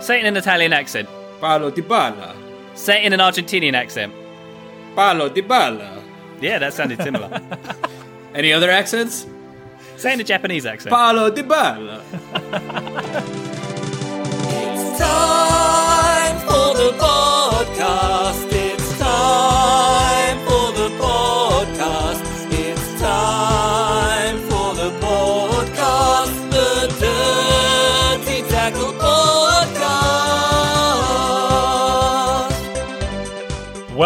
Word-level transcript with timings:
Say 0.00 0.16
it 0.18 0.20
in 0.20 0.26
an 0.26 0.36
Italian 0.36 0.72
accent. 0.72 1.08
Paolo 1.40 1.70
Dybala. 1.70 2.34
Say 2.74 3.02
it 3.02 3.06
in 3.06 3.12
an 3.12 3.20
Argentinian 3.20 3.74
accent. 3.74 4.12
Paolo 4.94 5.28
Dybala. 5.28 6.02
Yeah, 6.40 6.58
that 6.58 6.72
sounded 6.72 7.02
similar. 7.02 7.40
Any 8.34 8.52
other 8.52 8.70
accents? 8.70 9.26
Say 9.96 10.12
it 10.12 10.14
in 10.14 10.20
a 10.20 10.24
Japanese 10.24 10.64
accent. 10.64 10.94
Palo 10.94 11.28
di 11.30 11.42
balla. 11.42 12.00
It's 14.48 14.98
time 14.98 16.38
for 16.46 16.74
the 16.74 16.92
podcast. 16.98 18.49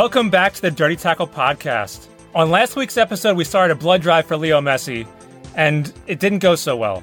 Welcome 0.04 0.28
back 0.28 0.52
to 0.52 0.60
the 0.60 0.70
Dirty 0.70 0.96
Tackle 0.96 1.26
Podcast. 1.26 2.08
On 2.34 2.50
last 2.50 2.76
week's 2.76 2.98
episode, 2.98 3.38
we 3.38 3.44
started 3.44 3.72
a 3.72 3.74
blood 3.74 4.02
drive 4.02 4.26
for 4.26 4.36
Leo 4.36 4.60
Messi, 4.60 5.06
and 5.56 5.90
it 6.06 6.20
didn't 6.20 6.40
go 6.40 6.56
so 6.56 6.76
well. 6.76 7.02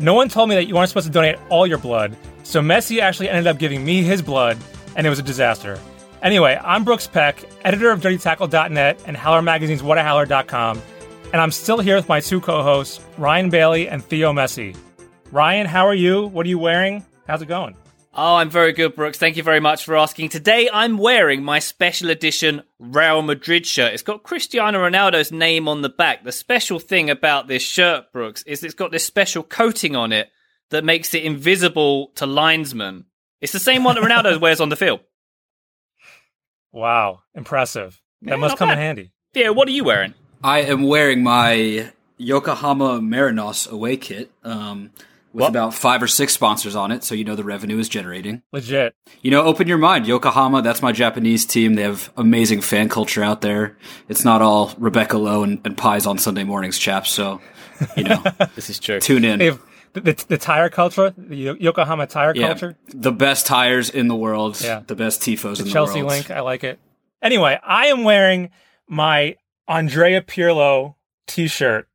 No 0.00 0.14
one 0.14 0.28
told 0.28 0.48
me 0.48 0.56
that 0.56 0.64
you 0.64 0.74
weren't 0.74 0.88
supposed 0.88 1.06
to 1.06 1.12
donate 1.12 1.36
all 1.48 1.64
your 1.64 1.78
blood, 1.78 2.16
so 2.42 2.60
Messi 2.60 2.98
actually 2.98 3.28
ended 3.28 3.46
up 3.46 3.60
giving 3.60 3.84
me 3.84 4.02
his 4.02 4.20
blood, 4.20 4.58
and 4.96 5.06
it 5.06 5.10
was 5.10 5.20
a 5.20 5.22
disaster. 5.22 5.78
Anyway, 6.22 6.58
I'm 6.64 6.82
Brooks 6.82 7.06
Peck, 7.06 7.44
editor 7.64 7.92
of 7.92 8.00
DirtyTackle.net 8.00 9.00
and 9.06 9.16
Howler 9.16 9.40
Magazine's 9.40 9.82
WhatAHowler.com, 9.82 10.82
and 11.32 11.40
I'm 11.40 11.52
still 11.52 11.78
here 11.78 11.94
with 11.94 12.08
my 12.08 12.18
two 12.18 12.40
co-hosts, 12.40 13.00
Ryan 13.16 13.48
Bailey 13.48 13.88
and 13.88 14.04
Theo 14.04 14.32
Messi. 14.32 14.76
Ryan, 15.30 15.68
how 15.68 15.86
are 15.86 15.94
you? 15.94 16.26
What 16.26 16.46
are 16.46 16.48
you 16.48 16.58
wearing? 16.58 17.06
How's 17.28 17.42
it 17.42 17.46
going? 17.46 17.76
Oh, 18.16 18.36
I'm 18.36 18.48
very 18.48 18.72
good, 18.72 18.94
Brooks. 18.94 19.18
Thank 19.18 19.36
you 19.36 19.42
very 19.42 19.58
much 19.58 19.84
for 19.84 19.96
asking. 19.96 20.28
Today, 20.28 20.70
I'm 20.72 20.98
wearing 20.98 21.42
my 21.42 21.58
special 21.58 22.10
edition 22.10 22.62
Real 22.78 23.22
Madrid 23.22 23.66
shirt. 23.66 23.92
It's 23.92 24.04
got 24.04 24.22
Cristiano 24.22 24.78
Ronaldo's 24.88 25.32
name 25.32 25.66
on 25.66 25.82
the 25.82 25.88
back. 25.88 26.22
The 26.22 26.30
special 26.30 26.78
thing 26.78 27.10
about 27.10 27.48
this 27.48 27.62
shirt, 27.62 28.12
Brooks, 28.12 28.44
is 28.44 28.62
it's 28.62 28.74
got 28.74 28.92
this 28.92 29.04
special 29.04 29.42
coating 29.42 29.96
on 29.96 30.12
it 30.12 30.30
that 30.70 30.84
makes 30.84 31.12
it 31.12 31.24
invisible 31.24 32.12
to 32.14 32.24
linesmen. 32.24 33.06
It's 33.40 33.52
the 33.52 33.58
same 33.58 33.82
one 33.82 33.96
that 33.96 34.04
Ronaldo 34.04 34.40
wears 34.40 34.60
on 34.60 34.68
the 34.68 34.76
field. 34.76 35.00
Wow, 36.70 37.22
impressive. 37.34 38.00
That 38.22 38.30
Yeah, 38.30 38.36
must 38.36 38.52
not 38.52 38.58
come 38.58 38.70
in 38.70 38.78
handy. 38.78 39.10
Yeah, 39.34 39.50
what 39.50 39.66
are 39.66 39.72
you 39.72 39.82
wearing? 39.82 40.14
I 40.42 40.60
am 40.60 40.84
wearing 40.84 41.24
my 41.24 41.90
Yokohama 42.16 43.00
Marinos 43.00 43.68
away 43.68 43.96
kit 43.96 44.30
um, 44.44 44.90
with 45.34 45.42
What? 45.42 45.48
about 45.50 45.74
five 45.74 46.00
or 46.02 46.06
six 46.06 46.32
sponsors 46.32 46.76
on 46.76 46.92
it, 46.92 47.02
so 47.04 47.14
you 47.14 47.24
know 47.24 47.34
the 47.34 47.44
revenue 47.44 47.78
is 47.78 47.88
generating. 47.88 48.42
Legit. 48.52 48.94
You 49.20 49.30
know, 49.32 49.42
open 49.42 49.66
your 49.66 49.78
mind. 49.78 50.06
Yokohama, 50.06 50.62
that's 50.62 50.80
my 50.80 50.92
Japanese 50.92 51.44
team. 51.44 51.74
They 51.74 51.82
have 51.82 52.12
amazing 52.16 52.60
fan 52.60 52.88
culture 52.88 53.22
out 53.22 53.40
there. 53.40 53.76
It's 54.08 54.24
not 54.24 54.40
all 54.42 54.72
Rebecca 54.78 55.18
Lowe 55.18 55.42
and, 55.42 55.60
and 55.64 55.76
pies 55.76 56.06
on 56.06 56.18
Sunday 56.18 56.44
mornings, 56.44 56.78
chaps. 56.78 57.10
So, 57.10 57.40
you 57.96 58.04
know, 58.04 58.22
This 58.54 58.70
is 58.70 58.78
true. 58.78 59.00
tune 59.00 59.24
in. 59.24 59.40
Have 59.40 59.60
the, 59.92 60.00
the, 60.00 60.24
the 60.28 60.38
tire 60.38 60.68
culture, 60.68 61.12
the 61.16 61.56
Yokohama 61.58 62.06
tire 62.06 62.32
yeah, 62.34 62.46
culture, 62.48 62.76
the 62.88 63.12
best 63.12 63.46
tires 63.46 63.90
in 63.90 64.08
the 64.08 64.16
world. 64.16 64.60
Yeah. 64.62 64.82
The 64.86 64.94
best 64.96 65.20
tifos 65.20 65.58
in 65.60 65.68
the 65.68 65.74
world. 65.74 65.88
Chelsea 65.88 66.02
link. 66.02 66.30
I 66.30 66.40
like 66.40 66.62
it. 66.64 66.78
Anyway, 67.22 67.58
I 67.62 67.86
am 67.86 68.04
wearing 68.04 68.50
my 68.88 69.36
Andrea 69.66 70.20
Pirlo 70.22 70.94
t-shirt. 71.26 71.88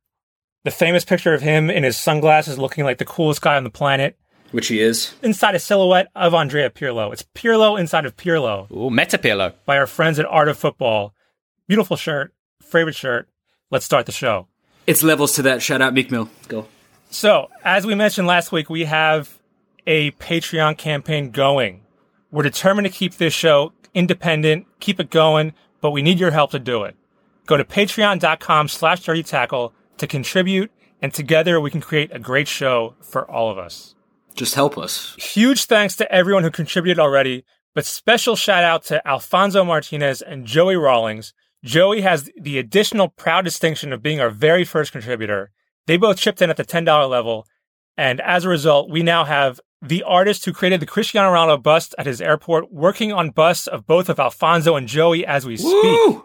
The 0.64 0.70
famous 0.70 1.04
picture 1.04 1.32
of 1.32 1.40
him 1.42 1.70
in 1.70 1.84
his 1.84 1.96
sunglasses 1.96 2.58
looking 2.58 2.84
like 2.84 2.98
the 2.98 3.04
coolest 3.04 3.40
guy 3.40 3.56
on 3.56 3.64
the 3.64 3.70
planet. 3.70 4.16
Which 4.50 4.68
he 4.68 4.80
is. 4.80 5.14
Inside 5.22 5.54
a 5.54 5.58
silhouette 5.58 6.08
of 6.14 6.34
Andrea 6.34 6.70
Pirlo. 6.70 7.12
It's 7.12 7.24
Pirlo 7.34 7.78
inside 7.78 8.04
of 8.04 8.16
Pirlo 8.16 8.70
Ooh, 8.70 8.90
Metapillow. 8.90 9.54
by 9.64 9.78
our 9.78 9.86
friends 9.86 10.18
at 10.18 10.26
Art 10.26 10.48
of 10.48 10.58
Football. 10.58 11.14
Beautiful 11.66 11.96
shirt. 11.96 12.34
Favorite 12.62 12.96
shirt. 12.96 13.28
Let's 13.70 13.84
start 13.84 14.06
the 14.06 14.12
show. 14.12 14.48
It's 14.86 15.02
levels 15.02 15.34
to 15.34 15.42
that. 15.42 15.62
Shout 15.62 15.80
out 15.80 15.94
Meek 15.94 16.10
Mill. 16.10 16.28
Go. 16.48 16.66
So, 17.10 17.48
as 17.64 17.86
we 17.86 17.94
mentioned 17.94 18.26
last 18.26 18.50
week, 18.52 18.68
we 18.68 18.84
have 18.84 19.38
a 19.86 20.10
Patreon 20.12 20.76
campaign 20.76 21.30
going. 21.30 21.82
We're 22.30 22.42
determined 22.42 22.86
to 22.86 22.92
keep 22.92 23.14
this 23.14 23.32
show 23.32 23.72
independent, 23.94 24.66
keep 24.78 25.00
it 25.00 25.10
going, 25.10 25.52
but 25.80 25.90
we 25.90 26.02
need 26.02 26.20
your 26.20 26.30
help 26.32 26.50
to 26.52 26.58
do 26.58 26.84
it. 26.84 26.96
Go 27.46 27.56
to 27.56 27.64
patreon.com 27.64 28.68
slash 28.68 29.00
dirty 29.02 29.22
tackle 29.22 29.72
to 30.00 30.06
contribute, 30.06 30.70
and 31.00 31.14
together 31.14 31.60
we 31.60 31.70
can 31.70 31.80
create 31.80 32.10
a 32.12 32.18
great 32.18 32.48
show 32.48 32.94
for 33.00 33.30
all 33.30 33.50
of 33.50 33.58
us. 33.58 33.94
Just 34.34 34.54
help 34.54 34.76
us. 34.76 35.14
Huge 35.18 35.64
thanks 35.64 35.96
to 35.96 36.12
everyone 36.12 36.42
who 36.42 36.50
contributed 36.50 36.98
already, 36.98 37.44
but 37.74 37.86
special 37.86 38.36
shout 38.36 38.64
out 38.64 38.84
to 38.84 39.06
Alfonso 39.06 39.64
Martinez 39.64 40.22
and 40.22 40.46
Joey 40.46 40.76
Rawlings. 40.76 41.32
Joey 41.64 42.00
has 42.00 42.30
the 42.40 42.58
additional 42.58 43.08
proud 43.08 43.44
distinction 43.44 43.92
of 43.92 44.02
being 44.02 44.20
our 44.20 44.30
very 44.30 44.64
first 44.64 44.92
contributor. 44.92 45.50
They 45.86 45.96
both 45.96 46.18
chipped 46.18 46.42
in 46.42 46.50
at 46.50 46.56
the 46.56 46.64
$10 46.64 47.08
level, 47.08 47.46
and 47.96 48.20
as 48.20 48.44
a 48.44 48.48
result, 48.48 48.90
we 48.90 49.02
now 49.02 49.24
have 49.24 49.60
the 49.82 50.02
artist 50.02 50.44
who 50.44 50.52
created 50.52 50.80
the 50.80 50.86
Cristiano 50.86 51.32
Ronaldo 51.32 51.62
bust 51.62 51.94
at 51.98 52.06
his 52.06 52.20
airport 52.20 52.72
working 52.72 53.12
on 53.12 53.30
busts 53.30 53.66
of 53.66 53.86
both 53.86 54.08
of 54.08 54.20
Alfonso 54.20 54.76
and 54.76 54.86
Joey 54.86 55.24
as 55.26 55.46
we 55.46 55.56
speak. 55.56 56.20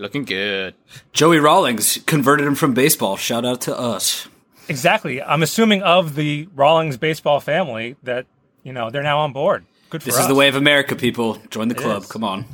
Woo! 0.00 0.02
Looking 0.02 0.24
good. 0.24 0.74
Joey 1.12 1.38
Rawlings 1.38 1.98
converted 2.06 2.46
him 2.46 2.54
from 2.54 2.74
baseball. 2.74 3.16
Shout 3.16 3.44
out 3.44 3.60
to 3.62 3.78
us. 3.78 4.28
Exactly. 4.68 5.20
I'm 5.22 5.42
assuming 5.42 5.82
of 5.82 6.14
the 6.14 6.48
Rawlings 6.54 6.96
baseball 6.96 7.40
family 7.40 7.96
that, 8.02 8.26
you 8.62 8.72
know, 8.72 8.90
they're 8.90 9.02
now 9.02 9.18
on 9.20 9.32
board. 9.32 9.64
Good 9.90 10.02
for 10.02 10.06
This 10.06 10.16
us. 10.16 10.22
is 10.22 10.28
the 10.28 10.34
way 10.34 10.48
of 10.48 10.54
America, 10.54 10.94
people. 10.94 11.38
Join 11.50 11.68
the 11.68 11.74
club. 11.74 12.02
is. 12.02 12.08
Come 12.08 12.22
on. 12.24 12.44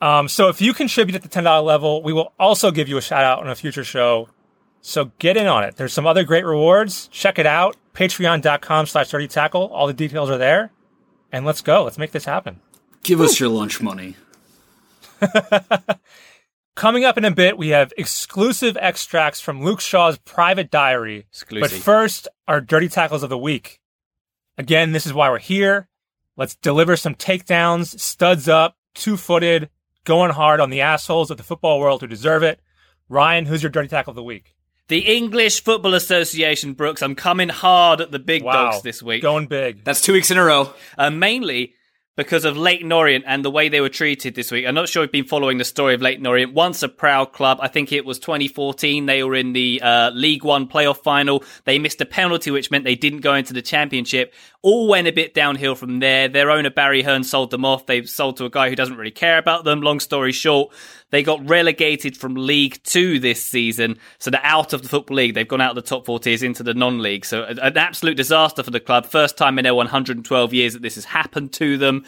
Um, 0.00 0.28
so 0.28 0.48
if 0.48 0.62
you 0.62 0.72
contribute 0.72 1.14
at 1.14 1.22
the 1.22 1.28
ten 1.28 1.44
dollar 1.44 1.62
level, 1.62 2.02
we 2.02 2.12
will 2.14 2.32
also 2.38 2.70
give 2.70 2.88
you 2.88 2.96
a 2.96 3.02
shout 3.02 3.22
out 3.22 3.40
on 3.40 3.50
a 3.50 3.54
future 3.54 3.84
show. 3.84 4.28
So 4.80 5.10
get 5.18 5.36
in 5.36 5.46
on 5.46 5.62
it. 5.62 5.76
There's 5.76 5.92
some 5.92 6.06
other 6.06 6.24
great 6.24 6.46
rewards. 6.46 7.08
Check 7.08 7.38
it 7.38 7.44
out. 7.44 7.76
Patreon.com 7.92 8.86
slash 8.86 9.10
dirty 9.10 9.28
tackle. 9.28 9.68
All 9.68 9.86
the 9.86 9.92
details 9.92 10.30
are 10.30 10.38
there. 10.38 10.70
And 11.30 11.44
let's 11.44 11.60
go. 11.60 11.84
Let's 11.84 11.98
make 11.98 12.12
this 12.12 12.24
happen. 12.24 12.60
Give 13.02 13.20
us 13.20 13.38
your 13.38 13.50
lunch 13.50 13.82
money. 13.82 14.16
Coming 16.80 17.04
up 17.04 17.18
in 17.18 17.26
a 17.26 17.30
bit, 17.30 17.58
we 17.58 17.68
have 17.68 17.92
exclusive 17.98 18.74
extracts 18.80 19.38
from 19.38 19.62
Luke 19.62 19.82
Shaw's 19.82 20.16
private 20.16 20.70
diary. 20.70 21.26
Exclusive. 21.28 21.60
But 21.60 21.70
first, 21.70 22.26
our 22.48 22.62
dirty 22.62 22.88
tackles 22.88 23.22
of 23.22 23.28
the 23.28 23.36
week. 23.36 23.82
Again, 24.56 24.92
this 24.92 25.04
is 25.04 25.12
why 25.12 25.28
we're 25.28 25.40
here. 25.40 25.88
Let's 26.38 26.54
deliver 26.54 26.96
some 26.96 27.14
takedowns, 27.14 28.00
studs 28.00 28.48
up, 28.48 28.78
two 28.94 29.18
footed, 29.18 29.68
going 30.04 30.30
hard 30.30 30.58
on 30.58 30.70
the 30.70 30.80
assholes 30.80 31.30
of 31.30 31.36
the 31.36 31.42
football 31.42 31.80
world 31.80 32.00
who 32.00 32.06
deserve 32.06 32.42
it. 32.42 32.60
Ryan, 33.10 33.44
who's 33.44 33.62
your 33.62 33.68
dirty 33.68 33.88
tackle 33.88 34.12
of 34.12 34.16
the 34.16 34.22
week? 34.22 34.54
The 34.88 35.00
English 35.00 35.62
Football 35.62 35.92
Association, 35.92 36.72
Brooks. 36.72 37.02
I'm 37.02 37.14
coming 37.14 37.50
hard 37.50 38.00
at 38.00 38.10
the 38.10 38.18
big 38.18 38.42
Wow. 38.42 38.70
dogs 38.70 38.80
this 38.80 39.02
week. 39.02 39.20
Going 39.20 39.48
big. 39.48 39.84
That's 39.84 40.00
two 40.00 40.14
weeks 40.14 40.30
in 40.30 40.38
a 40.38 40.44
row. 40.44 40.72
uh, 40.96 41.10
mainly 41.10 41.74
because 42.20 42.44
of 42.44 42.54
Leyton 42.54 42.92
Orient 42.92 43.24
and 43.26 43.42
the 43.42 43.50
way 43.50 43.70
they 43.70 43.80
were 43.80 43.88
treated 43.88 44.34
this 44.34 44.50
week. 44.50 44.66
I'm 44.66 44.74
not 44.74 44.90
sure 44.90 45.02
if 45.02 45.06
you've 45.06 45.12
been 45.12 45.24
following 45.24 45.56
the 45.56 45.64
story 45.64 45.94
of 45.94 46.02
Leyton 46.02 46.26
Orient. 46.26 46.52
Once 46.52 46.82
a 46.82 46.88
proud 46.90 47.32
club, 47.32 47.56
I 47.62 47.68
think 47.68 47.92
it 47.92 48.04
was 48.04 48.18
2014. 48.18 49.06
They 49.06 49.24
were 49.24 49.34
in 49.34 49.54
the 49.54 49.80
uh, 49.80 50.10
League 50.10 50.44
One 50.44 50.68
playoff 50.68 50.98
final. 50.98 51.42
They 51.64 51.78
missed 51.78 51.98
a 52.02 52.04
penalty, 52.04 52.50
which 52.50 52.70
meant 52.70 52.84
they 52.84 52.94
didn't 52.94 53.20
go 53.20 53.34
into 53.34 53.54
the 53.54 53.62
championship. 53.62 54.34
All 54.62 54.88
went 54.88 55.06
a 55.06 55.12
bit 55.12 55.32
downhill 55.32 55.74
from 55.74 56.00
there. 56.00 56.28
Their 56.28 56.50
owner 56.50 56.68
Barry 56.68 57.02
Hearn 57.02 57.24
sold 57.24 57.50
them 57.50 57.64
off. 57.64 57.86
They've 57.86 58.08
sold 58.08 58.36
to 58.36 58.44
a 58.44 58.50
guy 58.50 58.68
who 58.68 58.76
doesn't 58.76 58.96
really 58.96 59.10
care 59.10 59.38
about 59.38 59.64
them. 59.64 59.80
Long 59.80 60.00
story 60.00 60.32
short, 60.32 60.70
they 61.08 61.22
got 61.22 61.48
relegated 61.48 62.14
from 62.14 62.34
League 62.34 62.78
Two 62.84 63.18
this 63.18 63.42
season, 63.42 63.98
so 64.18 64.30
they're 64.30 64.44
out 64.44 64.74
of 64.74 64.82
the 64.82 64.88
Football 64.88 65.16
League. 65.16 65.34
They've 65.34 65.48
gone 65.48 65.62
out 65.62 65.76
of 65.76 65.82
the 65.82 65.88
top 65.88 66.04
four 66.04 66.18
tiers 66.18 66.42
into 66.42 66.62
the 66.62 66.74
non-league. 66.74 67.24
So 67.24 67.44
an 67.44 67.78
absolute 67.78 68.18
disaster 68.18 68.62
for 68.62 68.70
the 68.70 68.80
club. 68.80 69.06
First 69.06 69.38
time 69.38 69.58
in 69.58 69.62
their 69.62 69.74
112 69.74 70.52
years 70.52 70.74
that 70.74 70.82
this 70.82 70.96
has 70.96 71.06
happened 71.06 71.54
to 71.54 71.78
them. 71.78 72.04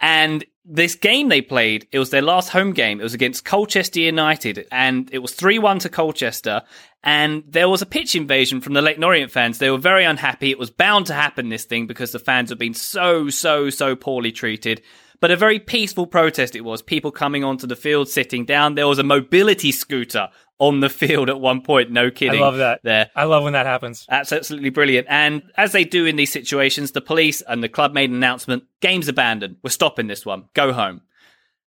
And 0.00 0.44
this 0.64 0.94
game 0.94 1.28
they 1.28 1.40
played, 1.40 1.86
it 1.92 1.98
was 1.98 2.10
their 2.10 2.22
last 2.22 2.50
home 2.50 2.72
game. 2.72 3.00
It 3.00 3.04
was 3.04 3.14
against 3.14 3.44
Colchester 3.44 4.00
United, 4.00 4.66
and 4.72 5.08
it 5.12 5.18
was 5.18 5.32
3 5.32 5.58
1 5.58 5.78
to 5.80 5.88
Colchester. 5.88 6.62
And 7.02 7.44
there 7.46 7.68
was 7.68 7.82
a 7.82 7.86
pitch 7.86 8.16
invasion 8.16 8.60
from 8.60 8.74
the 8.74 8.82
Leyton 8.82 9.04
Orient 9.04 9.30
fans. 9.30 9.58
They 9.58 9.70
were 9.70 9.78
very 9.78 10.04
unhappy. 10.04 10.50
It 10.50 10.58
was 10.58 10.70
bound 10.70 11.06
to 11.06 11.14
happen, 11.14 11.48
this 11.48 11.64
thing, 11.64 11.86
because 11.86 12.10
the 12.10 12.18
fans 12.18 12.50
have 12.50 12.58
been 12.58 12.74
so, 12.74 13.30
so, 13.30 13.70
so 13.70 13.94
poorly 13.94 14.32
treated. 14.32 14.82
But 15.20 15.30
a 15.30 15.36
very 15.36 15.58
peaceful 15.58 16.06
protest 16.06 16.54
it 16.54 16.60
was. 16.64 16.82
People 16.82 17.10
coming 17.10 17.42
onto 17.42 17.66
the 17.66 17.76
field, 17.76 18.08
sitting 18.08 18.44
down. 18.44 18.74
There 18.74 18.88
was 18.88 18.98
a 18.98 19.02
mobility 19.02 19.72
scooter 19.72 20.28
on 20.58 20.80
the 20.80 20.88
field 20.88 21.28
at 21.30 21.40
one 21.40 21.62
point. 21.62 21.90
No 21.90 22.10
kidding. 22.10 22.40
I 22.40 22.44
love 22.44 22.58
that. 22.58 22.80
There. 22.82 23.10
I 23.14 23.24
love 23.24 23.42
when 23.42 23.54
that 23.54 23.66
happens. 23.66 24.06
That's 24.08 24.32
absolutely 24.32 24.70
brilliant. 24.70 25.06
And 25.08 25.42
as 25.56 25.72
they 25.72 25.84
do 25.84 26.06
in 26.06 26.16
these 26.16 26.32
situations, 26.32 26.92
the 26.92 27.00
police 27.00 27.40
and 27.42 27.62
the 27.62 27.68
club 27.68 27.94
made 27.94 28.10
an 28.10 28.16
announcement 28.16 28.64
game's 28.80 29.08
abandoned. 29.08 29.56
We're 29.62 29.70
stopping 29.70 30.06
this 30.06 30.26
one. 30.26 30.44
Go 30.54 30.72
home. 30.72 31.02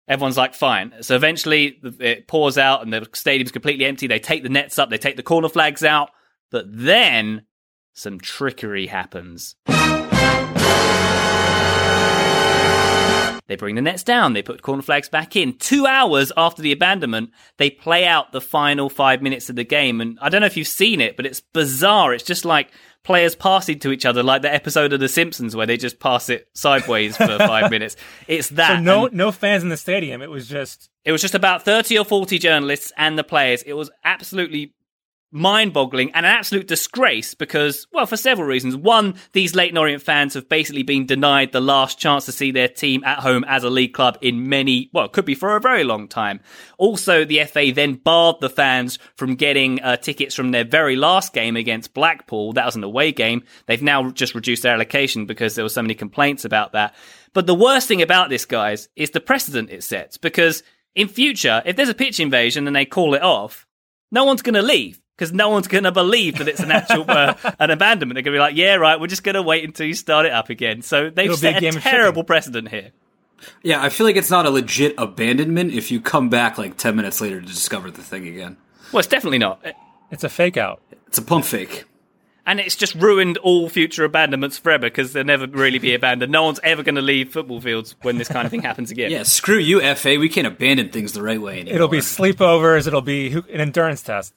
Everyone's 0.08 0.38
like, 0.38 0.54
fine. 0.54 0.94
So 1.02 1.16
eventually 1.16 1.80
it 2.00 2.28
pours 2.28 2.58
out 2.58 2.82
and 2.82 2.94
the 2.94 3.08
stadium's 3.14 3.52
completely 3.52 3.86
empty. 3.86 4.08
They 4.08 4.20
take 4.20 4.44
the 4.44 4.50
nets 4.50 4.80
up, 4.80 4.90
they 4.90 4.98
take 4.98 5.18
the 5.18 5.24
corner 5.24 5.50
flags 5.50 5.84
out. 5.84 6.12
But 6.50 6.66
then 6.68 7.46
some 7.94 8.20
trickery 8.20 8.88
happens. 8.88 9.56
They 13.48 13.56
bring 13.56 13.76
the 13.76 13.82
nets 13.82 14.04
down. 14.04 14.34
They 14.34 14.42
put 14.42 14.62
corner 14.62 14.82
flags 14.82 15.10
back 15.10 15.36
in. 15.36 15.54
Two 15.58 15.86
hours 15.86 16.32
after 16.36 16.62
the 16.62 16.72
abandonment, 16.72 17.32
they 17.58 17.70
play 17.70 18.06
out 18.06 18.32
the 18.32 18.42
final 18.42 18.90
five 18.90 19.22
minutes 19.22 19.50
of 19.50 19.56
the 19.56 19.64
game. 19.64 20.02
And 20.02 20.18
I 20.22 20.30
don't 20.30 20.42
know 20.42 20.48
if 20.48 20.58
you've 20.58 20.68
seen 20.68 21.00
it, 21.00 21.16
but 21.16 21.26
it's 21.26 21.40
bizarre. 21.40 22.14
It's 22.14 22.26
just 22.26 22.44
like 22.44 22.72
players 23.04 23.36
passing 23.36 23.80
to 23.80 23.92
each 23.92 24.06
other, 24.06 24.22
like 24.22 24.42
the 24.42 24.54
episode 24.54 24.92
of 24.92 25.00
The 25.00 25.08
Simpsons 25.08 25.56
where 25.56 25.66
they 25.66 25.78
just 25.78 26.00
pass 26.00 26.28
it 26.30 26.50
sideways 26.54 27.16
for 27.16 27.26
five 27.38 27.72
minutes. 27.72 27.96
It's 28.28 28.50
that. 28.50 28.78
So 28.78 28.82
no 28.82 29.06
And 29.06 29.16
no 29.16 29.32
fans 29.32 29.64
in 29.64 29.70
the 29.70 29.78
stadium. 29.78 30.22
It 30.22 30.30
was 30.30 30.48
just 30.48 30.90
it 31.06 31.14
was 31.14 31.22
just 31.22 31.36
about 31.36 31.64
30 31.64 31.98
or 31.98 32.06
40 32.06 32.38
journalists 32.38 32.92
and 32.98 33.18
the 33.18 33.24
players. 33.24 33.64
It 33.64 33.74
was 33.74 33.90
absolutely 34.04 34.74
mind 35.32 35.74
boggling 35.74 36.10
and 36.12 36.26
an 36.26 36.32
absolute 36.32 36.68
disgrace 36.68 37.34
because, 37.34 37.86
well, 37.92 38.06
for 38.06 38.18
several 38.18 38.48
reasons. 38.48 38.76
One, 38.76 39.16
these 39.34 39.56
Leyton 39.56 39.78
Orient 39.78 40.02
fans 40.02 40.34
have 40.36 40.48
basically 40.48 40.84
been 40.84 41.06
denied 41.06 41.52
the 41.52 41.60
last 41.60 42.00
chance 42.00 42.26
to 42.26 42.32
see 42.32 42.52
their 42.52 42.68
team 42.70 43.04
at 43.04 43.20
home 43.20 43.44
as 43.48 43.64
a 43.64 43.70
league 43.70 43.94
club 43.94 44.18
in 44.22 44.48
many, 44.48 44.90
well, 44.94 45.06
it 45.06 45.12
could 45.12 45.26
be 45.26 45.36
for 45.36 45.56
a 45.56 45.62
very 45.62 45.84
long 45.84 46.08
time. 46.08 46.40
Also, 46.78 47.26
the 47.26 47.44
FA 47.44 47.72
then 47.74 47.96
barred 47.96 48.38
the 48.40 48.50
fans 48.50 49.00
from 49.16 49.36
getting 49.36 49.82
uh, 49.82 49.98
tickets 49.98 50.34
from 50.34 50.52
their 50.52 50.64
very 50.64 50.96
last 50.96 51.34
game 51.34 51.58
against 51.58 51.94
Blackpool. 51.94 52.54
That 52.54 52.66
was 52.66 52.76
an 52.76 52.84
away 52.84 53.12
game. 53.12 53.44
They've 53.66 53.82
now 53.82 54.10
just 54.12 54.36
reduced 54.36 54.64
their 54.64 54.76
allocation 54.76 55.26
because 55.26 55.56
there 55.56 55.66
were 55.66 55.70
so 55.70 55.82
many 55.82 55.96
complaints 55.96 56.46
about 56.46 56.72
that. 56.72 56.96
But 57.34 57.48
the 57.48 57.56
worst 57.56 57.88
thing 57.88 58.02
about 58.02 58.30
this, 58.30 58.46
guys, 58.46 58.88
is 58.96 59.12
the 59.12 59.20
precedent 59.20 59.70
it 59.70 59.84
sets 59.84 60.18
because 60.18 60.64
in 60.96 61.08
future, 61.08 61.62
if 61.66 61.76
there's 61.76 61.90
a 61.90 61.94
pitch 61.94 62.20
invasion 62.20 62.66
and 62.66 62.76
they 62.76 62.86
call 62.86 63.14
it 63.14 63.22
off, 63.22 63.68
no 64.12 64.24
one's 64.24 64.42
going 64.42 64.56
to 64.56 64.62
leave 64.62 65.02
because 65.18 65.34
no 65.34 65.50
one's 65.50 65.68
going 65.68 65.84
to 65.84 65.92
believe 65.92 66.38
that 66.38 66.48
it's 66.48 66.60
an 66.60 66.72
actual 66.72 67.04
uh, 67.08 67.34
an 67.60 67.72
abandonment. 67.72 68.16
They're 68.16 68.24
going 68.24 68.34
to 68.34 68.38
be 68.38 68.40
like, 68.40 68.56
"Yeah, 68.56 68.76
right, 68.76 69.00
we're 69.00 69.08
just 69.08 69.24
going 69.24 69.36
to 69.36 69.42
wait 69.42 69.64
until 69.64 69.88
you 69.88 69.96
start 69.96 70.26
it 70.28 70.32
up 70.32 70.50
again." 70.50 70.84
So 70.84 71.10
they've 71.10 71.30
It'll 71.30 71.42
be 71.42 71.68
a 71.68 71.72
set 71.72 71.76
a, 71.76 71.82
terrible 71.82 72.24
precedent 72.24 72.70
here. 72.70 72.92
Yeah, 73.64 73.82
I 73.82 73.90
feel 73.90 74.06
like 74.06 74.16
it's 74.16 74.32
not 74.32 74.46
a 74.46 74.50
legit 74.50 74.96
abandonment 74.98 75.74
if 75.74 75.92
you 75.92 76.02
come 76.02 76.30
back 76.30 76.58
like 76.58 76.78
10 76.78 76.96
minutes 76.96 77.22
later 77.22 77.40
to 77.40 77.46
discover 77.46 77.92
the 77.92 78.02
thing 78.02 78.28
again. 78.28 78.58
Well, 78.92 79.00
it's 79.00 79.08
definitely 79.08 79.38
not, 79.38 79.64
it's 80.12 80.24
a 80.24 80.30
fake 80.30 80.58
out. 80.58 80.82
It's 81.08 81.18
a 81.18 81.22
pump 81.22 81.46
fake. 81.46 81.86
and 82.48 82.60
it's 82.60 82.76
just 82.76 82.96
ruined 82.96 83.38
all 83.38 83.70
future 83.70 84.04
abandonments 84.06 84.58
forever 84.58 84.88
because 84.88 85.14
they'll 85.14 85.24
never 85.24 85.46
really 85.46 85.78
be 85.80 85.94
abandoned. 85.94 86.32
No 86.32 86.46
one's 86.46 86.60
ever 86.64 86.82
going 86.82 86.96
to 86.96 87.02
leave 87.02 87.32
football 87.32 87.62
fields 87.62 87.96
when 88.02 88.18
this 88.18 88.28
kind 88.28 88.46
of 88.46 88.52
thing 88.52 88.62
happens 88.64 88.90
again. 88.90 89.12
Yeah, 89.12 89.24
screw 89.24 89.60
you, 89.60 89.82
FA. 89.96 90.18
We 90.20 90.30
can't 90.30 90.48
abandon 90.48 90.90
things 90.90 91.14
the 91.14 91.22
right 91.22 91.40
way 91.40 91.60
anymore. 91.60 91.76
It'll 91.76 91.88
be 91.90 92.00
sleepovers. 92.00 92.88
It'll 92.88 93.02
be 93.02 93.34
an 93.34 93.62
endurance 93.62 94.02
test. 94.02 94.34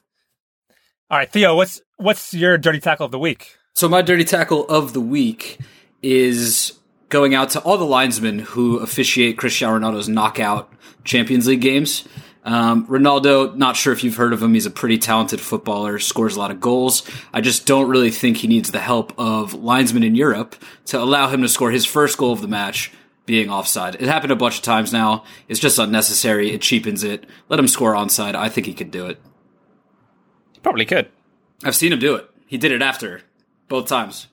All 1.11 1.17
right, 1.17 1.29
Theo, 1.29 1.57
what's 1.57 1.81
what's 1.97 2.33
your 2.33 2.57
dirty 2.57 2.79
tackle 2.79 3.05
of 3.05 3.11
the 3.11 3.19
week? 3.19 3.57
So 3.75 3.89
my 3.89 4.01
dirty 4.01 4.23
tackle 4.23 4.65
of 4.69 4.93
the 4.93 5.01
week 5.01 5.59
is 6.01 6.79
going 7.09 7.35
out 7.35 7.49
to 7.49 7.59
all 7.59 7.77
the 7.77 7.83
linesmen 7.83 8.39
who 8.39 8.77
officiate 8.77 9.37
Cristiano 9.37 9.77
Ronaldo's 9.77 10.07
knockout 10.07 10.71
Champions 11.03 11.47
League 11.47 11.59
games. 11.59 12.07
Um, 12.45 12.87
Ronaldo, 12.87 13.53
not 13.57 13.75
sure 13.75 13.91
if 13.91 14.05
you've 14.05 14.15
heard 14.15 14.31
of 14.31 14.41
him. 14.41 14.53
He's 14.53 14.65
a 14.65 14.71
pretty 14.71 14.97
talented 14.97 15.41
footballer, 15.41 15.99
scores 15.99 16.37
a 16.37 16.39
lot 16.39 16.49
of 16.49 16.61
goals. 16.61 17.03
I 17.33 17.41
just 17.41 17.67
don't 17.67 17.89
really 17.89 18.09
think 18.09 18.37
he 18.37 18.47
needs 18.47 18.71
the 18.71 18.79
help 18.79 19.13
of 19.19 19.53
linesmen 19.53 20.03
in 20.03 20.15
Europe 20.15 20.55
to 20.85 20.97
allow 20.97 21.27
him 21.27 21.41
to 21.41 21.49
score 21.49 21.71
his 21.71 21.85
first 21.85 22.17
goal 22.17 22.31
of 22.31 22.41
the 22.41 22.47
match 22.47 22.89
being 23.25 23.49
offside. 23.49 23.95
It 23.95 24.07
happened 24.07 24.31
a 24.31 24.37
bunch 24.37 24.59
of 24.59 24.63
times 24.63 24.93
now. 24.93 25.25
It's 25.49 25.59
just 25.59 25.77
unnecessary. 25.77 26.51
It 26.51 26.61
cheapens 26.61 27.03
it. 27.03 27.25
Let 27.49 27.59
him 27.59 27.67
score 27.67 27.95
onside. 27.95 28.33
I 28.33 28.47
think 28.47 28.65
he 28.65 28.73
could 28.73 28.91
do 28.91 29.07
it. 29.07 29.21
Probably 30.63 30.85
could. 30.85 31.09
I've 31.63 31.75
seen 31.75 31.93
him 31.93 31.99
do 31.99 32.15
it. 32.15 32.29
He 32.47 32.57
did 32.57 32.71
it 32.71 32.81
after 32.81 33.21
both 33.67 33.87
times. 33.87 34.27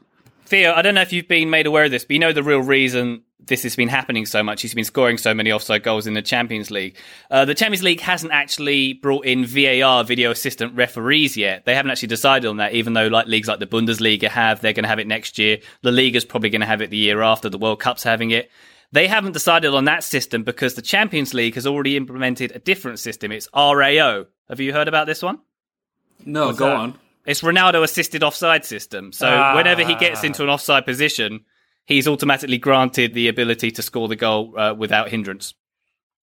Theo, 0.45 0.73
I 0.73 0.83
don't 0.83 0.95
know 0.95 1.03
if 1.03 1.13
you've 1.13 1.29
been 1.29 1.51
made 1.51 1.67
aware 1.67 1.85
of 1.85 1.91
this, 1.91 2.05
but 2.05 2.13
you 2.13 2.19
know 2.19 2.33
the 2.33 2.43
real 2.43 2.61
reason 2.61 3.23
this 3.49 3.63
has 3.63 3.77
been 3.77 3.89
happening 3.89 4.27
so 4.27 4.43
much. 4.43 4.63
He's 4.63 4.75
been 4.75 4.85
scoring 4.85 5.19
so 5.19 5.35
many 5.35 5.51
offside 5.53 5.83
goals 5.83 6.07
in 6.07 6.15
the 6.15 6.23
Champions 6.23 6.71
League. 6.71 6.97
Uh, 7.31 7.45
the 7.45 7.55
Champions 7.55 7.83
League 7.83 8.01
hasn't 8.01 8.33
actually 8.33 8.95
brought 8.95 9.25
in 9.25 9.45
VAR, 9.45 10.05
video 10.05 10.31
assistant 10.31 10.75
referees 10.75 11.37
yet. 11.37 11.65
They 11.65 11.75
haven't 11.75 11.91
actually 11.91 12.09
decided 12.09 12.49
on 12.49 12.59
that, 12.59 12.73
even 12.73 12.93
though 12.93 13.09
like 13.09 13.27
leagues 13.27 13.49
like 13.49 13.59
the 13.59 13.67
Bundesliga 13.67 14.29
have, 14.29 14.61
they're 14.61 14.73
going 14.73 14.85
to 14.85 14.89
have 14.89 14.99
it 14.99 15.07
next 15.07 15.39
year. 15.39 15.59
The 15.83 15.93
league 15.93 16.17
is 16.17 16.25
probably 16.25 16.51
going 16.51 16.61
to 16.61 16.67
have 16.67 16.83
it 16.83 16.91
the 16.91 16.97
year 16.97 17.23
after. 17.23 17.49
The 17.49 17.59
World 17.59 17.81
Cup's 17.81 18.03
having 18.03 18.31
it. 18.31 18.51
They 18.91 19.07
haven't 19.07 19.33
decided 19.33 19.75
on 19.75 19.85
that 19.85 20.05
system 20.05 20.45
because 20.45 20.75
the 20.75 20.83
Champions 20.83 21.35
League 21.35 21.57
has 21.57 21.67
already 21.67 21.97
implemented 21.97 22.53
a 22.55 22.59
different 22.59 22.99
system. 22.99 23.33
It's 23.33 23.49
RAO. 23.55 24.27
Have 24.49 24.61
you 24.61 24.73
heard 24.73 24.89
about 24.89 25.07
this 25.07 25.23
one? 25.23 25.41
No, 26.25 26.47
What's 26.47 26.59
go 26.59 26.67
that? 26.67 26.77
on. 26.77 26.99
It's 27.27 27.43
Ronaldo 27.43 27.83
assisted 27.83 28.23
offside 28.23 28.65
system. 28.65 29.13
So 29.13 29.29
Ah. 29.29 29.55
whenever 29.55 29.85
he 29.85 29.95
gets 29.97 30.25
into 30.25 30.43
an 30.43 30.49
offside 30.49 30.85
position, 30.87 31.41
he's 31.85 32.09
automatically 32.09 32.59
granted 32.59 33.15
the 33.15 33.29
ability 33.29 33.71
to 33.73 33.83
score 33.83 34.09
the 34.09 34.17
goal 34.17 34.55
uh, 34.59 34.75
without 34.75 35.11
hindrance. 35.11 35.55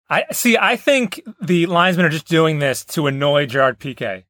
I 0.09 0.25
see. 0.31 0.57
I 0.57 0.75
think 0.75 1.21
the 1.41 1.67
linesmen 1.67 2.05
are 2.05 2.09
just 2.09 2.27
doing 2.27 2.59
this 2.59 2.83
to 2.85 3.07
annoy 3.07 3.45
Gerard 3.45 3.79
Piqué. 3.79 4.23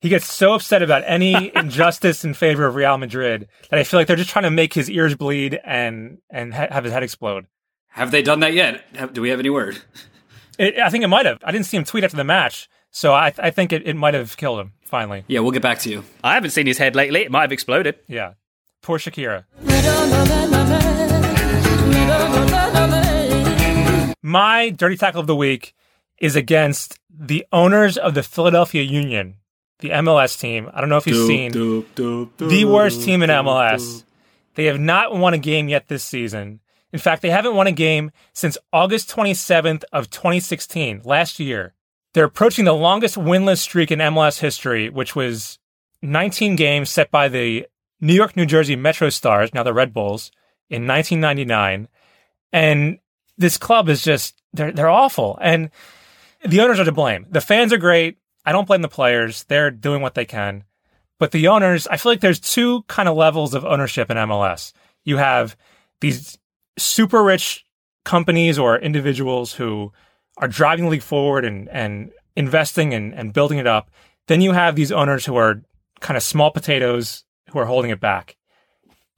He 0.00 0.08
gets 0.08 0.30
so 0.30 0.54
upset 0.54 0.82
about 0.82 1.04
any 1.06 1.50
injustice 1.56 2.24
in 2.24 2.34
favor 2.34 2.66
of 2.66 2.74
Real 2.74 2.98
Madrid 2.98 3.48
that 3.70 3.78
I 3.78 3.84
feel 3.84 3.98
like 3.98 4.06
they're 4.08 4.16
just 4.16 4.30
trying 4.30 4.42
to 4.44 4.50
make 4.50 4.74
his 4.74 4.90
ears 4.90 5.14
bleed 5.14 5.58
and 5.64 6.18
and 6.30 6.52
ha- 6.52 6.68
have 6.70 6.84
his 6.84 6.92
head 6.92 7.02
explode. 7.02 7.46
Have 7.88 8.10
they 8.10 8.22
done 8.22 8.40
that 8.40 8.52
yet? 8.52 8.84
Have, 8.94 9.12
do 9.12 9.22
we 9.22 9.30
have 9.30 9.38
any 9.38 9.50
word? 9.50 9.78
It, 10.58 10.78
I 10.78 10.90
think 10.90 11.02
it 11.04 11.08
might 11.08 11.26
have. 11.26 11.38
I 11.44 11.50
didn't 11.52 11.66
see 11.66 11.76
him 11.76 11.84
tweet 11.84 12.04
after 12.04 12.16
the 12.16 12.24
match, 12.24 12.68
so 12.90 13.12
I, 13.14 13.32
I 13.38 13.50
think 13.50 13.72
it, 13.72 13.86
it 13.86 13.96
might 13.96 14.14
have 14.14 14.36
killed 14.36 14.60
him. 14.60 14.72
Finally, 14.92 15.24
Yeah, 15.26 15.40
we'll 15.40 15.52
get 15.52 15.62
back 15.62 15.78
to 15.78 15.88
you. 15.90 16.04
I 16.22 16.34
haven't 16.34 16.50
seen 16.50 16.66
his 16.66 16.76
head 16.76 16.94
lately. 16.94 17.22
It 17.22 17.30
might 17.30 17.40
have 17.40 17.50
exploded. 17.52 17.94
yeah. 18.08 18.34
Poor 18.82 18.98
Shakira. 18.98 19.44
My 24.22 24.68
dirty 24.68 24.98
tackle 24.98 25.22
of 25.22 25.26
the 25.26 25.34
week 25.34 25.74
is 26.18 26.36
against 26.36 26.98
the 27.08 27.46
owners 27.52 27.96
of 27.96 28.12
the 28.12 28.22
Philadelphia 28.22 28.82
Union, 28.82 29.36
the 29.78 29.88
MLS 29.90 30.38
team. 30.38 30.68
I 30.74 30.80
don't 30.82 30.90
know 30.90 30.98
if 30.98 31.06
you've 31.06 31.26
seen 31.26 31.52
the 31.52 32.64
worst 32.68 33.02
team 33.02 33.22
in 33.22 33.30
MLS. 33.30 34.04
They 34.56 34.66
have 34.66 34.78
not 34.78 35.16
won 35.16 35.32
a 35.32 35.38
game 35.38 35.70
yet 35.70 35.88
this 35.88 36.04
season. 36.04 36.60
In 36.92 36.98
fact, 36.98 37.22
they 37.22 37.30
haven't 37.30 37.54
won 37.54 37.66
a 37.66 37.72
game 37.72 38.10
since 38.34 38.58
August 38.74 39.08
27th 39.10 39.84
of 39.90 40.10
2016, 40.10 41.00
last 41.06 41.40
year. 41.40 41.72
They're 42.14 42.24
approaching 42.24 42.64
the 42.64 42.74
longest 42.74 43.16
winless 43.16 43.58
streak 43.58 43.90
in 43.90 43.98
MLS 43.98 44.40
history, 44.40 44.90
which 44.90 45.16
was 45.16 45.58
19 46.02 46.56
games 46.56 46.90
set 46.90 47.10
by 47.10 47.28
the 47.28 47.66
New 48.00 48.14
York, 48.14 48.36
New 48.36 48.46
Jersey 48.46 48.76
Metro 48.76 49.08
Stars, 49.08 49.54
now 49.54 49.62
the 49.62 49.72
Red 49.72 49.94
Bulls, 49.94 50.30
in 50.68 50.86
1999. 50.86 51.88
And 52.52 52.98
this 53.38 53.56
club 53.56 53.88
is 53.88 54.02
just, 54.02 54.42
they're, 54.52 54.72
they're 54.72 54.88
awful. 54.90 55.38
And 55.40 55.70
the 56.44 56.60
owners 56.60 56.80
are 56.80 56.84
to 56.84 56.92
blame. 56.92 57.26
The 57.30 57.40
fans 57.40 57.72
are 57.72 57.78
great. 57.78 58.18
I 58.44 58.52
don't 58.52 58.66
blame 58.66 58.82
the 58.82 58.88
players. 58.88 59.44
They're 59.44 59.70
doing 59.70 60.02
what 60.02 60.14
they 60.14 60.24
can. 60.24 60.64
But 61.18 61.30
the 61.30 61.48
owners, 61.48 61.86
I 61.86 61.96
feel 61.96 62.12
like 62.12 62.20
there's 62.20 62.40
two 62.40 62.82
kind 62.88 63.08
of 63.08 63.16
levels 63.16 63.54
of 63.54 63.64
ownership 63.64 64.10
in 64.10 64.16
MLS. 64.16 64.72
You 65.04 65.18
have 65.18 65.56
these 66.00 66.36
super 66.76 67.22
rich 67.22 67.64
companies 68.04 68.58
or 68.58 68.76
individuals 68.78 69.52
who 69.52 69.92
are 70.38 70.48
driving 70.48 70.86
the 70.86 70.90
league 70.90 71.02
forward 71.02 71.44
and, 71.44 71.68
and 71.68 72.10
investing 72.36 72.94
and, 72.94 73.14
and 73.14 73.32
building 73.32 73.58
it 73.58 73.66
up. 73.66 73.90
Then 74.28 74.40
you 74.40 74.52
have 74.52 74.76
these 74.76 74.92
owners 74.92 75.26
who 75.26 75.36
are 75.36 75.62
kind 76.00 76.16
of 76.16 76.22
small 76.22 76.50
potatoes 76.50 77.24
who 77.50 77.58
are 77.58 77.66
holding 77.66 77.90
it 77.90 78.00
back. 78.00 78.36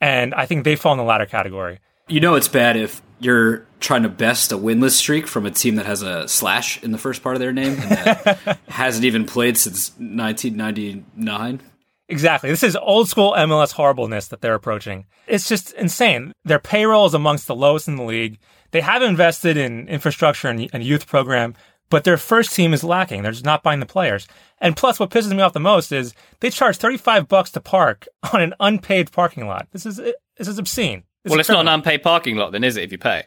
And 0.00 0.34
I 0.34 0.46
think 0.46 0.64
they 0.64 0.76
fall 0.76 0.92
in 0.92 0.98
the 0.98 1.04
latter 1.04 1.26
category. 1.26 1.80
You 2.08 2.20
know 2.20 2.34
it's 2.34 2.48
bad 2.48 2.76
if 2.76 3.00
you're 3.18 3.66
trying 3.80 4.02
to 4.02 4.08
best 4.08 4.52
a 4.52 4.58
winless 4.58 4.90
streak 4.90 5.26
from 5.26 5.46
a 5.46 5.50
team 5.50 5.76
that 5.76 5.86
has 5.86 6.02
a 6.02 6.28
slash 6.28 6.82
in 6.82 6.92
the 6.92 6.98
first 6.98 7.22
part 7.22 7.36
of 7.36 7.40
their 7.40 7.52
name 7.52 7.78
and 7.80 7.90
that 7.90 8.58
hasn't 8.68 9.04
even 9.04 9.24
played 9.24 9.56
since 9.56 9.90
1999. 9.92 11.62
Exactly. 12.08 12.50
This 12.50 12.62
is 12.62 12.76
old 12.76 13.08
school 13.08 13.32
MLS 13.32 13.72
horribleness 13.72 14.28
that 14.28 14.42
they're 14.42 14.54
approaching. 14.54 15.06
It's 15.26 15.48
just 15.48 15.72
insane. 15.72 16.32
Their 16.44 16.58
payroll 16.58 17.06
is 17.06 17.14
amongst 17.14 17.46
the 17.46 17.54
lowest 17.54 17.88
in 17.88 17.96
the 17.96 18.02
league. 18.02 18.38
They 18.74 18.80
have 18.80 19.02
invested 19.02 19.56
in 19.56 19.86
infrastructure 19.86 20.48
and, 20.48 20.68
and 20.72 20.82
youth 20.82 21.06
program, 21.06 21.54
but 21.90 22.02
their 22.02 22.16
first 22.16 22.56
team 22.56 22.74
is 22.74 22.82
lacking. 22.82 23.22
They're 23.22 23.30
just 23.30 23.44
not 23.44 23.62
buying 23.62 23.78
the 23.78 23.86
players. 23.86 24.26
And 24.58 24.76
plus, 24.76 24.98
what 24.98 25.10
pisses 25.10 25.30
me 25.30 25.42
off 25.42 25.52
the 25.52 25.60
most 25.60 25.92
is 25.92 26.12
they 26.40 26.50
charge 26.50 26.78
35 26.78 27.28
bucks 27.28 27.52
to 27.52 27.60
park 27.60 28.08
on 28.32 28.42
an 28.42 28.52
unpaved 28.58 29.12
parking 29.12 29.46
lot. 29.46 29.68
This 29.70 29.86
is, 29.86 29.98
this 29.98 30.48
is 30.48 30.58
obscene. 30.58 31.04
This 31.22 31.30
well, 31.30 31.38
is 31.38 31.44
it's 31.44 31.50
not 31.50 31.60
an 31.60 31.68
unpaid 31.68 32.02
parking 32.02 32.34
lot, 32.34 32.50
then, 32.50 32.64
is 32.64 32.76
it? 32.76 32.82
If 32.82 32.90
you 32.90 32.98
pay. 32.98 33.22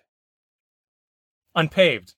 unpaved. 1.56 2.16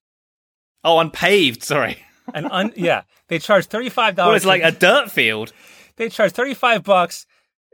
Oh, 0.84 0.98
unpaved. 0.98 1.62
Sorry. 1.64 2.04
And 2.34 2.48
un, 2.52 2.74
yeah, 2.76 3.04
they 3.28 3.40
charge 3.40 3.68
$35. 3.68 4.18
Well, 4.18 4.34
it's 4.34 4.46
like 4.46 4.62
a 4.62 4.72
dirt 4.72 5.10
field. 5.10 5.52
they 5.98 6.10
charge 6.10 6.32
35 6.32 6.84
bucks 6.84 7.26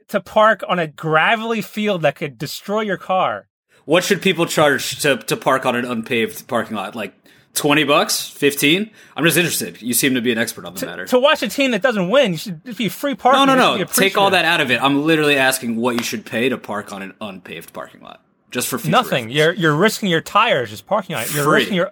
to 0.10 0.22
park 0.22 0.64
on 0.68 0.80
a 0.80 0.88
gravelly 0.88 1.62
field 1.62 2.04
that 2.04 2.16
could 2.16 2.38
destroy 2.38 2.82
your 2.82 2.96
car. 2.96 3.48
What 3.86 4.04
should 4.04 4.22
people 4.22 4.46
charge 4.46 5.00
to, 5.02 5.18
to 5.18 5.38
park 5.38 5.66
on 5.66 5.76
an 5.76 5.86
unpaved 5.86 6.48
parking 6.48 6.76
lot? 6.76 6.96
Like 6.96 7.14
20 7.54 7.84
bucks? 7.86 8.28
15? 8.28 8.90
I'm 9.16 9.24
just 9.24 9.38
interested. 9.38 9.82
You 9.82 9.94
seem 9.94 10.16
to 10.16 10.22
be 10.22 10.32
an 10.32 10.38
expert 10.38 10.66
on 10.66 10.74
the 10.74 10.86
matter. 10.86 11.06
To 11.06 11.20
watch 11.20 11.42
a 11.44 11.48
team 11.48 11.72
that 11.72 11.82
doesn't 11.82 12.10
win, 12.10 12.32
you 12.34 12.38
should 12.38 12.66
just 12.66 12.78
be 12.78 12.90
free 12.90 13.16
parking. 13.16 13.46
no, 13.46 13.56
no, 13.56 13.78
no. 13.78 13.84
Take 13.86 14.18
all 14.18 14.32
that 14.32 14.44
out 14.46 14.60
of 14.60 14.72
it. 14.72 14.82
I'm 14.82 15.04
literally 15.06 15.38
asking 15.38 15.76
what 15.78 15.96
you 15.96 16.04
should 16.04 16.26
pay 16.26 16.50
to 16.50 16.58
park 16.58 16.92
on 16.92 17.02
an 17.02 17.14
unpaved 17.22 17.74
parking 17.74 18.02
lot. 18.02 18.22
just 18.52 18.68
for 18.68 18.78
Nothing. 18.88 19.26
reference. 19.28 19.34
You're 19.34 19.54
you're 19.54 19.76
risking 19.76 20.10
your 20.10 20.22
tires 20.22 20.70
just 20.72 20.86
parking 20.88 21.16
on 21.16 21.24
it. 21.24 21.34
You're 21.34 21.44
Free. 21.44 21.60
risking 21.60 21.76
your 21.76 21.92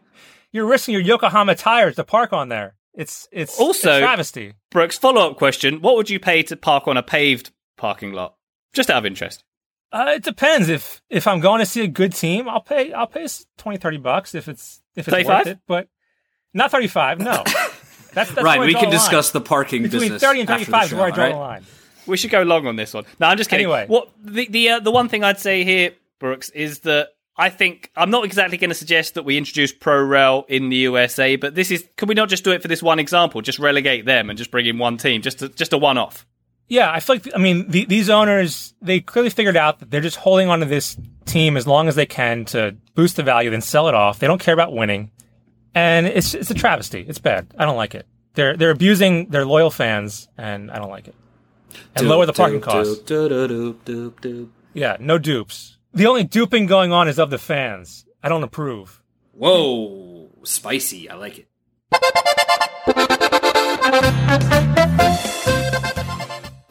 you're 0.51 0.65
risking 0.65 0.93
your 0.93 1.01
Yokohama 1.01 1.55
tires 1.55 1.95
to 1.97 2.03
park 2.03 2.31
on 2.33 2.49
there. 2.49 2.75
It's 2.93 3.27
it's 3.31 3.59
Also- 3.59 3.97
a 3.97 3.99
travesty. 3.99 4.53
Brooks, 4.71 4.97
follow 4.97 5.29
up 5.31 5.37
question: 5.37 5.81
What 5.81 5.95
would 5.95 6.09
you 6.09 6.19
pay 6.19 6.41
to 6.43 6.55
park 6.55 6.87
on 6.87 6.97
a 6.97 7.03
paved 7.03 7.51
parking 7.77 8.13
lot? 8.13 8.35
Just 8.73 8.89
out 8.89 8.97
of 8.99 9.05
interest. 9.05 9.43
Uh, 9.93 10.13
it 10.15 10.23
depends. 10.23 10.69
If 10.69 11.01
if 11.09 11.27
I'm 11.27 11.39
going 11.39 11.59
to 11.59 11.65
see 11.67 11.83
a 11.83 11.87
good 11.87 12.13
team, 12.13 12.49
I'll 12.49 12.61
pay 12.61 12.91
I'll 12.91 13.07
pay 13.07 13.25
s- 13.25 13.45
20, 13.59 13.77
30 13.77 13.97
bucks 13.97 14.33
if 14.33 14.47
it's 14.49 14.81
if 14.95 15.07
it's 15.07 15.13
35? 15.13 15.37
worth 15.37 15.47
it. 15.47 15.59
But 15.67 15.87
not 16.53 16.71
thirty 16.71 16.87
five. 16.87 17.19
No. 17.19 17.43
That's, 18.13 18.29
that's 18.31 18.43
Right, 18.43 18.59
we 18.59 18.75
can 18.75 18.91
the 18.91 18.97
discuss 18.97 19.31
the 19.31 19.41
parking 19.41 19.81
between 19.81 20.01
business 20.01 20.21
thirty 20.21 20.41
and 20.41 20.47
after 20.47 20.65
thirty 20.65 20.71
the 20.71 20.77
five 20.77 20.85
is 20.85 20.93
where 20.93 21.07
I 21.07 21.09
draw 21.09 21.25
all 21.25 21.31
the 21.31 21.37
line. 21.37 21.65
We 22.05 22.15
should 22.17 22.29
go 22.29 22.43
long 22.43 22.67
on 22.67 22.75
this 22.75 22.93
one. 22.93 23.05
No, 23.19 23.25
I'm 23.25 23.37
just 23.39 23.49
kidding. 23.49 23.65
Anyway. 23.65 23.87
what 23.87 24.11
the 24.21 24.47
the 24.49 24.69
uh, 24.69 24.79
the 24.81 24.91
one 24.91 25.09
thing 25.09 25.23
I'd 25.23 25.39
say 25.39 25.63
here, 25.63 25.93
Brooks, 26.19 26.51
is 26.51 26.81
that 26.81 27.09
I 27.35 27.49
think 27.49 27.89
I'm 27.95 28.11
not 28.11 28.23
exactly 28.25 28.59
going 28.59 28.69
to 28.69 28.75
suggest 28.75 29.15
that 29.15 29.23
we 29.23 29.35
introduce 29.35 29.71
pro 29.71 30.03
rel 30.03 30.45
in 30.47 30.69
the 30.69 30.75
USA, 30.77 31.37
but 31.37 31.55
this 31.55 31.71
is 31.71 31.87
can 31.97 32.07
we 32.07 32.13
not 32.13 32.29
just 32.29 32.43
do 32.43 32.51
it 32.51 32.61
for 32.61 32.67
this 32.67 32.83
one 32.83 32.99
example? 32.99 33.41
Just 33.41 33.57
relegate 33.57 34.05
them 34.05 34.29
and 34.29 34.37
just 34.37 34.51
bring 34.51 34.67
in 34.67 34.77
one 34.77 34.97
team, 34.97 35.23
just 35.23 35.41
a, 35.41 35.49
just 35.49 35.73
a 35.73 35.77
one 35.79 35.97
off. 35.97 36.27
Yeah, 36.73 36.91
I 36.91 37.01
feel 37.01 37.17
like 37.17 37.29
I 37.35 37.37
mean 37.37 37.69
the, 37.69 37.85
these 37.85 38.09
owners 38.09 38.73
they 38.81 38.99
clearly 38.99 39.29
figured 39.29 39.55
out 39.55 39.77
that 39.77 39.91
they're 39.91 40.01
just 40.01 40.17
holding 40.17 40.49
on 40.49 40.61
to 40.61 40.65
this 40.65 40.97
team 41.23 41.55
as 41.55 41.67
long 41.67 41.87
as 41.87 41.93
they 41.93 42.07
can 42.07 42.45
to 42.45 42.75
boost 42.95 43.15
the 43.15 43.21
value, 43.21 43.51
then 43.51 43.61
sell 43.61 43.87
it 43.89 43.93
off. 43.93 44.17
They 44.17 44.25
don't 44.25 44.41
care 44.41 44.55
about 44.55 44.73
winning, 44.73 45.11
and 45.75 46.07
it's 46.07 46.33
it's 46.33 46.49
a 46.49 46.55
travesty. 46.55 47.05
It's 47.07 47.19
bad. 47.19 47.53
I 47.59 47.65
don't 47.65 47.77
like 47.77 47.93
it. 47.93 48.07
They're 48.33 48.57
they're 48.57 48.71
abusing 48.71 49.29
their 49.29 49.45
loyal 49.45 49.69
fans, 49.69 50.27
and 50.35 50.71
I 50.71 50.79
don't 50.79 50.89
like 50.89 51.07
it. 51.07 51.13
And 51.95 52.09
lower 52.09 52.25
the 52.25 52.33
parking 52.33 52.59
costs. 52.59 53.03
Doop, 53.03 53.29
doop, 53.29 53.49
doop, 53.51 53.75
doop, 53.85 54.11
doop. 54.21 54.49
Yeah, 54.73 54.97
no 54.99 55.19
dupes. 55.19 55.77
The 55.93 56.07
only 56.07 56.23
duping 56.23 56.65
going 56.65 56.91
on 56.91 57.07
is 57.07 57.19
of 57.19 57.29
the 57.29 57.37
fans. 57.37 58.03
I 58.23 58.29
don't 58.29 58.41
approve. 58.41 58.99
Whoa, 59.33 60.31
spicy. 60.41 61.07
I 61.07 61.17
like 61.17 61.37
it. 61.37 61.47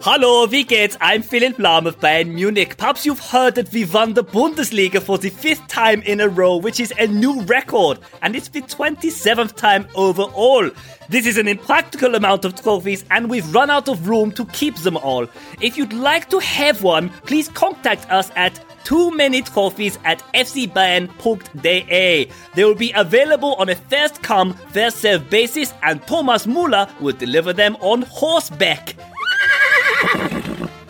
Hallo, 0.04 0.50
wie 0.50 0.64
geht's? 0.64 0.99
I'm 1.00 1.23
Philipp 1.23 1.59
Lahm 1.59 1.87
of 1.87 2.00
Bayern 2.00 2.32
Munich. 2.35 2.76
Perhaps 2.76 3.06
you've 3.06 3.21
heard 3.21 3.54
that 3.54 3.73
we 3.73 3.85
won 3.85 4.14
the 4.14 4.25
Bundesliga 4.25 5.00
for 5.00 5.16
the 5.16 5.28
fifth 5.30 5.68
time 5.68 6.02
in 6.02 6.21
a 6.21 6.28
row, 6.28 6.56
which 6.56 6.80
is 6.80 6.92
a 6.99 7.06
new 7.06 7.40
record, 7.42 8.00
and 8.21 8.35
it's 8.35 8.49
the 8.49 8.62
27th 8.62 9.54
time 9.54 9.87
overall. 9.94 10.68
This 11.09 11.25
is 11.25 11.38
an 11.38 11.47
impractical 11.47 12.16
amount 12.16 12.44
of 12.44 12.61
trophies, 12.61 13.04
and 13.12 13.30
we've 13.30 13.54
run 13.54 13.71
out 13.71 13.88
of 13.88 14.09
room 14.09 14.32
to 14.32 14.44
keep 14.47 14.75
them 14.78 14.97
all. 14.97 15.28
If 15.61 15.76
you'd 15.78 15.92
like 15.92 16.28
to 16.30 16.40
have 16.40 16.82
one, 16.82 17.11
please 17.25 17.49
contact 17.49 18.11
us 18.11 18.32
at 18.35 18.59
too 18.82 19.12
many 19.12 19.40
trophies 19.42 20.00
at 20.04 20.18
fcbayern.de. 20.35 22.28
They 22.56 22.64
will 22.64 22.75
be 22.75 22.90
available 22.97 23.54
on 23.54 23.68
a 23.68 23.76
first 23.76 24.21
come, 24.21 24.54
first 24.54 24.97
served 24.99 25.30
basis, 25.30 25.73
and 25.85 26.04
Thomas 26.09 26.44
Muller 26.44 26.88
will 26.99 27.14
deliver 27.14 27.52
them 27.52 27.76
on 27.76 28.02
horseback. 28.02 28.97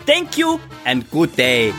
Thank 0.05 0.37
you 0.37 0.59
and 0.85 1.09
good 1.09 1.35
day. 1.35 1.73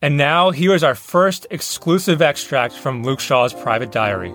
And 0.00 0.16
now 0.16 0.50
here 0.50 0.74
is 0.74 0.84
our 0.84 0.94
first 0.94 1.46
exclusive 1.50 2.22
extract 2.22 2.74
from 2.74 3.02
Luke 3.02 3.20
Shaw's 3.20 3.52
private 3.52 3.90
diary. 3.90 4.32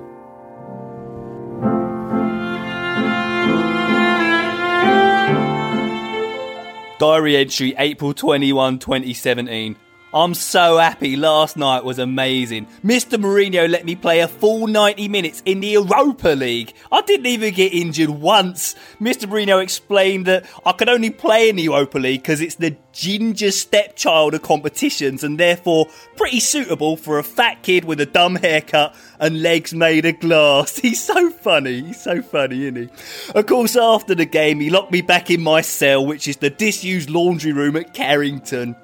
Diary 7.00 7.38
entry 7.38 7.73
April 7.77 8.13
21, 8.13 8.79
2017. 8.79 9.75
I'm 10.13 10.36
so 10.36 10.77
happy. 10.77 11.15
Last 11.15 11.58
night 11.58 11.84
was 11.84 11.98
amazing. 11.98 12.67
Mr. 12.86 13.20
Mourinho 13.20 13.67
let 13.67 13.84
me 13.84 13.96
play 13.96 14.20
a 14.20 14.27
full 14.27 14.67
90 14.67 15.08
minutes 15.08 15.41
in 15.43 15.60
the 15.60 15.70
Europa 15.70 16.29
League. 16.29 16.72
I 16.91 17.01
didn't 17.01 17.25
even 17.25 17.51
get 17.51 17.74
injured 17.74 18.10
once. 18.10 18.75
Mr. 19.01 19.25
Mourinho 19.27 19.60
explained 19.62 20.27
that 20.27 20.46
I 20.67 20.74
could 20.74 20.88
only 20.88 21.10
play 21.10 21.50
in 21.50 21.55
the 21.55 21.63
Europa 21.63 21.98
League 21.98 22.22
because 22.22 22.41
it's 22.41 22.55
the 22.55 22.77
ginger 22.91 23.50
stepchild 23.50 24.36
of 24.36 24.43
competitions 24.43 25.24
and 25.24 25.39
therefore 25.39 25.88
pretty 26.15 26.39
suitable 26.39 26.96
for 26.96 27.17
a 27.17 27.24
fat 27.24 27.63
kid 27.63 27.84
with 27.84 28.00
a 28.00 28.05
dumb 28.05 28.36
haircut 28.36 28.96
and 29.20 29.41
legs 29.41 29.74
made 29.74 30.05
of 30.05 30.20
glass. 30.20 30.77
He's 30.84 31.03
so 31.03 31.32
funny. 31.32 31.82
He's 31.82 32.03
so 32.03 32.22
funny, 32.22 32.67
isn't 32.67 32.75
he? 32.75 32.89
Of 33.34 33.48
course, 33.48 33.75
after 33.75 34.13
the 34.13 34.25
game, 34.25 34.60
he 34.60 34.70
locked 34.70 34.91
me 34.91 35.01
back 35.01 35.32
in 35.32 35.41
my 35.41 35.62
cell, 35.62 36.05
which 36.05 36.27
is 36.27 36.38
the 36.38 36.51
disused 36.51 37.10
laundry 37.10 37.51
room 37.51 37.75
at 37.75 37.96
Carrington. 37.96 38.75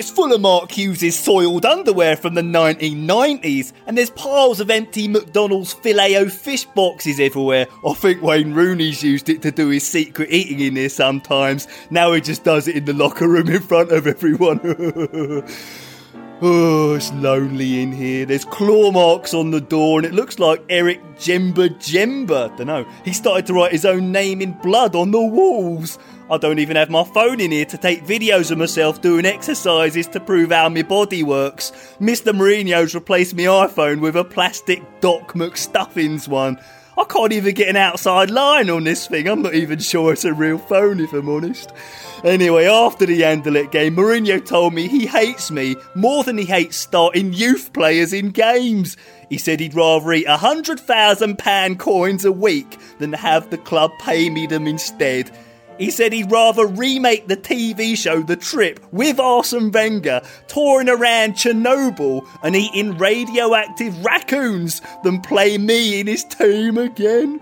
It's 0.00 0.08
full 0.08 0.32
of 0.32 0.40
Mark 0.40 0.72
Hughes' 0.72 1.14
soiled 1.14 1.66
underwear 1.66 2.16
from 2.16 2.32
the 2.32 2.40
1990s, 2.40 3.74
and 3.86 3.98
there's 3.98 4.08
piles 4.08 4.58
of 4.58 4.70
empty 4.70 5.06
McDonald's 5.08 5.74
Filet-O-Fish 5.74 6.64
boxes 6.64 7.20
everywhere. 7.20 7.66
I 7.86 7.92
think 7.92 8.22
Wayne 8.22 8.54
Rooney's 8.54 9.02
used 9.02 9.28
it 9.28 9.42
to 9.42 9.50
do 9.50 9.68
his 9.68 9.86
secret 9.86 10.30
eating 10.30 10.60
in 10.60 10.72
there 10.72 10.88
sometimes. 10.88 11.68
Now 11.90 12.14
he 12.14 12.22
just 12.22 12.44
does 12.44 12.66
it 12.66 12.76
in 12.76 12.86
the 12.86 12.94
locker 12.94 13.28
room 13.28 13.50
in 13.50 13.60
front 13.60 13.92
of 13.92 14.06
everyone. 14.06 15.46
Oh, 16.42 16.94
it's 16.94 17.12
lonely 17.12 17.82
in 17.82 17.92
here. 17.92 18.24
There's 18.24 18.46
claw 18.46 18.90
marks 18.90 19.34
on 19.34 19.50
the 19.50 19.60
door, 19.60 19.98
and 19.98 20.06
it 20.06 20.14
looks 20.14 20.38
like 20.38 20.64
Eric 20.70 21.02
Djemba-Djemba. 21.16 22.56
Dunno. 22.56 22.86
He 23.04 23.12
started 23.12 23.44
to 23.48 23.52
write 23.52 23.72
his 23.72 23.84
own 23.84 24.10
name 24.10 24.40
in 24.40 24.52
blood 24.52 24.96
on 24.96 25.10
the 25.10 25.20
walls. 25.20 25.98
I 26.30 26.38
don't 26.38 26.60
even 26.60 26.76
have 26.76 26.90
my 26.90 27.02
phone 27.02 27.40
in 27.40 27.50
here 27.50 27.64
to 27.64 27.76
take 27.76 28.04
videos 28.04 28.52
of 28.52 28.58
myself 28.58 29.00
doing 29.00 29.26
exercises 29.26 30.06
to 30.08 30.20
prove 30.20 30.52
how 30.52 30.68
my 30.68 30.82
body 30.82 31.24
works. 31.24 31.72
Mr. 32.00 32.32
Mourinho's 32.32 32.94
replaced 32.94 33.34
my 33.34 33.42
iPhone 33.42 34.00
with 34.00 34.14
a 34.14 34.22
plastic 34.22 34.80
Doc 35.00 35.32
McStuffins 35.32 36.28
one. 36.28 36.60
I 36.96 37.02
can't 37.04 37.32
even 37.32 37.54
get 37.54 37.68
an 37.68 37.74
outside 37.74 38.30
line 38.30 38.70
on 38.70 38.84
this 38.84 39.08
thing. 39.08 39.26
I'm 39.26 39.42
not 39.42 39.54
even 39.54 39.80
sure 39.80 40.12
it's 40.12 40.24
a 40.24 40.32
real 40.32 40.58
phone, 40.58 41.00
if 41.00 41.12
I'm 41.12 41.28
honest. 41.28 41.72
Anyway, 42.22 42.66
after 42.66 43.06
the 43.06 43.22
Anderlecht 43.22 43.72
game, 43.72 43.96
Mourinho 43.96 44.44
told 44.44 44.72
me 44.72 44.86
he 44.86 45.06
hates 45.06 45.50
me 45.50 45.74
more 45.96 46.22
than 46.22 46.38
he 46.38 46.44
hates 46.44 46.76
starting 46.76 47.32
youth 47.32 47.72
players 47.72 48.12
in 48.12 48.30
games. 48.30 48.96
He 49.28 49.38
said 49.38 49.58
he'd 49.58 49.74
rather 49.74 50.12
eat 50.12 50.26
a 50.26 50.36
hundred 50.36 50.78
thousand 50.78 51.38
pound 51.38 51.80
coins 51.80 52.24
a 52.24 52.30
week 52.30 52.78
than 52.98 53.14
have 53.14 53.50
the 53.50 53.58
club 53.58 53.90
pay 53.98 54.30
me 54.30 54.46
them 54.46 54.68
instead. 54.68 55.30
He 55.80 55.90
said 55.90 56.12
he'd 56.12 56.30
rather 56.30 56.66
remake 56.66 57.26
the 57.26 57.38
TV 57.38 57.96
show 57.96 58.22
The 58.22 58.36
Trip 58.36 58.78
with 58.92 59.18
Arsene 59.18 59.72
Wenger 59.72 60.20
touring 60.46 60.90
around 60.90 61.36
Chernobyl 61.36 62.28
and 62.42 62.54
eating 62.54 62.98
radioactive 62.98 64.04
raccoons 64.04 64.82
than 65.04 65.22
play 65.22 65.56
me 65.56 65.98
in 65.98 66.06
his 66.06 66.22
team 66.22 66.76
again. 66.76 67.40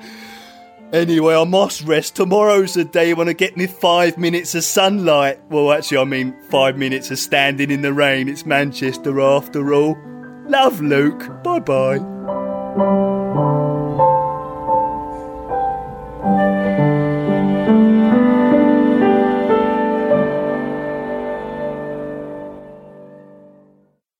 Anyway, 0.92 1.34
I 1.34 1.42
must 1.42 1.82
rest. 1.82 2.14
Tomorrow's 2.14 2.74
the 2.74 2.84
day 2.84 3.12
when 3.12 3.28
I 3.28 3.32
get 3.32 3.56
me 3.56 3.66
five 3.66 4.16
minutes 4.16 4.54
of 4.54 4.62
sunlight. 4.62 5.40
Well, 5.50 5.72
actually, 5.72 5.98
I 5.98 6.04
mean 6.04 6.40
five 6.48 6.78
minutes 6.78 7.10
of 7.10 7.18
standing 7.18 7.72
in 7.72 7.82
the 7.82 7.92
rain. 7.92 8.28
It's 8.28 8.46
Manchester 8.46 9.20
after 9.20 9.74
all. 9.74 9.98
Love, 10.46 10.80
Luke. 10.80 11.42
Bye 11.42 11.58
bye. 11.58 11.98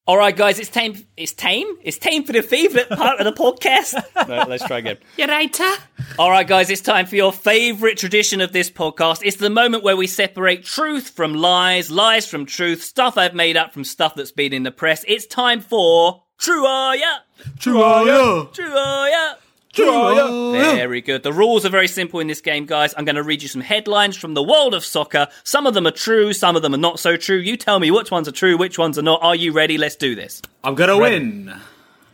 All 0.08 0.16
right, 0.16 0.34
guys, 0.34 0.58
it's 0.58 0.70
time. 0.70 0.94
It's 1.18 1.34
time. 1.34 1.66
It's 1.82 1.98
time 1.98 2.24
for 2.24 2.32
the 2.32 2.40
favourite 2.40 2.88
part 2.88 3.20
of 3.20 3.26
the 3.26 3.32
podcast. 3.32 4.02
No, 4.28 4.44
let's 4.48 4.64
try 4.66 4.78
again. 4.78 4.96
You're 5.18 5.28
right, 5.28 5.54
huh? 5.54 5.80
All 6.18 6.30
right, 6.30 6.46
guys, 6.46 6.70
it's 6.70 6.80
time 6.80 7.04
for 7.04 7.16
your 7.16 7.30
favourite 7.30 7.98
tradition 7.98 8.40
of 8.40 8.52
this 8.52 8.70
podcast. 8.70 9.20
It's 9.22 9.36
the 9.36 9.50
moment 9.50 9.84
where 9.84 9.96
we 9.96 10.06
separate 10.06 10.64
truth 10.64 11.10
from 11.10 11.34
lies, 11.34 11.90
lies 11.90 12.26
from 12.26 12.46
truth, 12.46 12.82
stuff 12.82 13.18
I've 13.18 13.34
made 13.34 13.58
up 13.58 13.74
from 13.74 13.84
stuff 13.84 14.14
that's 14.14 14.32
been 14.32 14.54
in 14.54 14.62
the 14.62 14.70
press. 14.70 15.04
It's 15.06 15.26
time 15.26 15.60
for 15.60 16.24
True 16.38 16.64
Are 16.64 16.96
Ya? 16.96 17.18
True 17.58 17.82
are 17.82 18.06
ya? 18.06 18.44
True 18.46 18.76
Are 18.76 19.08
Ya? 19.10 19.34
True 19.78 19.90
are 19.90 20.14
ya? 20.14 20.52
Very 20.74 21.00
good. 21.00 21.22
The 21.22 21.32
rules 21.32 21.64
are 21.64 21.70
very 21.70 21.88
simple 21.88 22.20
in 22.20 22.26
this 22.26 22.40
game, 22.40 22.66
guys. 22.66 22.94
I'm 22.96 23.04
going 23.04 23.16
to 23.16 23.22
read 23.22 23.42
you 23.42 23.48
some 23.48 23.60
headlines 23.60 24.16
from 24.16 24.34
the 24.34 24.42
world 24.42 24.74
of 24.74 24.84
soccer. 24.84 25.28
Some 25.44 25.66
of 25.66 25.74
them 25.74 25.86
are 25.86 25.92
true, 25.92 26.32
some 26.32 26.56
of 26.56 26.62
them 26.62 26.74
are 26.74 26.78
not 26.78 26.98
so 26.98 27.16
true. 27.16 27.36
You 27.36 27.56
tell 27.56 27.78
me 27.78 27.90
which 27.90 28.10
ones 28.10 28.28
are 28.28 28.32
true, 28.32 28.56
which 28.56 28.78
ones 28.78 28.98
are 28.98 29.02
not. 29.02 29.22
Are 29.22 29.36
you 29.36 29.52
ready? 29.52 29.78
Let's 29.78 29.96
do 29.96 30.14
this. 30.14 30.42
I'm 30.64 30.74
gonna 30.74 30.98
win. 30.98 31.54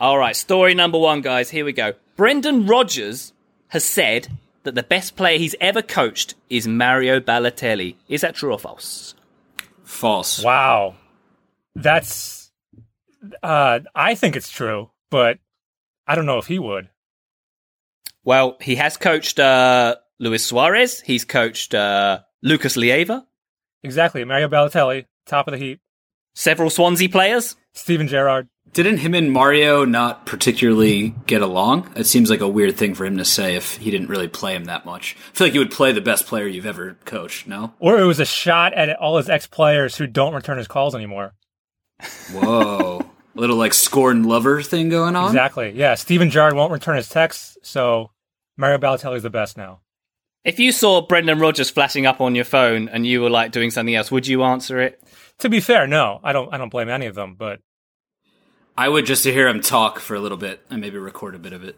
All 0.00 0.18
right, 0.18 0.36
story 0.36 0.74
number 0.74 0.98
one, 0.98 1.20
guys. 1.20 1.50
Here 1.50 1.64
we 1.64 1.72
go. 1.72 1.94
Brendan 2.16 2.66
Rodgers 2.66 3.32
has 3.68 3.84
said 3.84 4.28
that 4.64 4.74
the 4.74 4.82
best 4.82 5.16
player 5.16 5.38
he's 5.38 5.54
ever 5.60 5.82
coached 5.82 6.34
is 6.50 6.66
Mario 6.68 7.20
Balotelli. 7.20 7.96
Is 8.08 8.20
that 8.20 8.34
true 8.34 8.52
or 8.52 8.58
false? 8.58 9.14
False. 9.84 10.42
Wow, 10.42 10.96
that's. 11.74 12.50
Uh, 13.42 13.80
I 13.94 14.14
think 14.14 14.36
it's 14.36 14.50
true, 14.50 14.90
but 15.10 15.38
I 16.06 16.14
don't 16.14 16.26
know 16.26 16.38
if 16.38 16.46
he 16.46 16.58
would. 16.58 16.88
Well, 18.24 18.56
he 18.60 18.76
has 18.76 18.96
coached 18.96 19.38
uh, 19.38 19.96
Luis 20.18 20.44
Suarez. 20.44 21.00
He's 21.00 21.24
coached 21.24 21.74
uh, 21.74 22.20
Lucas 22.42 22.76
Leiva. 22.76 23.26
Exactly, 23.82 24.24
Mario 24.24 24.48
Balotelli. 24.48 25.04
top 25.26 25.46
of 25.46 25.52
the 25.52 25.58
heap. 25.58 25.80
Several 26.34 26.70
Swansea 26.70 27.08
players. 27.08 27.56
Steven 27.74 28.08
Gerrard. 28.08 28.48
Didn't 28.72 28.98
him 28.98 29.14
and 29.14 29.30
Mario 29.30 29.84
not 29.84 30.26
particularly 30.26 31.14
get 31.26 31.42
along? 31.42 31.92
It 31.94 32.04
seems 32.04 32.28
like 32.28 32.40
a 32.40 32.48
weird 32.48 32.76
thing 32.76 32.94
for 32.94 33.04
him 33.04 33.18
to 33.18 33.24
say 33.24 33.54
if 33.54 33.76
he 33.76 33.90
didn't 33.90 34.08
really 34.08 34.26
play 34.26 34.56
him 34.56 34.64
that 34.64 34.84
much. 34.84 35.16
I 35.16 35.36
feel 35.36 35.46
like 35.46 35.54
you 35.54 35.60
would 35.60 35.70
play 35.70 35.92
the 35.92 36.00
best 36.00 36.26
player 36.26 36.46
you've 36.46 36.66
ever 36.66 36.96
coached, 37.04 37.46
no? 37.46 37.72
Or 37.78 38.00
it 38.00 38.04
was 38.04 38.18
a 38.18 38.24
shot 38.24 38.72
at 38.74 38.96
all 38.96 39.16
his 39.18 39.28
ex 39.28 39.46
players 39.46 39.96
who 39.96 40.08
don't 40.08 40.34
return 40.34 40.58
his 40.58 40.66
calls 40.66 40.94
anymore. 40.96 41.34
Whoa. 42.32 43.00
a 43.36 43.40
little 43.40 43.56
like 43.56 43.74
scorned 43.74 44.26
lover 44.26 44.60
thing 44.62 44.88
going 44.88 45.14
on? 45.14 45.26
Exactly. 45.28 45.70
Yeah. 45.70 45.94
Steven 45.94 46.30
Gerrard 46.30 46.54
won't 46.54 46.72
return 46.72 46.96
his 46.96 47.08
texts, 47.08 47.56
so 47.62 48.10
Mario 48.56 48.78
Balotelli 48.78 49.16
is 49.16 49.22
the 49.22 49.30
best 49.30 49.56
now. 49.56 49.80
If 50.44 50.58
you 50.58 50.72
saw 50.72 51.06
Brendan 51.06 51.38
Rodgers 51.38 51.70
flashing 51.70 52.06
up 52.06 52.20
on 52.20 52.34
your 52.34 52.44
phone 52.44 52.88
and 52.88 53.06
you 53.06 53.22
were 53.22 53.30
like 53.30 53.50
doing 53.50 53.70
something 53.70 53.94
else, 53.94 54.10
would 54.10 54.26
you 54.26 54.42
answer 54.42 54.78
it? 54.80 55.02
To 55.38 55.48
be 55.48 55.60
fair, 55.60 55.86
no, 55.86 56.20
I 56.22 56.32
don't. 56.32 56.52
I 56.52 56.58
don't 56.58 56.68
blame 56.68 56.88
any 56.88 57.06
of 57.06 57.14
them, 57.14 57.34
but 57.34 57.60
I 58.76 58.88
would 58.88 59.06
just 59.06 59.22
to 59.24 59.32
hear 59.32 59.48
him 59.48 59.60
talk 59.60 59.98
for 59.98 60.14
a 60.14 60.20
little 60.20 60.38
bit 60.38 60.60
and 60.70 60.80
maybe 60.80 60.98
record 60.98 61.34
a 61.34 61.38
bit 61.38 61.52
of 61.52 61.64
it. 61.64 61.76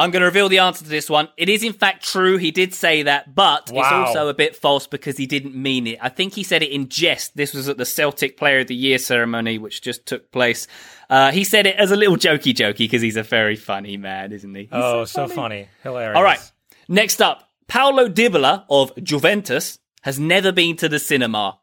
I'm 0.00 0.10
going 0.10 0.20
to 0.20 0.26
reveal 0.26 0.48
the 0.48 0.60
answer 0.60 0.82
to 0.82 0.88
this 0.88 1.10
one. 1.10 1.28
It 1.36 1.50
is 1.50 1.62
in 1.62 1.74
fact 1.74 2.02
true. 2.02 2.38
He 2.38 2.52
did 2.52 2.72
say 2.72 3.02
that, 3.02 3.34
but 3.34 3.70
it's 3.70 3.92
also 3.92 4.28
a 4.28 4.34
bit 4.34 4.56
false 4.56 4.86
because 4.86 5.18
he 5.18 5.26
didn't 5.26 5.54
mean 5.54 5.86
it. 5.86 5.98
I 6.00 6.08
think 6.08 6.32
he 6.32 6.42
said 6.42 6.62
it 6.62 6.70
in 6.70 6.88
jest. 6.88 7.36
This 7.36 7.52
was 7.52 7.68
at 7.68 7.76
the 7.76 7.84
Celtic 7.84 8.38
Player 8.38 8.60
of 8.60 8.68
the 8.68 8.74
Year 8.74 8.96
ceremony, 8.96 9.58
which 9.58 9.82
just 9.82 10.06
took 10.06 10.32
place. 10.32 10.66
Uh, 11.10 11.32
he 11.32 11.44
said 11.44 11.66
it 11.66 11.76
as 11.76 11.90
a 11.90 11.96
little 11.96 12.16
jokey 12.16 12.54
jokey 12.54 12.78
because 12.78 13.02
he's 13.02 13.18
a 13.18 13.22
very 13.22 13.56
funny 13.56 13.98
man, 13.98 14.32
isn't 14.32 14.54
he? 14.54 14.62
He's 14.62 14.70
oh, 14.72 15.04
so 15.04 15.28
funny, 15.28 15.68
hilarious. 15.82 16.16
All 16.16 16.22
right. 16.22 16.40
Next 16.88 17.20
up, 17.20 17.50
Paolo 17.68 18.08
Dybala 18.08 18.64
of 18.70 18.92
Juventus 19.04 19.78
has 20.00 20.18
never 20.18 20.50
been 20.50 20.78
to 20.78 20.88
the 20.88 20.98
cinema. 20.98 21.58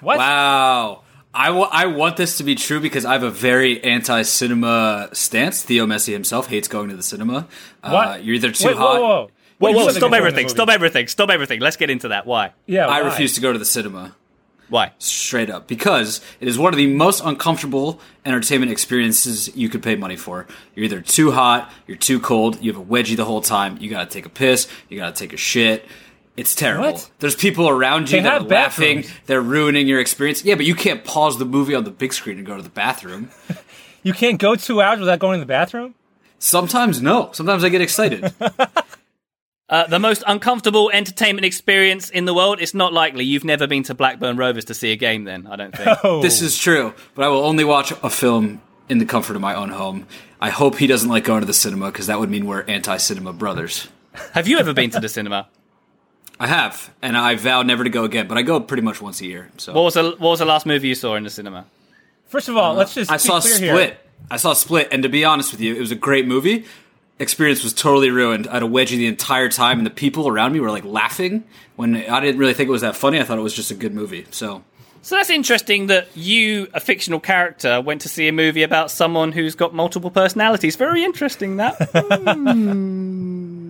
What? 0.00 0.18
Wow. 0.18 1.04
I 1.34 1.50
I 1.50 1.86
want 1.86 2.16
this 2.16 2.38
to 2.38 2.44
be 2.44 2.54
true 2.54 2.80
because 2.80 3.04
I 3.04 3.12
have 3.12 3.22
a 3.22 3.30
very 3.30 3.82
anti-cinema 3.84 5.10
stance. 5.12 5.62
Theo 5.62 5.86
Messi 5.86 6.12
himself 6.12 6.48
hates 6.48 6.68
going 6.68 6.88
to 6.88 6.96
the 6.96 7.02
cinema. 7.02 7.46
Uh, 7.82 7.90
What? 7.90 8.24
you're 8.24 8.34
either 8.36 8.50
too 8.52 8.68
Wait, 8.68 8.76
hot. 8.76 9.00
Whoa, 9.00 9.08
whoa. 9.08 9.30
Whoa, 9.58 9.70
You 9.70 9.76
whoa, 9.76 9.84
said 9.88 9.94
stop 9.94 9.94
they 9.94 9.96
could 9.96 10.00
go 10.00 10.06
in 10.06 10.10
the 10.10 10.16
everything, 10.16 10.48
stop 10.48 10.68
everything, 10.68 11.08
stop 11.08 11.30
everything. 11.30 11.60
Let's 11.60 11.76
get 11.76 11.90
into 11.90 12.08
that. 12.08 12.26
Why? 12.26 12.52
Yeah, 12.66 12.86
I 12.86 12.98
refuse 12.98 13.34
to 13.36 13.40
go 13.40 13.52
to 13.52 13.58
the 13.58 13.64
cinema. 13.64 14.14
Why? 14.68 14.92
Straight 14.98 15.48
up. 15.48 15.68
Because 15.68 16.20
it 16.40 16.48
is 16.48 16.58
one 16.58 16.72
of 16.72 16.76
the 16.76 16.88
most 16.88 17.22
uncomfortable 17.24 18.00
entertainment 18.24 18.72
experiences 18.72 19.54
you 19.56 19.68
could 19.68 19.82
pay 19.82 19.94
money 19.94 20.16
for. 20.16 20.46
You're 20.74 20.86
either 20.86 21.00
too 21.00 21.30
hot, 21.30 21.72
you're 21.86 21.96
too 21.96 22.18
cold, 22.18 22.60
you 22.62 22.72
have 22.72 22.80
a 22.80 22.84
wedgie 22.84 23.16
the 23.16 23.24
whole 23.24 23.40
time, 23.40 23.78
you 23.80 23.88
gotta 23.88 24.10
take 24.10 24.26
a 24.26 24.30
piss, 24.30 24.68
you 24.88 24.98
gotta 24.98 25.14
take 25.14 25.32
a 25.32 25.36
shit. 25.36 25.86
It's 26.36 26.54
terrible. 26.54 26.92
What? 26.92 27.10
There's 27.18 27.34
people 27.34 27.68
around 27.68 28.10
you 28.10 28.18
they 28.18 28.22
that 28.24 28.42
are 28.42 28.44
laughing, 28.44 28.98
bathrooms. 29.02 29.20
they're 29.26 29.40
ruining 29.40 29.86
your 29.88 30.00
experience. 30.00 30.44
Yeah, 30.44 30.54
but 30.54 30.66
you 30.66 30.74
can't 30.74 31.02
pause 31.04 31.38
the 31.38 31.44
movie 31.46 31.74
on 31.74 31.84
the 31.84 31.90
big 31.90 32.12
screen 32.12 32.36
and 32.38 32.46
go 32.46 32.56
to 32.56 32.62
the 32.62 32.68
bathroom. 32.70 33.30
You 34.02 34.12
can't 34.12 34.38
go 34.38 34.54
two 34.54 34.80
hours 34.80 35.00
without 35.00 35.18
going 35.18 35.40
to 35.40 35.40
the 35.40 35.48
bathroom. 35.48 35.96
Sometimes 36.38 37.02
no. 37.02 37.30
Sometimes 37.32 37.64
I 37.64 37.70
get 37.70 37.80
excited. 37.80 38.32
Uh, 39.68 39.84
the 39.88 39.98
most 39.98 40.22
uncomfortable 40.28 40.92
entertainment 40.94 41.44
experience 41.44 42.08
in 42.08 42.24
the 42.24 42.32
world. 42.32 42.60
It's 42.60 42.72
not 42.72 42.92
likely. 42.92 43.24
You've 43.24 43.42
never 43.42 43.66
been 43.66 43.82
to 43.84 43.94
Blackburn 43.94 44.36
Rovers 44.36 44.66
to 44.66 44.74
see 44.74 44.92
a 44.92 44.96
game, 44.96 45.24
then, 45.24 45.48
I 45.48 45.56
don't 45.56 45.76
think. 45.76 45.98
Oh, 46.04 46.22
This 46.22 46.40
is 46.40 46.56
true, 46.56 46.94
but 47.16 47.24
I 47.24 47.28
will 47.28 47.42
only 47.44 47.64
watch 47.64 47.90
a 47.90 48.08
film 48.08 48.62
in 48.88 48.98
the 48.98 49.04
comfort 49.06 49.34
of 49.34 49.42
my 49.42 49.56
own 49.56 49.70
home. 49.70 50.06
I 50.40 50.50
hope 50.50 50.76
he 50.76 50.86
doesn't 50.86 51.08
like 51.10 51.24
going 51.24 51.40
to 51.40 51.46
the 51.48 51.52
cinema 51.52 51.86
because 51.86 52.06
that 52.06 52.20
would 52.20 52.30
mean 52.30 52.46
we're 52.46 52.62
anti-cinema 52.62 53.32
brothers. 53.32 53.88
Have 54.34 54.46
you 54.46 54.58
ever 54.60 54.72
been 54.72 54.90
to 54.90 55.00
the 55.00 55.08
cinema? 55.08 55.48
I 56.38 56.46
have, 56.46 56.92
and 57.02 57.16
I 57.16 57.34
vow 57.36 57.62
never 57.62 57.84
to 57.84 57.90
go 57.90 58.04
again. 58.04 58.28
But 58.28 58.36
I 58.38 58.42
go 58.42 58.60
pretty 58.60 58.82
much 58.82 59.00
once 59.00 59.20
a 59.20 59.26
year. 59.26 59.50
So 59.56 59.72
What 59.72 59.82
was 59.84 59.94
the 59.94 60.02
What 60.18 60.30
was 60.30 60.38
the 60.40 60.44
last 60.44 60.66
movie 60.66 60.88
you 60.88 60.94
saw 60.94 61.14
in 61.14 61.24
the 61.24 61.30
cinema? 61.30 61.64
First 62.26 62.48
of 62.48 62.56
all, 62.56 62.74
let's 62.74 62.92
just 62.94 63.10
I 63.10 63.14
be 63.14 63.18
saw 63.20 63.40
clear 63.40 63.54
Split. 63.54 63.88
here. 63.90 63.98
I 64.30 64.36
saw 64.36 64.52
Split, 64.52 64.88
and 64.92 65.02
to 65.02 65.08
be 65.08 65.24
honest 65.24 65.52
with 65.52 65.60
you, 65.60 65.74
it 65.74 65.80
was 65.80 65.92
a 65.92 65.96
great 65.96 66.26
movie. 66.26 66.64
Experience 67.18 67.62
was 67.64 67.72
totally 67.72 68.10
ruined. 68.10 68.46
I 68.48 68.54
had 68.54 68.62
a 68.62 68.66
wedgie 68.66 68.96
the 68.96 69.06
entire 69.06 69.48
time, 69.48 69.78
and 69.78 69.86
the 69.86 69.90
people 69.90 70.28
around 70.28 70.52
me 70.52 70.60
were 70.60 70.70
like 70.70 70.84
laughing 70.84 71.44
when 71.76 71.96
I 71.96 72.20
didn't 72.20 72.38
really 72.38 72.52
think 72.52 72.68
it 72.68 72.72
was 72.72 72.82
that 72.82 72.96
funny. 72.96 73.18
I 73.20 73.24
thought 73.24 73.38
it 73.38 73.42
was 73.42 73.54
just 73.54 73.70
a 73.70 73.74
good 73.74 73.94
movie. 73.94 74.26
So 74.30 74.62
So 75.00 75.16
that's 75.16 75.30
interesting 75.30 75.86
that 75.86 76.08
you, 76.14 76.68
a 76.74 76.80
fictional 76.80 77.20
character, 77.20 77.80
went 77.80 78.02
to 78.02 78.08
see 78.10 78.28
a 78.28 78.32
movie 78.32 78.62
about 78.64 78.90
someone 78.90 79.32
who's 79.32 79.54
got 79.54 79.72
multiple 79.72 80.10
personalities. 80.10 80.76
Very 80.76 81.02
interesting. 81.04 81.56
That. 81.56 81.76
Hmm. 82.36 83.65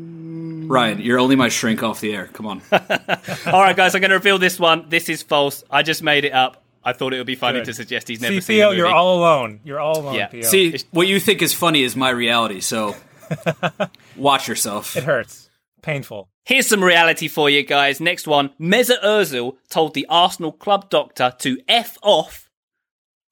Ryan, 0.69 1.01
you're 1.01 1.19
only 1.19 1.37
my 1.37 1.49
shrink 1.49 1.83
off 1.83 2.01
the 2.01 2.15
air. 2.15 2.29
Come 2.33 2.47
on. 2.47 2.63
All 2.73 3.63
right, 3.63 3.77
guys, 3.77 3.95
I'm 3.95 4.01
going 4.01 4.11
to 4.11 4.17
reveal 4.17 4.39
this 4.39 4.59
one. 4.59 4.87
This 4.89 5.09
is 5.09 5.23
false. 5.23 5.65
I 5.71 5.83
just 5.83 6.03
made 6.03 6.25
it 6.25 6.33
up. 6.33 6.63
I 6.85 6.93
thought 6.93 7.13
it 7.13 7.19
would 7.19 7.27
be 7.27 7.35
funny 7.35 7.59
Good. 7.59 7.65
to 7.67 7.75
suggest 7.75 8.07
he's 8.07 8.21
never 8.21 8.35
See, 8.35 8.41
seen 8.41 8.57
Theo, 8.59 8.67
the 8.67 8.77
movie. 8.77 8.79
you're 8.79 8.95
all 8.95 9.19
alone. 9.19 9.61
You're 9.65 9.81
all 9.81 9.99
alone, 9.99 10.15
Yeah. 10.15 10.29
Theo. 10.29 10.43
See, 10.43 10.79
what 10.93 11.09
you 11.09 11.19
think 11.19 11.43
is 11.43 11.53
funny 11.53 11.83
is 11.83 11.97
my 11.97 12.11
reality. 12.11 12.61
So 12.61 12.95
watch 14.17 14.47
yourself. 14.49 14.97
it 14.97 15.03
hurts. 15.05 15.51
Painful. 15.83 16.29
Here's 16.45 16.67
some 16.69 16.83
reality 16.83 17.27
for 17.29 17.51
you 17.51 17.65
guys. 17.65 18.01
Next 18.01 18.27
one. 18.29 18.51
Mesut 18.61 19.03
Ozil 19.03 19.57
told 19.69 19.95
the 19.95 20.07
Arsenal 20.09 20.53
club 20.53 20.89
doctor 20.91 21.33
to 21.41 21.59
F 21.69 21.99
off. 22.03 22.49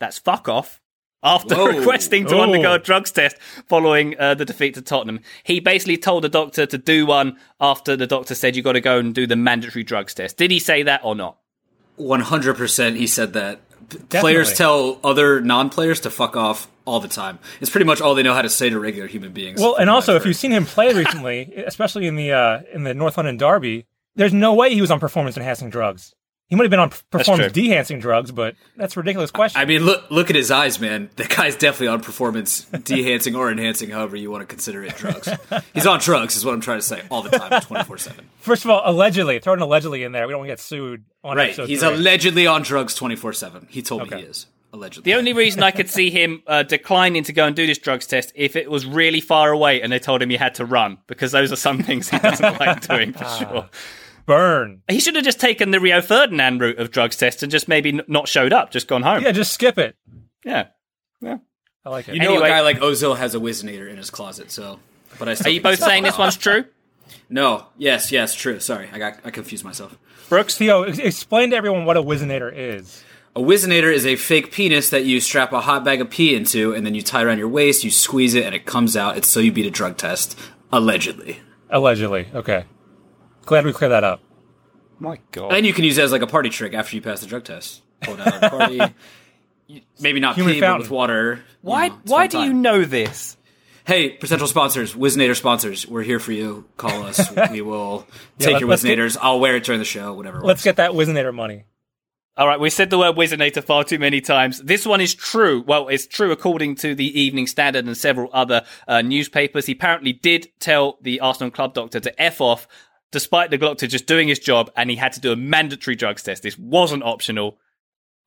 That's 0.00 0.18
fuck 0.18 0.48
off. 0.48 0.80
After 1.24 1.54
Whoa. 1.54 1.78
requesting 1.78 2.26
to 2.26 2.34
Ooh. 2.36 2.40
undergo 2.42 2.74
a 2.74 2.78
drugs 2.78 3.10
test 3.10 3.36
following 3.66 4.14
uh, 4.20 4.34
the 4.34 4.44
defeat 4.44 4.74
to 4.74 4.82
Tottenham, 4.82 5.20
he 5.42 5.58
basically 5.58 5.96
told 5.96 6.22
the 6.22 6.28
doctor 6.28 6.66
to 6.66 6.76
do 6.76 7.06
one 7.06 7.38
after 7.60 7.96
the 7.96 8.06
doctor 8.06 8.34
said 8.34 8.54
you 8.54 8.62
got 8.62 8.72
to 8.72 8.82
go 8.82 8.98
and 8.98 9.14
do 9.14 9.26
the 9.26 9.34
mandatory 9.36 9.84
drugs 9.84 10.12
test. 10.12 10.36
Did 10.36 10.50
he 10.50 10.58
say 10.58 10.82
that 10.82 11.00
or 11.02 11.14
not? 11.14 11.38
One 11.96 12.20
hundred 12.20 12.56
percent, 12.56 12.96
he 12.96 13.06
said 13.06 13.32
that. 13.32 13.60
P- 13.88 13.98
Players 14.20 14.54
tell 14.54 14.98
other 15.04 15.40
non-players 15.40 16.00
to 16.00 16.10
fuck 16.10 16.36
off 16.36 16.68
all 16.84 17.00
the 17.00 17.08
time. 17.08 17.38
It's 17.60 17.70
pretty 17.70 17.84
much 17.84 18.00
all 18.00 18.14
they 18.14 18.22
know 18.22 18.34
how 18.34 18.42
to 18.42 18.48
say 18.48 18.70
to 18.70 18.78
regular 18.78 19.06
human 19.06 19.32
beings. 19.32 19.60
Well, 19.60 19.76
and 19.76 19.90
also, 19.90 20.16
if 20.16 20.24
you've 20.26 20.36
seen 20.36 20.52
him 20.52 20.64
play 20.66 20.92
recently, 20.92 21.52
especially 21.66 22.06
in 22.06 22.16
the 22.16 22.32
uh, 22.32 22.60
in 22.72 22.84
the 22.84 22.94
North 22.94 23.16
London 23.16 23.36
Derby, 23.36 23.86
there's 24.16 24.32
no 24.32 24.54
way 24.54 24.74
he 24.74 24.80
was 24.80 24.90
on 24.90 25.00
performance 25.00 25.36
enhancing 25.36 25.70
drugs. 25.70 26.14
He 26.48 26.56
might 26.56 26.64
have 26.64 26.70
been 26.70 26.78
on 26.80 26.90
performance 27.10 27.52
true. 27.52 27.62
enhancing 27.64 27.98
drugs, 28.00 28.30
but 28.30 28.54
that's 28.76 28.96
a 28.96 29.00
ridiculous 29.00 29.30
question. 29.30 29.60
I 29.60 29.64
mean, 29.64 29.82
look 29.82 30.10
look 30.10 30.28
at 30.30 30.36
his 30.36 30.50
eyes, 30.50 30.78
man. 30.78 31.08
The 31.16 31.24
guy's 31.24 31.56
definitely 31.56 31.88
on 31.88 32.00
performance 32.02 32.64
de-enhancing 32.66 33.34
or 33.34 33.50
enhancing, 33.50 33.90
however 33.90 34.14
you 34.16 34.30
want 34.30 34.42
to 34.42 34.46
consider 34.46 34.84
it. 34.84 34.94
Drugs. 34.96 35.28
He's 35.74 35.86
on 35.86 36.00
drugs, 36.00 36.36
is 36.36 36.44
what 36.44 36.52
I'm 36.54 36.60
trying 36.60 36.78
to 36.78 36.86
say, 36.86 37.02
all 37.10 37.22
the 37.22 37.30
time, 37.30 37.60
twenty 37.62 37.84
four 37.84 37.96
seven. 37.98 38.28
First 38.40 38.64
of 38.64 38.70
all, 38.70 38.82
allegedly, 38.84 39.38
throw 39.38 39.54
an 39.54 39.60
allegedly 39.62 40.02
in 40.04 40.12
there. 40.12 40.26
We 40.26 40.32
don't 40.32 40.40
want 40.40 40.48
to 40.48 40.52
get 40.52 40.60
sued 40.60 41.04
on 41.24 41.36
Right. 41.36 41.54
He's 41.56 41.80
three. 41.80 41.88
allegedly 41.88 42.46
on 42.46 42.62
drugs 42.62 42.94
twenty 42.94 43.16
four 43.16 43.32
seven. 43.32 43.66
He 43.70 43.80
told 43.82 44.02
Okay. 44.02 44.16
me 44.16 44.22
he 44.22 44.28
is 44.28 44.46
allegedly. 44.72 45.10
The 45.10 45.16
only 45.18 45.32
reason 45.32 45.62
I 45.62 45.70
could 45.70 45.88
see 45.88 46.10
him 46.10 46.42
uh, 46.46 46.62
declining 46.62 47.22
to 47.24 47.32
go 47.32 47.46
and 47.46 47.56
do 47.56 47.66
this 47.66 47.78
drugs 47.78 48.06
test 48.06 48.32
if 48.34 48.54
it 48.54 48.70
was 48.70 48.84
really 48.84 49.20
far 49.20 49.50
away 49.50 49.80
and 49.80 49.90
they 49.90 49.98
told 49.98 50.20
him 50.20 50.28
he 50.30 50.36
had 50.36 50.54
to 50.56 50.64
run 50.66 50.98
because 51.06 51.32
those 51.32 51.50
are 51.52 51.56
some 51.56 51.82
things 51.82 52.10
he 52.10 52.18
doesn't 52.18 52.60
like 52.60 52.86
doing 52.86 53.12
for 53.14 53.24
sure. 53.24 53.68
Burn. 54.26 54.82
He 54.88 55.00
should 55.00 55.14
have 55.16 55.24
just 55.24 55.40
taken 55.40 55.70
the 55.70 55.80
Rio 55.80 56.00
Ferdinand 56.00 56.60
route 56.60 56.78
of 56.78 56.90
drugs 56.90 57.16
tests 57.16 57.42
and 57.42 57.52
just 57.52 57.68
maybe 57.68 57.90
n- 57.90 58.02
not 58.08 58.28
showed 58.28 58.52
up, 58.52 58.70
just 58.70 58.88
gone 58.88 59.02
home. 59.02 59.22
Yeah, 59.22 59.32
just 59.32 59.52
skip 59.52 59.78
it. 59.78 59.96
Yeah. 60.44 60.68
Yeah. 61.20 61.38
I 61.84 61.90
like 61.90 62.08
it. 62.08 62.14
you 62.14 62.20
know, 62.20 62.30
Anyway- 62.32 62.48
a 62.48 62.50
guy 62.50 62.60
like 62.62 62.78
Ozil 62.78 63.16
has 63.18 63.34
a 63.34 63.38
Wizinator 63.38 63.88
in 63.90 63.96
his 63.98 64.10
closet, 64.10 64.50
so. 64.50 64.80
But 65.18 65.28
I 65.28 65.34
still 65.34 65.48
Are 65.48 65.50
you 65.50 65.60
both 65.60 65.78
saying 65.78 66.02
this 66.02 66.18
one's 66.18 66.36
true? 66.36 66.64
No. 67.28 67.66
Yes. 67.76 68.10
Yes. 68.12 68.34
True. 68.34 68.60
Sorry, 68.60 68.88
I 68.92 68.98
got 68.98 69.18
I 69.24 69.30
confused 69.30 69.64
myself. 69.64 69.96
Brooks? 70.28 70.56
Theo, 70.56 70.82
ex- 70.84 70.98
explain 70.98 71.50
to 71.50 71.56
everyone 71.56 71.84
what 71.84 71.96
a 71.98 72.02
Wizinator 72.02 72.50
is. 72.54 73.02
A 73.36 73.40
Wizinator 73.40 73.92
is 73.92 74.06
a 74.06 74.16
fake 74.16 74.52
penis 74.52 74.88
that 74.90 75.04
you 75.04 75.20
strap 75.20 75.52
a 75.52 75.60
hot 75.60 75.84
bag 75.84 76.00
of 76.00 76.08
pee 76.08 76.34
into, 76.34 76.72
and 76.74 76.86
then 76.86 76.94
you 76.94 77.02
tie 77.02 77.22
around 77.22 77.38
your 77.38 77.48
waist, 77.48 77.84
you 77.84 77.90
squeeze 77.90 78.34
it, 78.34 78.44
and 78.46 78.54
it 78.54 78.64
comes 78.64 78.96
out. 78.96 79.16
It's 79.18 79.28
so 79.28 79.40
you 79.40 79.52
beat 79.52 79.66
a 79.66 79.70
drug 79.70 79.96
test, 79.96 80.38
allegedly. 80.72 81.40
Allegedly. 81.70 82.28
Okay. 82.34 82.64
Glad 83.44 83.64
we 83.64 83.72
cleared 83.72 83.92
that 83.92 84.04
up. 84.04 84.20
My 84.98 85.18
God. 85.32 85.52
And 85.52 85.66
you 85.66 85.72
can 85.72 85.84
use 85.84 85.98
it 85.98 86.02
as 86.02 86.12
like 86.12 86.22
a 86.22 86.26
party 86.26 86.50
trick 86.50 86.72
after 86.74 86.96
you 86.96 87.02
pass 87.02 87.20
the 87.20 87.26
drug 87.26 87.44
test. 87.44 87.82
Pull 88.02 88.20
out 88.20 88.42
a 88.42 88.50
party. 88.50 88.80
Maybe 90.00 90.20
not 90.20 90.36
Human 90.36 90.54
pee, 90.54 90.60
but 90.60 90.66
fountain. 90.66 90.82
with 90.82 90.90
water. 90.90 91.42
Why, 91.62 91.88
know, 91.88 91.98
it's 92.02 92.10
why 92.12 92.22
fun 92.24 92.28
do 92.28 92.36
time. 92.38 92.46
you 92.46 92.52
know 92.54 92.84
this? 92.84 93.36
Hey, 93.86 94.10
potential 94.10 94.46
sponsors, 94.46 94.94
Wizinator 94.94 95.36
sponsors, 95.36 95.86
we're 95.86 96.02
here 96.02 96.18
for 96.18 96.32
you. 96.32 96.64
Call 96.76 97.02
us. 97.02 97.30
we 97.50 97.60
will 97.60 98.06
Yeah, 98.38 98.46
take 98.46 98.52
let- 98.54 98.60
your 98.60 98.68
let's 98.70 98.82
get- 98.82 98.98
Wizinators. 98.98 99.16
I'll 99.20 99.40
wear 99.40 99.56
it 99.56 99.64
during 99.64 99.78
the 99.78 99.84
show, 99.84 100.12
whatever. 100.14 100.40
Let's 100.40 100.62
get 100.62 100.76
that 100.76 100.92
Wizinator 100.92 101.34
money. 101.34 101.64
All 102.36 102.48
right, 102.48 102.58
we 102.58 102.68
said 102.68 102.90
the 102.90 102.98
word 102.98 103.14
Wizinator 103.14 103.62
far 103.62 103.84
too 103.84 103.98
many 103.98 104.20
times. 104.20 104.60
This 104.60 104.84
one 104.86 105.00
is 105.00 105.14
true. 105.14 105.62
Well, 105.66 105.88
it's 105.88 106.06
true 106.06 106.32
according 106.32 106.74
to 106.76 106.94
the 106.94 107.18
Evening 107.20 107.46
Standard 107.46 107.86
and 107.86 107.96
several 107.96 108.28
other 108.32 108.64
uh, 108.88 109.02
newspapers. 109.02 109.66
He 109.66 109.72
apparently 109.72 110.12
did 110.14 110.48
tell 110.58 110.98
the 111.00 111.20
Arsenal 111.20 111.50
club 111.52 111.74
doctor 111.74 112.00
to 112.00 112.20
F 112.22 112.40
off, 112.40 112.66
despite 113.14 113.48
the 113.50 113.56
doctor 113.56 113.86
just 113.86 114.06
doing 114.06 114.28
his 114.28 114.38
job, 114.38 114.70
and 114.76 114.90
he 114.90 114.96
had 114.96 115.12
to 115.14 115.20
do 115.20 115.32
a 115.32 115.36
mandatory 115.36 115.96
drugs 115.96 116.22
test. 116.22 116.42
This 116.42 116.58
wasn't 116.58 117.02
optional. 117.02 117.56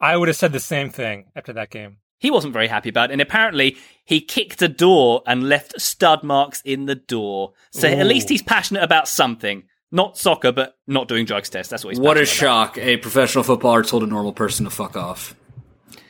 I 0.02 0.18
would 0.18 0.28
have 0.30 0.38
said 0.38 0.52
the 0.54 0.60
same 0.60 0.90
thing 0.90 1.26
after 1.36 1.54
that 1.54 1.70
game. 1.70 1.98
He 2.20 2.32
wasn't 2.32 2.54
very 2.54 2.68
happy 2.68 2.90
about 2.90 3.12
it, 3.12 3.14
and 3.14 3.22
apparently 3.22 3.78
he 4.04 4.22
kicked 4.22 4.60
a 4.64 4.68
door 4.68 5.22
and 5.28 5.48
left 5.48 5.80
stud 5.80 6.24
marks 6.24 6.62
in 6.66 6.88
the 6.88 6.96
door. 6.96 7.54
So 7.72 7.88
at 7.88 8.08
least 8.08 8.30
he's 8.30 8.42
passionate 8.42 8.82
about 8.82 9.08
something. 9.08 9.64
Not 9.92 10.18
soccer, 10.18 10.52
but 10.52 10.76
not 10.88 11.08
doing 11.08 11.26
drugs 11.26 11.50
tests. 11.50 11.70
That's 11.70 11.86
what 11.86 11.92
he's 11.92 12.00
What 12.00 12.18
a 12.18 12.22
about. 12.22 12.28
shock! 12.28 12.78
A 12.80 12.98
professional 12.98 13.44
footballer 13.44 13.84
told 13.84 14.02
a 14.04 14.08
normal 14.08 14.34
person 14.34 14.66
to 14.66 14.72
fuck 14.72 14.96
off. 14.98 15.36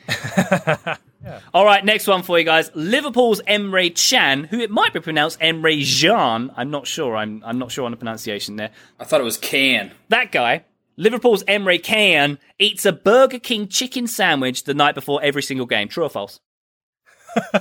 All 1.54 1.64
right, 1.64 1.84
next 1.84 2.06
one 2.06 2.22
for 2.22 2.38
you 2.38 2.44
guys. 2.44 2.70
Liverpool's 2.74 3.40
Emre 3.42 3.94
Chan, 3.94 4.44
who 4.44 4.60
it 4.60 4.70
might 4.70 4.92
be 4.92 5.00
pronounced 5.00 5.40
Emre 5.40 5.80
Jean. 5.82 6.50
I'm 6.56 6.70
not 6.70 6.86
sure. 6.86 7.16
I'm 7.16 7.42
I'm 7.44 7.58
not 7.58 7.70
sure 7.70 7.84
on 7.84 7.90
the 7.90 7.96
pronunciation 7.96 8.56
there. 8.56 8.70
I 8.98 9.04
thought 9.04 9.20
it 9.20 9.24
was 9.24 9.36
can. 9.36 9.92
That 10.08 10.32
guy, 10.32 10.64
Liverpool's 10.96 11.44
Emre 11.44 11.82
Can, 11.82 12.38
eats 12.58 12.84
a 12.84 12.92
Burger 12.92 13.38
King 13.38 13.68
chicken 13.68 14.06
sandwich 14.06 14.64
the 14.64 14.74
night 14.74 14.94
before 14.94 15.22
every 15.22 15.42
single 15.42 15.66
game. 15.66 15.88
True 15.88 16.04
or 16.04 16.10
false? 16.10 16.40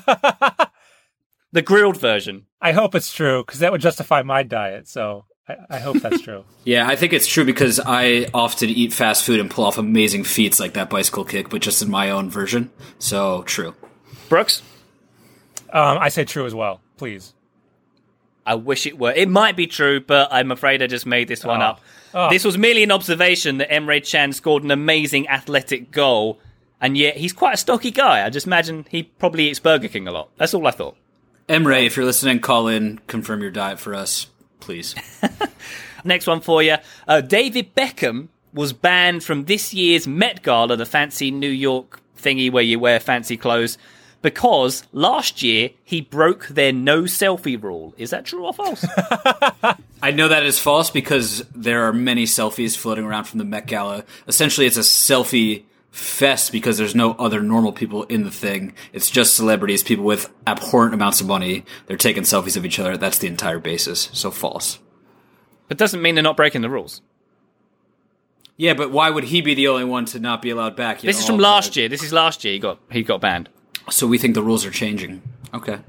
the 1.51 1.61
grilled 1.61 1.97
version. 1.97 2.47
I 2.59 2.71
hope 2.71 2.95
it's 2.95 3.13
true 3.13 3.43
because 3.45 3.59
that 3.59 3.71
would 3.71 3.81
justify 3.81 4.23
my 4.23 4.43
diet. 4.43 4.87
So 4.87 5.25
I, 5.49 5.55
I 5.69 5.79
hope 5.79 5.97
that's 5.97 6.21
true. 6.21 6.43
Yeah, 6.65 6.85
I 6.87 6.95
think 6.97 7.13
it's 7.13 7.27
true 7.27 7.45
because 7.45 7.79
I 7.79 8.27
often 8.33 8.69
eat 8.69 8.91
fast 8.91 9.23
food 9.25 9.39
and 9.39 9.49
pull 9.49 9.63
off 9.63 9.77
amazing 9.77 10.25
feats 10.25 10.59
like 10.59 10.73
that 10.73 10.89
bicycle 10.89 11.23
kick, 11.23 11.49
but 11.49 11.61
just 11.61 11.81
in 11.81 11.89
my 11.89 12.09
own 12.09 12.29
version. 12.29 12.69
So 12.99 13.43
true. 13.43 13.73
Brooks? 14.27 14.61
Um, 15.71 15.97
I 15.99 16.09
say 16.09 16.25
true 16.25 16.45
as 16.45 16.53
well. 16.53 16.81
Please. 16.97 17.33
I 18.45 18.55
wish 18.55 18.85
it 18.85 18.97
were. 18.97 19.11
It 19.13 19.29
might 19.29 19.55
be 19.55 19.67
true, 19.67 19.99
but 20.01 20.29
I'm 20.31 20.51
afraid 20.51 20.81
I 20.81 20.87
just 20.87 21.05
made 21.05 21.27
this 21.27 21.43
one 21.45 21.61
Oh. 21.61 21.65
up. 21.65 21.81
Oh. 22.13 22.29
This 22.29 22.43
was 22.45 22.57
merely 22.57 22.83
an 22.83 22.91
observation 22.91 23.57
that 23.57 23.69
Emre 23.69 24.03
Chan 24.03 24.33
scored 24.33 24.63
an 24.63 24.71
amazing 24.71 25.27
athletic 25.29 25.91
goal, 25.91 26.39
and 26.81 26.97
yet 26.97 27.17
he's 27.17 27.33
quite 27.33 27.53
a 27.53 27.57
stocky 27.57 27.91
guy. 27.91 28.25
I 28.25 28.29
just 28.29 28.47
imagine 28.47 28.85
he 28.89 29.03
probably 29.03 29.49
eats 29.49 29.59
Burger 29.59 29.87
King 29.89 30.07
a 30.07 30.11
lot. 30.11 30.29
That's 30.37 30.53
all 30.53 30.65
I 30.67 30.71
thought. 30.71 30.95
Emre, 31.49 31.85
if 31.85 31.95
you're 31.95 32.05
listening, 32.05 32.39
call 32.39 32.67
in, 32.67 32.99
confirm 33.07 33.41
your 33.41 33.51
diet 33.51 33.79
for 33.79 33.93
us, 33.95 34.27
please. 34.59 34.95
Next 36.03 36.27
one 36.27 36.41
for 36.41 36.61
you. 36.63 36.77
Uh, 37.07 37.21
David 37.21 37.75
Beckham 37.75 38.29
was 38.53 38.73
banned 38.73 39.23
from 39.23 39.45
this 39.45 39.73
year's 39.73 40.07
Met 40.07 40.43
Gala, 40.43 40.75
the 40.75 40.85
fancy 40.85 41.31
New 41.31 41.49
York 41.49 41.99
thingy 42.17 42.51
where 42.51 42.63
you 42.63 42.79
wear 42.79 42.99
fancy 42.99 43.37
clothes, 43.37 43.77
because 44.21 44.83
last 44.91 45.43
year 45.43 45.69
he 45.83 46.01
broke 46.01 46.47
their 46.47 46.73
no 46.73 47.03
selfie 47.03 47.61
rule. 47.61 47.93
Is 47.97 48.09
that 48.09 48.25
true 48.25 48.45
or 48.45 48.53
false? 48.53 48.85
I 50.01 50.11
know 50.11 50.27
that 50.27 50.43
is 50.43 50.59
false 50.59 50.89
because 50.89 51.45
there 51.55 51.87
are 51.87 51.93
many 51.93 52.25
selfies 52.25 52.77
floating 52.77 53.05
around 53.05 53.25
from 53.25 53.39
the 53.39 53.45
Met 53.45 53.67
Gala. 53.67 54.03
Essentially, 54.27 54.65
it's 54.67 54.77
a 54.77 54.81
selfie 54.81 55.63
fest 55.97 56.51
because 56.51 56.77
there's 56.77 56.95
no 56.95 57.13
other 57.13 57.41
normal 57.41 57.71
people 57.71 58.03
in 58.03 58.23
the 58.23 58.31
thing. 58.31 58.73
It's 58.93 59.09
just 59.09 59.35
celebrities, 59.35 59.83
people 59.83 60.05
with 60.05 60.29
abhorrent 60.45 60.93
amounts 60.93 61.21
of 61.21 61.27
money. 61.27 61.65
They're 61.87 61.97
taking 61.97 62.23
selfies 62.23 62.55
of 62.55 62.65
each 62.65 62.79
other. 62.79 62.97
That's 62.97 63.17
the 63.17 63.27
entire 63.27 63.59
basis. 63.59 64.09
So 64.13 64.29
false. 64.29 64.79
but 65.67 65.77
doesn't 65.77 66.01
mean 66.01 66.15
they're 66.15 66.23
not 66.23 66.37
breaking 66.37 66.61
the 66.61 66.69
rules. 66.69 67.01
Yeah, 68.57 68.73
but 68.73 68.91
why 68.91 69.09
would 69.09 69.25
he 69.25 69.41
be 69.41 69.53
the 69.53 69.67
only 69.67 69.85
one 69.85 70.05
to 70.05 70.19
not 70.19 70.41
be 70.41 70.49
allowed 70.49 70.75
back? 70.75 71.01
This 71.01 71.19
is 71.19 71.25
from 71.25 71.35
oh, 71.35 71.43
last 71.43 71.75
year. 71.75 71.89
This 71.89 72.03
is 72.03 72.13
last 72.13 72.43
year. 72.43 72.53
He 72.53 72.59
got 72.59 72.79
he 72.91 73.03
got 73.03 73.21
banned. 73.21 73.49
So 73.89 74.07
we 74.07 74.17
think 74.17 74.33
the 74.33 74.43
rules 74.43 74.65
are 74.65 74.71
changing. 74.71 75.21
Okay. 75.53 75.79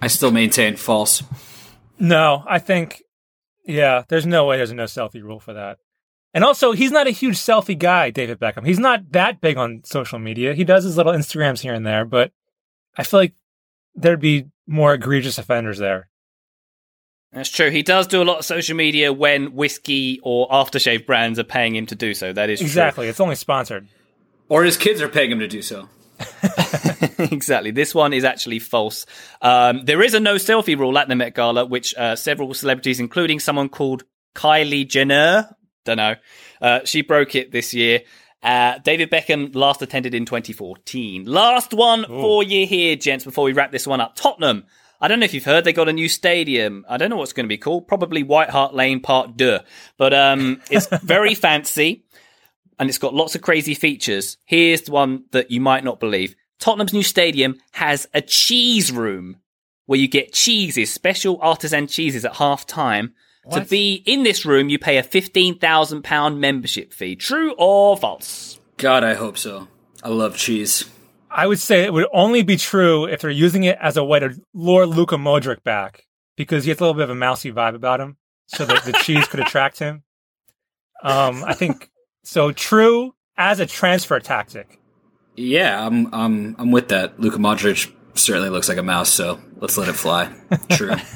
I 0.00 0.06
still 0.06 0.30
maintain 0.30 0.76
false. 0.76 1.22
No, 1.98 2.44
I 2.46 2.60
think, 2.60 3.02
yeah, 3.64 4.04
there's 4.08 4.26
no 4.26 4.46
way 4.46 4.56
there's 4.58 4.72
no 4.72 4.84
selfie 4.84 5.22
rule 5.22 5.40
for 5.40 5.54
that. 5.54 5.78
And 6.38 6.44
also, 6.44 6.70
he's 6.70 6.92
not 6.92 7.08
a 7.08 7.10
huge 7.10 7.34
selfie 7.34 7.76
guy, 7.76 8.10
David 8.10 8.38
Beckham. 8.38 8.64
He's 8.64 8.78
not 8.78 9.10
that 9.10 9.40
big 9.40 9.56
on 9.56 9.82
social 9.82 10.20
media. 10.20 10.54
He 10.54 10.62
does 10.62 10.84
his 10.84 10.96
little 10.96 11.12
Instagrams 11.12 11.58
here 11.58 11.74
and 11.74 11.84
there, 11.84 12.04
but 12.04 12.30
I 12.96 13.02
feel 13.02 13.18
like 13.18 13.34
there'd 13.96 14.20
be 14.20 14.46
more 14.64 14.94
egregious 14.94 15.38
offenders 15.38 15.78
there. 15.78 16.08
That's 17.32 17.48
true. 17.48 17.70
He 17.70 17.82
does 17.82 18.06
do 18.06 18.22
a 18.22 18.24
lot 18.24 18.38
of 18.38 18.44
social 18.44 18.76
media 18.76 19.12
when 19.12 19.56
whiskey 19.56 20.20
or 20.22 20.48
aftershave 20.48 21.06
brands 21.06 21.40
are 21.40 21.44
paying 21.44 21.74
him 21.74 21.86
to 21.86 21.96
do 21.96 22.14
so. 22.14 22.32
That 22.32 22.50
is 22.50 22.60
Exactly. 22.60 23.08
It's 23.08 23.18
only 23.18 23.34
sponsored. 23.34 23.88
Or 24.48 24.62
his 24.62 24.76
kids 24.76 25.02
are 25.02 25.08
paying 25.08 25.32
him 25.32 25.40
to 25.40 25.48
do 25.48 25.60
so. 25.60 25.88
exactly. 27.18 27.72
This 27.72 27.96
one 27.96 28.12
is 28.12 28.22
actually 28.22 28.60
false. 28.60 29.06
Um, 29.42 29.84
there 29.86 30.04
is 30.04 30.14
a 30.14 30.20
no 30.20 30.36
selfie 30.36 30.78
rule 30.78 30.96
at 30.98 31.08
the 31.08 31.16
Met 31.16 31.34
Gala, 31.34 31.66
which 31.66 31.96
uh, 31.96 32.14
several 32.14 32.54
celebrities, 32.54 33.00
including 33.00 33.40
someone 33.40 33.68
called 33.68 34.04
Kylie 34.36 34.86
Jenner, 34.86 35.56
don't 35.88 35.96
know, 35.96 36.16
uh, 36.60 36.80
she 36.84 37.02
broke 37.02 37.34
it 37.34 37.52
this 37.52 37.74
year. 37.74 38.02
Uh, 38.42 38.78
David 38.78 39.10
Beckham 39.10 39.54
last 39.54 39.82
attended 39.82 40.14
in 40.14 40.24
2014. 40.24 41.24
Last 41.24 41.74
one 41.74 42.04
for 42.04 42.42
you 42.42 42.66
here, 42.66 42.94
gents, 42.94 43.24
before 43.24 43.44
we 43.44 43.52
wrap 43.52 43.72
this 43.72 43.86
one 43.86 44.00
up. 44.00 44.14
Tottenham. 44.14 44.64
I 45.00 45.06
don't 45.06 45.20
know 45.20 45.24
if 45.24 45.32
you've 45.32 45.44
heard, 45.44 45.62
they 45.62 45.72
got 45.72 45.88
a 45.88 45.92
new 45.92 46.08
stadium. 46.08 46.84
I 46.88 46.96
don't 46.96 47.08
know 47.08 47.16
what's 47.16 47.32
going 47.32 47.44
to 47.44 47.48
be 47.48 47.56
called. 47.58 47.86
Probably 47.86 48.24
White 48.24 48.50
Hart 48.50 48.74
Lane 48.74 48.98
Part 48.98 49.38
2. 49.38 49.58
But 49.96 50.12
um, 50.12 50.60
it's 50.70 50.86
very 51.04 51.36
fancy 51.36 52.04
and 52.80 52.88
it's 52.88 52.98
got 52.98 53.14
lots 53.14 53.36
of 53.36 53.42
crazy 53.42 53.74
features. 53.74 54.38
Here's 54.44 54.82
the 54.82 54.92
one 54.92 55.24
that 55.30 55.52
you 55.52 55.60
might 55.60 55.84
not 55.84 56.00
believe. 56.00 56.34
Tottenham's 56.58 56.92
new 56.92 57.04
stadium 57.04 57.60
has 57.72 58.08
a 58.12 58.20
cheese 58.20 58.90
room 58.90 59.36
where 59.86 59.98
you 59.98 60.08
get 60.08 60.32
cheeses, 60.32 60.92
special 60.92 61.38
artisan 61.40 61.86
cheeses 61.86 62.24
at 62.24 62.36
half 62.36 62.66
time. 62.66 63.14
To 63.52 63.64
be 63.64 64.02
in 64.04 64.22
this 64.24 64.44
room, 64.44 64.68
you 64.68 64.78
pay 64.78 64.98
a 64.98 65.02
£15,000 65.02 66.38
membership 66.38 66.92
fee. 66.92 67.16
True 67.16 67.54
or 67.56 67.96
false? 67.96 68.60
God, 68.76 69.04
I 69.04 69.14
hope 69.14 69.38
so. 69.38 69.68
I 70.02 70.08
love 70.08 70.36
cheese. 70.36 70.84
I 71.30 71.46
would 71.46 71.58
say 71.58 71.84
it 71.84 71.92
would 71.92 72.06
only 72.12 72.42
be 72.42 72.56
true 72.56 73.04
if 73.04 73.20
they're 73.20 73.30
using 73.30 73.64
it 73.64 73.78
as 73.80 73.96
a 73.96 74.04
way 74.04 74.20
to 74.20 74.34
lure 74.54 74.86
Luka 74.86 75.16
Modric 75.16 75.62
back 75.62 76.06
because 76.36 76.64
he 76.64 76.70
has 76.70 76.78
a 76.78 76.82
little 76.82 76.94
bit 76.94 77.04
of 77.04 77.10
a 77.10 77.14
mousy 77.14 77.52
vibe 77.52 77.74
about 77.74 78.00
him, 78.00 78.16
so 78.46 78.64
that 78.64 78.84
the 78.84 78.92
cheese 78.92 79.26
could 79.26 79.40
attract 79.40 79.78
him. 79.78 80.04
Um, 81.02 81.44
I 81.44 81.54
think 81.54 81.90
so. 82.24 82.52
True 82.52 83.14
as 83.36 83.60
a 83.60 83.66
transfer 83.66 84.18
tactic. 84.20 84.80
Yeah, 85.36 85.84
I'm 85.84 86.12
I'm 86.14 86.56
I'm 86.58 86.70
with 86.70 86.88
that. 86.88 87.20
Luka 87.20 87.38
Modric 87.38 87.92
certainly 88.14 88.50
looks 88.50 88.68
like 88.68 88.78
a 88.78 88.82
mouse, 88.82 89.10
so 89.10 89.40
let's 89.56 89.76
let 89.76 89.88
it 89.88 89.94
fly. 89.94 90.32
True. 90.70 90.94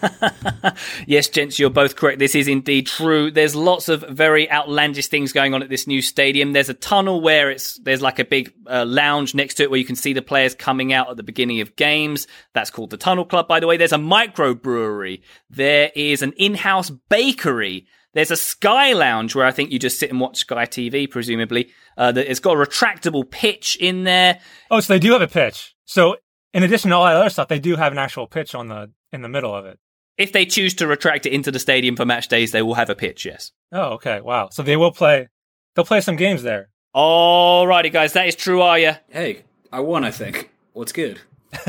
Yes, 1.06 1.28
gents, 1.28 1.58
you're 1.58 1.70
both 1.70 1.96
correct. 1.96 2.18
This 2.18 2.34
is 2.34 2.46
indeed 2.48 2.86
true. 2.86 3.30
There's 3.30 3.54
lots 3.54 3.88
of 3.88 4.02
very 4.08 4.50
outlandish 4.50 5.08
things 5.08 5.32
going 5.32 5.54
on 5.54 5.62
at 5.62 5.68
this 5.68 5.86
new 5.86 6.02
stadium. 6.02 6.52
There's 6.52 6.68
a 6.68 6.74
tunnel 6.74 7.20
where 7.20 7.50
it's 7.50 7.74
there's 7.78 8.02
like 8.02 8.18
a 8.18 8.24
big 8.24 8.52
uh, 8.68 8.84
lounge 8.86 9.34
next 9.34 9.54
to 9.54 9.62
it 9.64 9.70
where 9.70 9.78
you 9.78 9.84
can 9.84 9.96
see 9.96 10.12
the 10.12 10.22
players 10.22 10.54
coming 10.54 10.92
out 10.92 11.10
at 11.10 11.16
the 11.16 11.22
beginning 11.22 11.60
of 11.60 11.76
games. 11.76 12.26
That's 12.54 12.70
called 12.70 12.90
the 12.90 12.96
Tunnel 12.96 13.24
Club, 13.24 13.48
by 13.48 13.60
the 13.60 13.66
way. 13.66 13.76
There's 13.76 13.92
a 13.92 13.96
microbrewery. 13.96 15.22
There 15.48 15.90
is 15.94 16.22
an 16.22 16.32
in-house 16.36 16.90
bakery. 17.08 17.86
There's 18.12 18.30
a 18.30 18.36
Sky 18.36 18.92
Lounge 18.92 19.34
where 19.34 19.46
I 19.46 19.52
think 19.52 19.70
you 19.70 19.78
just 19.78 19.98
sit 19.98 20.10
and 20.10 20.20
watch 20.20 20.38
Sky 20.38 20.66
TV, 20.66 21.08
presumably. 21.10 21.70
Uh, 21.96 22.12
that- 22.12 22.30
it's 22.30 22.40
got 22.40 22.56
a 22.56 22.64
retractable 22.64 23.28
pitch 23.30 23.76
in 23.80 24.04
there. 24.04 24.40
Oh, 24.70 24.80
so 24.80 24.92
they 24.92 24.98
do 24.98 25.12
have 25.12 25.22
a 25.22 25.28
pitch. 25.28 25.74
So 25.84 26.16
in 26.52 26.62
addition 26.62 26.90
to 26.90 26.96
all 26.96 27.04
that 27.04 27.16
other 27.16 27.30
stuff, 27.30 27.48
they 27.48 27.60
do 27.60 27.76
have 27.76 27.92
an 27.92 27.98
actual 27.98 28.26
pitch 28.26 28.54
on 28.54 28.68
the 28.68 28.90
in 29.12 29.22
the 29.22 29.28
middle 29.28 29.54
of 29.54 29.64
it. 29.66 29.78
If 30.18 30.32
they 30.32 30.44
choose 30.44 30.74
to 30.74 30.86
retract 30.86 31.26
it 31.26 31.32
into 31.32 31.50
the 31.50 31.58
stadium 31.58 31.96
for 31.96 32.04
match 32.04 32.28
days, 32.28 32.52
they 32.52 32.62
will 32.62 32.74
have 32.74 32.90
a 32.90 32.94
pitch. 32.94 33.24
Yes. 33.24 33.52
Oh, 33.72 33.92
okay. 33.94 34.20
Wow. 34.20 34.48
So 34.52 34.62
they 34.62 34.76
will 34.76 34.92
play. 34.92 35.28
They'll 35.74 35.84
play 35.84 36.00
some 36.00 36.16
games 36.16 36.42
there. 36.42 36.68
Alrighty, 36.94 37.92
guys, 37.92 38.12
that 38.14 38.26
is 38.26 38.34
true, 38.36 38.60
are 38.62 38.78
you? 38.78 38.92
hey, 39.08 39.44
I 39.72 39.80
won. 39.80 40.04
I 40.04 40.10
think. 40.10 40.50
What's 40.72 40.92
good? 40.92 41.20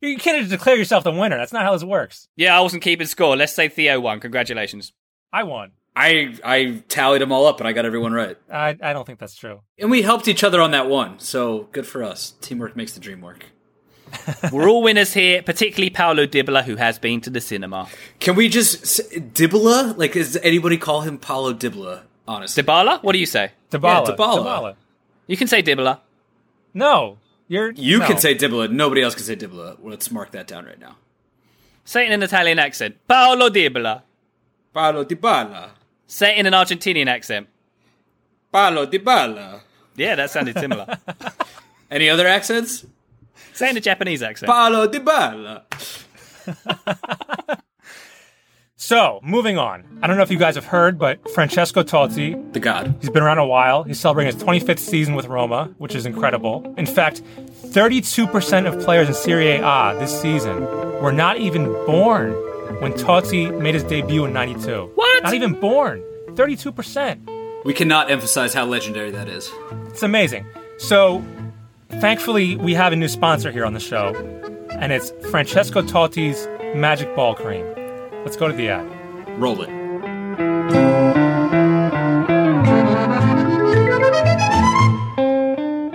You 0.00 0.16
can't 0.18 0.38
just 0.38 0.50
declare 0.50 0.76
yourself 0.76 1.04
the 1.04 1.10
winner. 1.12 1.36
That's 1.36 1.52
not 1.52 1.62
how 1.62 1.72
this 1.72 1.82
works. 1.84 2.28
Yeah, 2.36 2.56
I 2.56 2.60
wasn't 2.60 2.82
keeping 2.82 3.06
score. 3.06 3.36
Let's 3.36 3.52
say 3.52 3.68
Theo 3.68 3.98
won. 4.00 4.20
Congratulations. 4.20 4.92
I 5.32 5.42
won. 5.42 5.72
I 5.94 6.34
I 6.44 6.82
tallied 6.88 7.22
them 7.22 7.32
all 7.32 7.46
up 7.46 7.58
and 7.58 7.66
I 7.68 7.72
got 7.72 7.86
everyone 7.86 8.12
right. 8.12 8.36
I 8.50 8.76
I 8.80 8.92
don't 8.92 9.06
think 9.06 9.18
that's 9.18 9.34
true. 9.34 9.60
And 9.78 9.90
we 9.90 10.02
helped 10.02 10.28
each 10.28 10.44
other 10.44 10.60
on 10.60 10.70
that 10.72 10.88
one, 10.88 11.18
so 11.18 11.68
good 11.72 11.86
for 11.86 12.04
us. 12.04 12.34
Teamwork 12.40 12.76
makes 12.76 12.92
the 12.92 13.00
dream 13.00 13.20
work. 13.22 13.46
We're 14.52 14.68
all 14.68 14.82
winners 14.82 15.12
here, 15.12 15.42
particularly 15.42 15.90
Paolo 15.90 16.26
Dybala, 16.26 16.62
who 16.64 16.76
has 16.76 16.98
been 16.98 17.20
to 17.22 17.30
the 17.30 17.40
cinema. 17.40 17.88
Can 18.20 18.36
we 18.36 18.48
just 18.48 18.82
s- 18.82 19.08
Dibala? 19.16 19.96
Like, 19.96 20.12
does 20.12 20.36
anybody 20.38 20.78
call 20.78 21.00
him 21.02 21.18
Paolo 21.18 21.52
Dibala? 21.52 22.02
Honestly, 22.28 22.62
Dybala? 22.62 23.02
What 23.02 23.12
do 23.12 23.18
you 23.18 23.26
say? 23.26 23.52
Dybala. 23.70 24.06
Yeah, 24.08 24.14
Dybala. 24.14 24.74
You 25.26 25.36
can 25.36 25.48
say 25.48 25.62
Dybala. 25.62 26.00
No, 26.74 27.18
you're. 27.48 27.70
you 27.72 27.98
no. 27.98 28.06
can 28.06 28.18
say 28.18 28.34
Dibala. 28.34 28.70
Nobody 28.70 29.02
else 29.02 29.14
can 29.14 29.24
say 29.24 29.36
Dibala. 29.36 29.78
Well, 29.80 29.90
let's 29.90 30.10
mark 30.10 30.30
that 30.32 30.46
down 30.46 30.66
right 30.66 30.78
now. 30.78 30.96
Say 31.84 32.04
it 32.04 32.06
in 32.06 32.12
an 32.14 32.22
Italian 32.22 32.58
accent. 32.58 32.96
Paolo 33.06 33.48
Dybala. 33.48 34.02
Paulo 34.72 35.04
Dybala. 35.04 35.70
Say 36.06 36.32
it 36.36 36.38
in 36.38 36.46
an 36.46 36.52
Argentinian 36.52 37.06
accent. 37.06 37.48
Paolo 38.52 38.86
Dybala. 38.86 39.60
Yeah, 39.96 40.14
that 40.16 40.30
sounded 40.30 40.58
similar. 40.58 40.98
Any 41.90 42.08
other 42.10 42.26
accents? 42.26 42.84
Say 43.56 43.70
in 43.70 43.76
a 43.76 43.80
Japanese 43.80 44.22
accent. 44.22 44.50
Paulo 44.50 44.86
Dybala. 44.88 45.62
So 48.78 49.20
moving 49.22 49.56
on. 49.58 49.84
I 50.02 50.06
don't 50.06 50.16
know 50.16 50.22
if 50.22 50.30
you 50.30 50.38
guys 50.38 50.54
have 50.54 50.66
heard, 50.66 50.98
but 50.98 51.28
Francesco 51.30 51.82
Totti, 51.82 52.52
The 52.52 52.60
God. 52.60 52.94
he's 53.00 53.10
been 53.10 53.22
around 53.22 53.38
a 53.38 53.46
while. 53.46 53.82
He's 53.84 53.98
celebrating 53.98 54.32
his 54.34 54.42
25th 54.44 54.78
season 54.78 55.14
with 55.14 55.26
Roma, 55.26 55.70
which 55.78 55.94
is 55.94 56.04
incredible. 56.06 56.72
In 56.76 56.86
fact, 56.86 57.22
32% 57.64 58.66
of 58.72 58.78
players 58.84 59.08
in 59.08 59.14
Serie 59.14 59.56
A 59.56 59.96
this 59.98 60.20
season 60.20 60.60
were 61.02 61.10
not 61.12 61.38
even 61.38 61.64
born 61.86 62.32
when 62.80 62.92
Totti 62.92 63.50
made 63.60 63.74
his 63.74 63.82
debut 63.82 64.24
in 64.26 64.32
92. 64.34 64.92
What? 64.94 65.22
Not 65.24 65.34
even 65.34 65.54
born. 65.58 66.02
32%. 66.34 67.64
We 67.64 67.72
cannot 67.72 68.10
emphasize 68.10 68.52
how 68.54 68.66
legendary 68.66 69.10
that 69.10 69.26
is. 69.28 69.50
It's 69.88 70.02
amazing. 70.02 70.44
So, 70.78 71.24
thankfully, 71.88 72.56
we 72.56 72.74
have 72.74 72.92
a 72.92 72.96
new 72.96 73.08
sponsor 73.08 73.50
here 73.50 73.64
on 73.64 73.74
the 73.74 73.80
show, 73.80 74.14
and 74.70 74.92
it's 74.92 75.12
Francesco 75.30 75.82
Totti's 75.82 76.46
Magic 76.76 77.14
Ball 77.16 77.34
Cream. 77.34 77.66
Let's 78.24 78.36
go 78.36 78.48
to 78.48 78.54
the 78.54 78.68
ad. 78.68 78.86
Roll 79.40 79.62
it. 79.62 79.70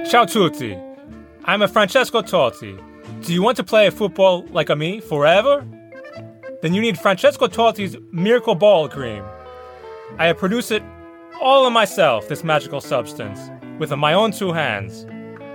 Ciao 0.10 0.26
tutti. 0.26 0.78
I'm 1.46 1.62
a 1.62 1.68
Francesco 1.68 2.22
Totti. 2.22 2.80
Do 3.22 3.34
you 3.34 3.42
want 3.42 3.58
to 3.58 3.64
play 3.64 3.90
football 3.90 4.46
like 4.52 4.70
a 4.70 4.76
me 4.76 5.00
forever? 5.00 5.66
Then 6.62 6.74
you 6.74 6.82
need 6.82 7.00
Francesco 7.00 7.48
Totti's 7.48 7.96
Miracle 8.12 8.56
Ball 8.56 8.90
Cream. 8.90 9.24
I 10.18 10.28
have 10.28 10.38
produced 10.38 10.72
it 10.72 10.84
all 11.42 11.66
of 11.66 11.74
myself, 11.74 12.28
this 12.28 12.44
magical 12.44 12.82
substance, 12.82 13.40
with 13.80 13.92
my 13.92 14.14
own 14.14 14.32
two 14.32 14.54
hands. 14.54 15.06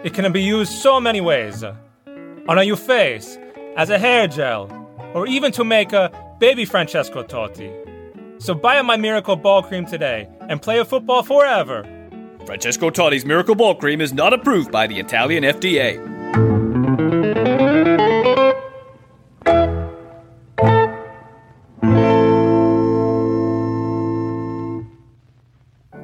It 0.06 0.14
can 0.14 0.30
be 0.30 0.40
used 0.40 0.70
so 0.70 1.00
many 1.00 1.20
ways. 1.20 1.64
On 1.64 2.64
your 2.64 2.76
face, 2.76 3.36
as 3.76 3.90
a 3.90 3.98
hair 3.98 4.28
gel, 4.28 4.70
or 5.14 5.26
even 5.26 5.50
to 5.50 5.64
make 5.64 5.92
a 5.92 6.12
baby 6.38 6.64
Francesco 6.64 7.24
Totti. 7.24 7.72
So 8.40 8.54
buy 8.54 8.80
my 8.82 8.96
Miracle 8.96 9.34
Ball 9.34 9.64
Cream 9.64 9.84
today 9.84 10.28
and 10.48 10.62
play 10.62 10.78
a 10.78 10.84
football 10.84 11.24
forever. 11.24 11.82
Francesco 12.44 12.88
Totti's 12.88 13.24
Miracle 13.24 13.56
Ball 13.56 13.74
Cream 13.74 14.00
is 14.00 14.12
not 14.12 14.32
approved 14.32 14.70
by 14.70 14.86
the 14.86 15.00
Italian 15.00 15.42
FDA. 15.42 15.98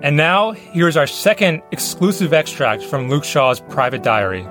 And 0.03 0.17
now, 0.17 0.51
here's 0.51 0.97
our 0.97 1.07
second 1.07 1.62
exclusive 1.71 2.33
extract 2.33 2.83
from 2.83 3.09
Luke 3.09 3.23
Shaw's 3.23 3.61
private 3.61 4.03
diary. 4.03 4.43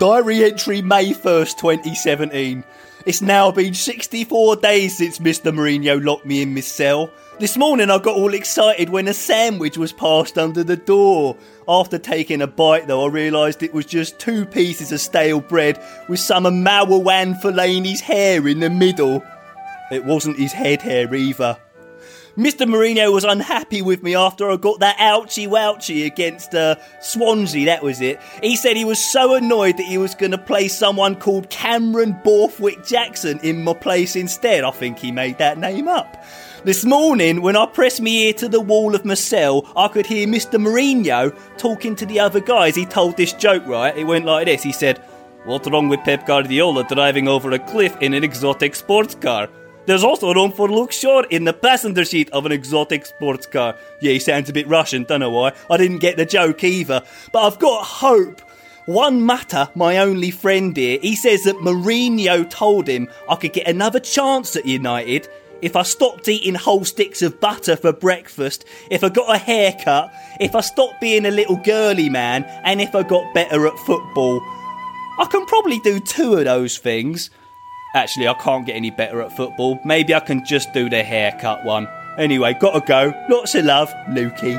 Diary 0.00 0.42
entry 0.42 0.82
May 0.82 1.12
1st, 1.12 1.58
2017. 1.58 2.64
It's 3.06 3.22
now 3.22 3.52
been 3.52 3.72
64 3.72 4.56
days 4.56 4.96
since 4.96 5.20
Mr. 5.20 5.54
Mourinho 5.54 6.04
locked 6.04 6.26
me 6.26 6.42
in 6.42 6.54
my 6.54 6.60
cell. 6.60 7.08
This 7.38 7.56
morning 7.56 7.88
I 7.88 7.98
got 7.98 8.16
all 8.16 8.34
excited 8.34 8.88
when 8.88 9.06
a 9.06 9.14
sandwich 9.14 9.78
was 9.78 9.92
passed 9.92 10.38
under 10.38 10.64
the 10.64 10.76
door. 10.76 11.36
After 11.68 11.98
taking 11.98 12.42
a 12.42 12.48
bite 12.48 12.88
though, 12.88 13.04
I 13.04 13.08
realised 13.10 13.62
it 13.62 13.72
was 13.72 13.86
just 13.86 14.18
two 14.18 14.44
pieces 14.44 14.90
of 14.90 14.98
stale 14.98 15.40
bread 15.40 15.80
with 16.08 16.18
some 16.18 16.46
of 16.46 16.52
Marouane 16.52 17.40
Fellaini's 17.40 18.00
hair 18.00 18.48
in 18.48 18.58
the 18.58 18.70
middle. 18.70 19.22
It 19.90 20.04
wasn't 20.04 20.38
his 20.38 20.52
head 20.52 20.82
hair 20.82 21.14
either. 21.14 21.58
Mr. 22.36 22.68
Mourinho 22.68 23.10
was 23.14 23.24
unhappy 23.24 23.80
with 23.80 24.02
me 24.02 24.14
after 24.14 24.50
I 24.50 24.56
got 24.56 24.80
that 24.80 24.98
ouchie 24.98 25.48
wouchie 25.48 26.04
against 26.04 26.54
uh, 26.54 26.76
Swansea, 27.00 27.64
that 27.64 27.82
was 27.82 28.02
it. 28.02 28.20
He 28.42 28.56
said 28.56 28.76
he 28.76 28.84
was 28.84 28.98
so 29.02 29.34
annoyed 29.34 29.78
that 29.78 29.86
he 29.86 29.96
was 29.96 30.14
going 30.14 30.32
to 30.32 30.38
play 30.38 30.68
someone 30.68 31.16
called 31.16 31.48
Cameron 31.48 32.14
Borthwick 32.22 32.84
Jackson 32.84 33.40
in 33.42 33.64
my 33.64 33.72
place 33.72 34.16
instead. 34.16 34.64
I 34.64 34.70
think 34.70 34.98
he 34.98 35.12
made 35.12 35.38
that 35.38 35.56
name 35.56 35.88
up. 35.88 36.22
This 36.62 36.84
morning, 36.84 37.40
when 37.40 37.56
I 37.56 37.64
pressed 37.64 38.02
my 38.02 38.10
ear 38.10 38.32
to 38.34 38.48
the 38.48 38.60
wall 38.60 38.94
of 38.94 39.06
my 39.06 39.14
cell, 39.14 39.72
I 39.74 39.88
could 39.88 40.04
hear 40.04 40.26
Mr. 40.26 40.60
Mourinho 40.60 41.34
talking 41.56 41.96
to 41.96 42.04
the 42.04 42.20
other 42.20 42.40
guys. 42.40 42.76
He 42.76 42.84
told 42.84 43.16
this 43.16 43.32
joke, 43.32 43.66
right? 43.66 43.96
It 43.96 44.04
went 44.04 44.26
like 44.26 44.44
this. 44.44 44.62
He 44.62 44.72
said, 44.72 44.98
What's 45.46 45.70
wrong 45.70 45.88
with 45.88 46.00
Pep 46.00 46.26
Guardiola 46.26 46.84
driving 46.84 47.28
over 47.28 47.52
a 47.52 47.58
cliff 47.58 47.96
in 48.02 48.12
an 48.12 48.24
exotic 48.24 48.74
sports 48.74 49.14
car? 49.14 49.48
There's 49.86 50.02
also 50.02 50.34
room 50.34 50.50
for 50.50 50.68
Luke 50.68 50.90
Shaw 50.90 51.22
in 51.30 51.44
the 51.44 51.52
passenger 51.52 52.04
seat 52.04 52.28
of 52.30 52.44
an 52.44 52.52
exotic 52.52 53.06
sports 53.06 53.46
car. 53.46 53.76
Yeah, 54.00 54.12
he 54.12 54.18
sounds 54.18 54.50
a 54.50 54.52
bit 54.52 54.66
Russian, 54.66 55.04
don't 55.04 55.20
know 55.20 55.30
why. 55.30 55.52
I 55.70 55.76
didn't 55.76 55.98
get 55.98 56.16
the 56.16 56.26
joke 56.26 56.64
either. 56.64 57.02
But 57.32 57.46
I've 57.46 57.58
got 57.60 57.84
hope. 57.84 58.42
Juan 58.86 59.22
Mata, 59.22 59.70
my 59.74 59.98
only 59.98 60.30
friend 60.30 60.76
here, 60.76 60.98
he 61.00 61.16
says 61.16 61.44
that 61.44 61.56
Mourinho 61.56 62.48
told 62.48 62.88
him 62.88 63.08
I 63.28 63.36
could 63.36 63.52
get 63.52 63.68
another 63.68 64.00
chance 64.00 64.56
at 64.56 64.66
United 64.66 65.28
if 65.62 65.74
I 65.76 65.82
stopped 65.82 66.28
eating 66.28 66.54
whole 66.54 66.84
sticks 66.84 67.22
of 67.22 67.40
butter 67.40 67.76
for 67.76 67.92
breakfast, 67.92 68.64
if 68.90 69.02
I 69.02 69.08
got 69.08 69.34
a 69.34 69.38
haircut, 69.38 70.12
if 70.40 70.54
I 70.54 70.60
stopped 70.60 71.00
being 71.00 71.26
a 71.26 71.30
little 71.30 71.56
girly 71.56 72.08
man, 72.08 72.44
and 72.64 72.80
if 72.80 72.94
I 72.94 73.02
got 73.02 73.34
better 73.34 73.66
at 73.66 73.78
football. 73.80 74.40
I 75.18 75.26
can 75.30 75.46
probably 75.46 75.80
do 75.80 75.98
two 75.98 76.34
of 76.34 76.44
those 76.44 76.76
things. 76.78 77.30
Actually, 77.96 78.28
I 78.28 78.34
can't 78.34 78.66
get 78.66 78.76
any 78.76 78.90
better 78.90 79.22
at 79.22 79.32
football. 79.32 79.80
Maybe 79.82 80.14
I 80.14 80.20
can 80.20 80.44
just 80.44 80.74
do 80.74 80.90
the 80.90 81.02
haircut 81.02 81.64
one. 81.64 81.88
Anyway, 82.18 82.54
gotta 82.60 82.80
go. 82.86 83.14
Lots 83.30 83.54
of 83.54 83.64
love, 83.64 83.90
Lukey. 84.10 84.56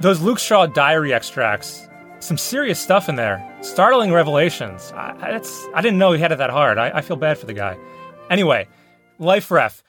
Those 0.00 0.20
Luke 0.20 0.38
Shaw 0.38 0.66
diary 0.66 1.12
extracts, 1.12 1.88
some 2.20 2.38
serious 2.38 2.78
stuff 2.78 3.08
in 3.08 3.16
there. 3.16 3.42
Startling 3.62 4.12
revelations. 4.12 4.92
I, 4.94 5.16
I- 5.20 5.30
it's, 5.36 5.66
I 5.74 5.80
didn't 5.80 5.98
know 5.98 6.12
he 6.12 6.20
had 6.20 6.30
it 6.32 6.38
that 6.38 6.50
hard. 6.50 6.78
I, 6.78 6.90
I 6.98 7.00
feel 7.00 7.16
bad 7.16 7.38
for 7.38 7.46
the 7.46 7.54
guy. 7.54 7.76
Anyway, 8.30 8.68
Life 9.18 9.50
Ref. 9.50 9.82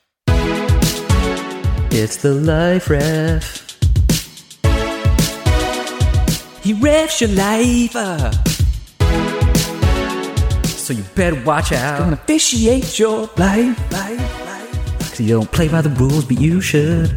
It's 1.91 2.17
the 2.17 2.33
life 2.33 2.89
ref. 2.89 3.66
He 6.67 6.73
refs 6.73 7.21
your 7.21 7.29
life 7.29 7.95
up. 7.95 8.33
So 10.65 10.91
you 10.91 11.03
better 11.15 11.41
watch 11.45 11.71
out. 11.71 11.99
Gonna 11.99 12.15
officiate 12.15 12.99
your 12.99 13.29
life, 13.37 13.91
life, 13.93 14.45
life. 14.45 14.99
Cause 14.99 15.21
you 15.21 15.29
don't 15.29 15.49
play 15.49 15.69
by 15.69 15.79
the 15.79 15.91
rules, 15.91 16.25
but 16.25 16.41
you 16.41 16.59
should. 16.59 17.07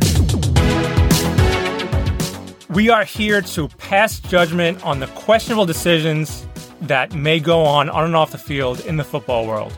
We 2.68 2.90
are 2.90 3.02
here 3.02 3.42
to 3.42 3.66
pass 3.66 4.20
judgment 4.20 4.86
on 4.86 5.00
the 5.00 5.08
questionable 5.08 5.66
decisions 5.66 6.46
that 6.82 7.12
may 7.12 7.40
go 7.40 7.64
on 7.64 7.90
on 7.90 8.04
and 8.04 8.14
off 8.14 8.30
the 8.30 8.38
field 8.38 8.78
in 8.86 8.98
the 8.98 9.04
football 9.04 9.48
world. 9.48 9.72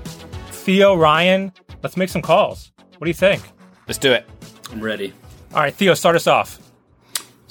Theo, 0.50 0.94
Ryan, 0.94 1.50
let's 1.82 1.96
make 1.96 2.10
some 2.10 2.20
calls. 2.20 2.72
What 2.98 3.06
do 3.06 3.08
you 3.08 3.14
think? 3.14 3.42
Let's 3.88 3.96
do 3.96 4.12
it. 4.12 4.28
I'm 4.70 4.82
ready. 4.82 5.14
All 5.54 5.60
right, 5.60 5.72
Theo, 5.72 5.94
start 5.94 6.16
us 6.16 6.26
off. 6.26 6.58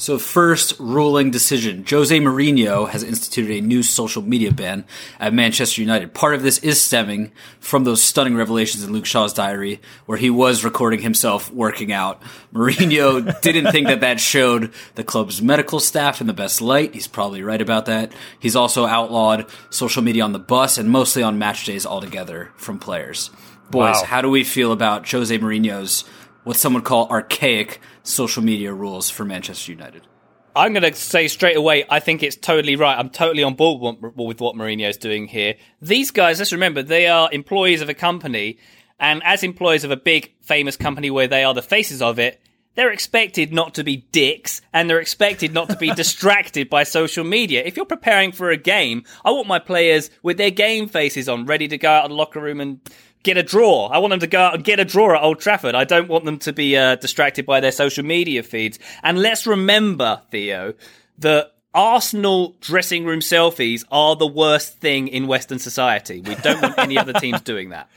So, 0.01 0.17
first 0.17 0.73
ruling 0.79 1.29
decision 1.29 1.85
Jose 1.87 2.19
Mourinho 2.19 2.89
has 2.89 3.03
instituted 3.03 3.57
a 3.57 3.61
new 3.61 3.83
social 3.83 4.23
media 4.23 4.51
ban 4.51 4.83
at 5.19 5.31
Manchester 5.31 5.79
United. 5.79 6.15
Part 6.15 6.33
of 6.33 6.41
this 6.41 6.57
is 6.57 6.81
stemming 6.81 7.31
from 7.59 7.83
those 7.83 8.01
stunning 8.01 8.35
revelations 8.35 8.83
in 8.83 8.91
Luke 8.93 9.05
Shaw's 9.05 9.31
diary, 9.31 9.79
where 10.07 10.17
he 10.17 10.31
was 10.31 10.63
recording 10.63 11.01
himself 11.01 11.53
working 11.53 11.91
out. 11.91 12.19
Mourinho 12.51 13.39
didn't 13.41 13.71
think 13.71 13.85
that 13.89 14.01
that 14.01 14.19
showed 14.19 14.73
the 14.95 15.03
club's 15.03 15.39
medical 15.39 15.79
staff 15.79 16.19
in 16.19 16.25
the 16.25 16.33
best 16.33 16.61
light. 16.61 16.95
He's 16.95 17.05
probably 17.05 17.43
right 17.43 17.61
about 17.61 17.85
that. 17.85 18.11
He's 18.39 18.55
also 18.55 18.87
outlawed 18.87 19.45
social 19.69 20.01
media 20.01 20.23
on 20.23 20.31
the 20.31 20.39
bus 20.39 20.79
and 20.79 20.89
mostly 20.89 21.21
on 21.21 21.37
match 21.37 21.65
days 21.65 21.85
altogether 21.85 22.49
from 22.55 22.79
players. 22.79 23.29
Boys, 23.69 23.97
Wow. 23.97 24.03
how 24.05 24.21
do 24.21 24.29
we 24.31 24.43
feel 24.43 24.71
about 24.71 25.07
Jose 25.11 25.37
Mourinho's 25.37 26.05
what 26.43 26.57
some 26.57 26.73
would 26.73 26.83
call 26.83 27.07
archaic 27.09 27.79
social 28.03 28.43
media 28.43 28.73
rules 28.73 29.09
for 29.09 29.25
Manchester 29.25 29.71
United? 29.71 30.07
I'm 30.55 30.73
going 30.73 30.83
to 30.83 30.93
say 30.93 31.27
straight 31.29 31.55
away, 31.55 31.85
I 31.89 31.99
think 31.99 32.23
it's 32.23 32.35
totally 32.35 32.75
right. 32.75 32.97
I'm 32.97 33.09
totally 33.09 33.43
on 33.43 33.53
board 33.53 34.01
with 34.01 34.41
what 34.41 34.55
Mourinho's 34.55 34.97
doing 34.97 35.27
here. 35.27 35.55
These 35.81 36.11
guys, 36.11 36.39
let's 36.39 36.51
remember, 36.51 36.83
they 36.83 37.07
are 37.07 37.29
employees 37.31 37.81
of 37.81 37.87
a 37.87 37.93
company, 37.93 38.57
and 38.99 39.21
as 39.23 39.43
employees 39.43 39.85
of 39.85 39.91
a 39.91 39.97
big, 39.97 40.33
famous 40.41 40.75
company 40.75 41.09
where 41.09 41.27
they 41.27 41.45
are 41.45 41.53
the 41.53 41.61
faces 41.61 42.01
of 42.01 42.19
it, 42.19 42.41
they're 42.75 42.91
expected 42.91 43.53
not 43.53 43.75
to 43.75 43.83
be 43.83 44.07
dicks, 44.11 44.61
and 44.73 44.89
they're 44.89 44.99
expected 44.99 45.53
not 45.53 45.69
to 45.69 45.77
be 45.77 45.91
distracted 45.95 46.69
by 46.69 46.83
social 46.83 47.23
media. 47.23 47.63
If 47.65 47.77
you're 47.77 47.85
preparing 47.85 48.31
for 48.31 48.49
a 48.49 48.57
game, 48.57 49.03
I 49.23 49.31
want 49.31 49.47
my 49.47 49.59
players 49.59 50.09
with 50.21 50.37
their 50.37 50.51
game 50.51 50.87
faces 50.87 51.29
on, 51.29 51.45
ready 51.45 51.67
to 51.69 51.77
go 51.77 51.89
out 51.89 52.05
of 52.05 52.09
the 52.11 52.15
locker 52.15 52.41
room 52.41 52.61
and 52.61 52.79
get 53.23 53.37
a 53.37 53.43
draw. 53.43 53.87
I 53.87 53.99
want 53.99 54.11
them 54.11 54.19
to 54.21 54.27
go 54.27 54.39
out 54.39 54.55
and 54.55 54.63
get 54.63 54.79
a 54.79 54.85
draw 54.85 55.15
at 55.15 55.21
Old 55.21 55.39
Trafford. 55.39 55.75
I 55.75 55.83
don't 55.83 56.07
want 56.07 56.25
them 56.25 56.39
to 56.39 56.53
be 56.53 56.77
uh, 56.77 56.95
distracted 56.95 57.45
by 57.45 57.59
their 57.59 57.71
social 57.71 58.03
media 58.03 58.43
feeds. 58.43 58.79
And 59.03 59.19
let's 59.19 59.45
remember, 59.47 60.21
Theo, 60.31 60.73
that 61.19 61.53
Arsenal 61.73 62.55
dressing 62.61 63.05
room 63.05 63.19
selfies 63.19 63.85
are 63.91 64.15
the 64.15 64.27
worst 64.27 64.77
thing 64.79 65.07
in 65.07 65.27
Western 65.27 65.59
society. 65.59 66.21
We 66.21 66.35
don't 66.35 66.61
want 66.61 66.77
any 66.77 66.97
other 66.97 67.13
teams 67.13 67.41
doing 67.43 67.69
that. 67.69 67.89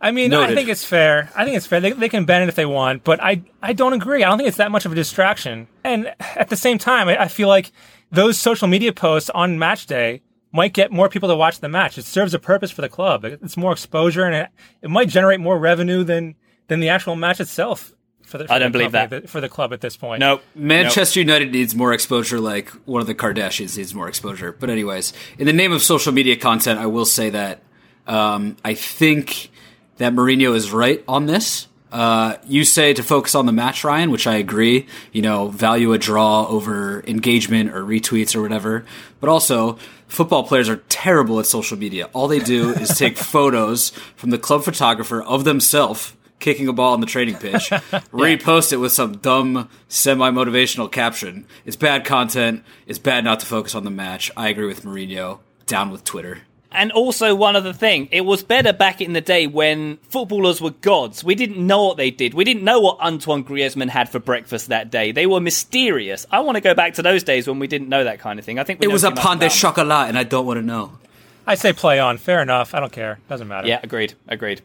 I 0.00 0.10
mean, 0.10 0.32
I 0.34 0.54
think 0.54 0.68
it's 0.68 0.84
fair. 0.84 1.30
I 1.34 1.44
think 1.44 1.56
it's 1.56 1.66
fair. 1.66 1.80
They, 1.80 1.92
they 1.92 2.10
can 2.10 2.26
ban 2.26 2.42
it 2.42 2.48
if 2.48 2.54
they 2.54 2.66
want, 2.66 3.02
but 3.02 3.22
I 3.22 3.42
I 3.62 3.72
don't 3.72 3.94
agree. 3.94 4.22
I 4.22 4.28
don't 4.28 4.36
think 4.36 4.48
it's 4.48 4.58
that 4.58 4.70
much 4.70 4.84
of 4.84 4.92
a 4.92 4.94
distraction. 4.94 5.68
And 5.84 6.14
at 6.20 6.50
the 6.50 6.56
same 6.56 6.76
time, 6.76 7.08
I, 7.08 7.22
I 7.22 7.28
feel 7.28 7.48
like 7.48 7.72
those 8.12 8.38
social 8.38 8.68
media 8.68 8.92
posts 8.92 9.30
on 9.30 9.58
match 9.58 9.86
day 9.86 10.20
might 10.56 10.72
get 10.72 10.90
more 10.90 11.08
people 11.08 11.28
to 11.28 11.36
watch 11.36 11.60
the 11.60 11.68
match. 11.68 11.98
It 11.98 12.04
serves 12.04 12.34
a 12.34 12.38
purpose 12.38 12.70
for 12.72 12.80
the 12.82 12.88
club. 12.88 13.24
It's 13.24 13.56
more 13.56 13.72
exposure, 13.72 14.24
and 14.24 14.34
it, 14.34 14.48
it 14.82 14.90
might 14.90 15.08
generate 15.08 15.38
more 15.40 15.58
revenue 15.58 16.02
than 16.02 16.34
than 16.68 16.80
the 16.80 16.88
actual 16.88 17.14
match 17.14 17.38
itself. 17.40 17.92
for 18.24 18.38
the. 18.38 18.46
For 18.46 18.52
I 18.54 18.58
don't 18.58 18.72
believe 18.72 18.90
company 18.92 19.16
at 19.18 19.22
the- 19.22 19.28
for 19.28 19.40
the 19.40 19.48
club 19.48 19.72
at 19.72 19.80
this 19.80 19.96
point. 19.96 20.18
No, 20.20 20.40
Manchester 20.56 21.20
United 21.20 21.52
needs 21.52 21.74
more 21.76 21.92
exposure, 21.92 22.40
like 22.40 22.70
one 22.86 23.00
of 23.00 23.06
the 23.06 23.14
Kardashians 23.14 23.76
needs 23.76 23.94
more 23.94 24.08
exposure. 24.08 24.50
But 24.58 24.68
anyways, 24.70 25.12
in 25.38 25.46
the 25.46 25.52
name 25.52 25.70
of 25.72 25.80
social 25.82 26.12
media 26.12 26.34
content, 26.36 26.80
I 26.80 26.86
will 26.86 27.04
say 27.06 27.30
that 27.30 27.62
um, 28.06 28.56
I 28.64 28.74
think 28.74 29.50
that 29.98 30.12
Mourinho 30.12 30.54
is 30.56 30.72
right 30.72 31.04
on 31.06 31.26
this. 31.26 31.68
Uh, 31.92 32.36
you 32.48 32.64
say 32.64 32.92
to 32.92 33.02
focus 33.02 33.34
on 33.36 33.46
the 33.46 33.52
match, 33.52 33.84
Ryan, 33.84 34.10
which 34.10 34.26
I 34.26 34.34
agree. 34.34 34.86
You 35.12 35.22
know, 35.22 35.48
value 35.48 35.92
a 35.92 35.98
draw 35.98 36.46
over 36.48 37.02
engagement 37.06 37.70
or 37.72 37.82
retweets 37.84 38.34
or 38.34 38.42
whatever. 38.42 38.84
But 39.20 39.30
also, 39.30 39.78
football 40.08 40.44
players 40.44 40.68
are 40.68 40.82
terrible 40.88 41.38
at 41.40 41.46
social 41.46 41.78
media. 41.78 42.08
All 42.12 42.28
they 42.28 42.38
do 42.38 42.70
is 42.70 42.96
take 42.96 43.16
photos 43.34 43.90
from 44.16 44.30
the 44.30 44.38
club 44.38 44.64
photographer 44.64 45.22
of 45.22 45.44
themselves 45.44 46.14
kicking 46.38 46.68
a 46.68 46.72
ball 46.72 46.92
on 46.92 47.00
the 47.00 47.06
training 47.06 47.36
pitch, 47.36 47.70
repost 48.12 48.72
it 48.72 48.76
with 48.76 48.92
some 48.92 49.16
dumb 49.18 49.68
semi 49.88 50.30
motivational 50.30 50.90
caption. 50.90 51.46
It's 51.64 51.76
bad 51.76 52.04
content. 52.04 52.62
It's 52.86 52.98
bad 52.98 53.24
not 53.24 53.40
to 53.40 53.46
focus 53.46 53.74
on 53.74 53.84
the 53.84 53.90
match. 53.90 54.30
I 54.36 54.48
agree 54.48 54.66
with 54.66 54.84
Mourinho. 54.84 55.40
Down 55.66 55.90
with 55.90 56.04
Twitter. 56.04 56.42
And 56.72 56.92
also, 56.92 57.34
one 57.34 57.56
other 57.56 57.72
thing, 57.72 58.08
it 58.10 58.22
was 58.22 58.42
better 58.42 58.72
back 58.72 59.00
in 59.00 59.12
the 59.12 59.20
day 59.20 59.46
when 59.46 59.96
footballers 60.08 60.60
were 60.60 60.70
gods. 60.70 61.22
We 61.24 61.34
didn't 61.34 61.64
know 61.64 61.84
what 61.84 61.96
they 61.96 62.10
did. 62.10 62.34
We 62.34 62.44
didn't 62.44 62.64
know 62.64 62.80
what 62.80 62.98
Antoine 63.00 63.44
Griezmann 63.44 63.88
had 63.88 64.08
for 64.08 64.18
breakfast 64.18 64.68
that 64.68 64.90
day. 64.90 65.12
They 65.12 65.26
were 65.26 65.40
mysterious. 65.40 66.26
I 66.30 66.40
want 66.40 66.56
to 66.56 66.60
go 66.60 66.74
back 66.74 66.94
to 66.94 67.02
those 67.02 67.22
days 67.22 67.46
when 67.46 67.58
we 67.58 67.66
didn't 67.66 67.88
know 67.88 68.04
that 68.04 68.18
kind 68.18 68.38
of 68.38 68.44
thing. 68.44 68.58
I 68.58 68.64
think 68.64 68.80
we 68.80 68.86
It 68.86 68.92
was 68.92 69.04
a 69.04 69.10
much 69.10 69.20
pan 69.20 69.38
de 69.38 69.46
about 69.46 69.54
chocolat, 69.54 70.08
and 70.08 70.18
I 70.18 70.24
don't 70.24 70.44
want 70.44 70.58
to 70.58 70.62
know. 70.66 70.98
I 71.46 71.54
say 71.54 71.72
play 71.72 72.00
on. 72.00 72.18
Fair 72.18 72.42
enough. 72.42 72.74
I 72.74 72.80
don't 72.80 72.92
care. 72.92 73.20
Doesn't 73.28 73.46
matter. 73.46 73.68
Yeah, 73.68 73.80
agreed. 73.82 74.14
Agreed. 74.26 74.62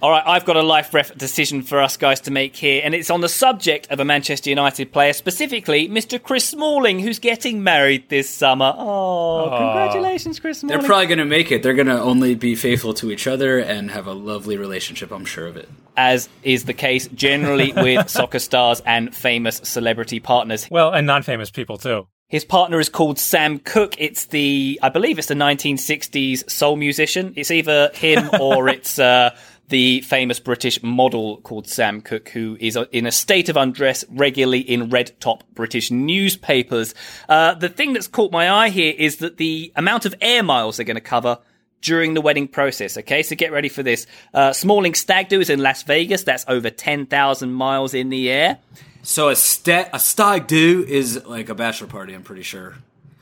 All 0.00 0.10
right, 0.10 0.22
I've 0.24 0.44
got 0.44 0.56
a 0.56 0.62
life 0.62 0.94
ref 0.94 1.12
decision 1.16 1.62
for 1.62 1.80
us 1.80 1.96
guys 1.96 2.20
to 2.20 2.30
make 2.30 2.54
here, 2.54 2.80
and 2.84 2.94
it's 2.94 3.10
on 3.10 3.20
the 3.20 3.28
subject 3.28 3.88
of 3.90 3.98
a 3.98 4.04
Manchester 4.04 4.48
United 4.48 4.92
player, 4.92 5.12
specifically 5.12 5.88
Mr. 5.88 6.22
Chris 6.22 6.44
Smalling, 6.48 7.00
who's 7.00 7.18
getting 7.18 7.64
married 7.64 8.08
this 8.08 8.30
summer. 8.30 8.72
Oh, 8.76 9.48
congratulations, 9.58 10.38
Chris 10.38 10.60
Smalling. 10.60 10.78
They're 10.78 10.86
probably 10.86 11.06
going 11.06 11.18
to 11.18 11.24
make 11.24 11.50
it. 11.50 11.64
They're 11.64 11.74
going 11.74 11.88
to 11.88 12.00
only 12.00 12.36
be 12.36 12.54
faithful 12.54 12.94
to 12.94 13.10
each 13.10 13.26
other 13.26 13.58
and 13.58 13.90
have 13.90 14.06
a 14.06 14.12
lovely 14.12 14.56
relationship. 14.56 15.10
I'm 15.10 15.24
sure 15.24 15.48
of 15.48 15.56
it. 15.56 15.68
as 15.96 16.28
is 16.44 16.64
the 16.66 16.74
case 16.74 17.08
generally 17.08 17.72
with 17.72 18.08
soccer 18.18 18.38
stars 18.38 18.80
and 18.86 19.12
famous 19.12 19.60
celebrity 19.64 20.20
partners. 20.20 20.68
Well, 20.70 20.92
and 20.92 21.08
non-famous 21.08 21.50
people 21.50 21.76
too. 21.76 22.06
His 22.28 22.44
partner 22.44 22.78
is 22.78 22.88
called 22.88 23.18
Sam 23.18 23.58
Cooke. 23.58 23.94
It's 23.98 24.26
the, 24.26 24.78
I 24.80 24.90
believe 24.90 25.18
it's 25.18 25.28
the 25.28 25.34
1960s 25.34 26.48
soul 26.48 26.76
musician. 26.76 27.32
It's 27.36 27.50
either 27.50 27.90
him 27.94 28.30
or 28.40 28.68
it's 28.68 28.98
uh, 28.98 29.34
the 29.68 30.00
famous 30.02 30.40
British 30.40 30.82
model 30.82 31.38
called 31.38 31.68
Sam 31.68 32.00
Cooke, 32.00 32.30
who 32.30 32.56
is 32.60 32.76
uh, 32.76 32.86
in 32.92 33.06
a 33.06 33.12
state 33.12 33.48
of 33.48 33.56
undress 33.56 34.04
regularly 34.08 34.60
in 34.60 34.90
red 34.90 35.12
top 35.20 35.44
British 35.54 35.90
newspapers. 35.90 36.94
Uh, 37.28 37.54
the 37.54 37.68
thing 37.68 37.92
that's 37.92 38.08
caught 38.08 38.32
my 38.32 38.50
eye 38.50 38.70
here 38.70 38.94
is 38.96 39.16
that 39.16 39.36
the 39.36 39.72
amount 39.76 40.06
of 40.06 40.14
air 40.20 40.42
miles 40.42 40.76
they're 40.76 40.86
going 40.86 40.94
to 40.94 41.00
cover 41.00 41.38
during 41.80 42.14
the 42.14 42.20
wedding 42.20 42.48
process. 42.48 42.96
Okay, 42.96 43.22
so 43.22 43.36
get 43.36 43.52
ready 43.52 43.68
for 43.68 43.82
this. 43.82 44.06
Uh, 44.34 44.52
Smalling 44.52 44.94
Stag 44.94 45.28
Do 45.28 45.40
is 45.40 45.50
in 45.50 45.60
Las 45.60 45.82
Vegas. 45.82 46.24
That's 46.24 46.44
over 46.48 46.70
10,000 46.70 47.52
miles 47.52 47.94
in 47.94 48.08
the 48.08 48.30
air. 48.30 48.58
So 49.02 49.28
a, 49.28 49.32
a 49.32 49.98
stag 49.98 50.46
do 50.46 50.84
is 50.86 51.24
like 51.24 51.48
a 51.48 51.54
bachelor 51.54 51.86
party, 51.86 52.14
I'm 52.14 52.22
pretty 52.22 52.42
sure. 52.42 52.74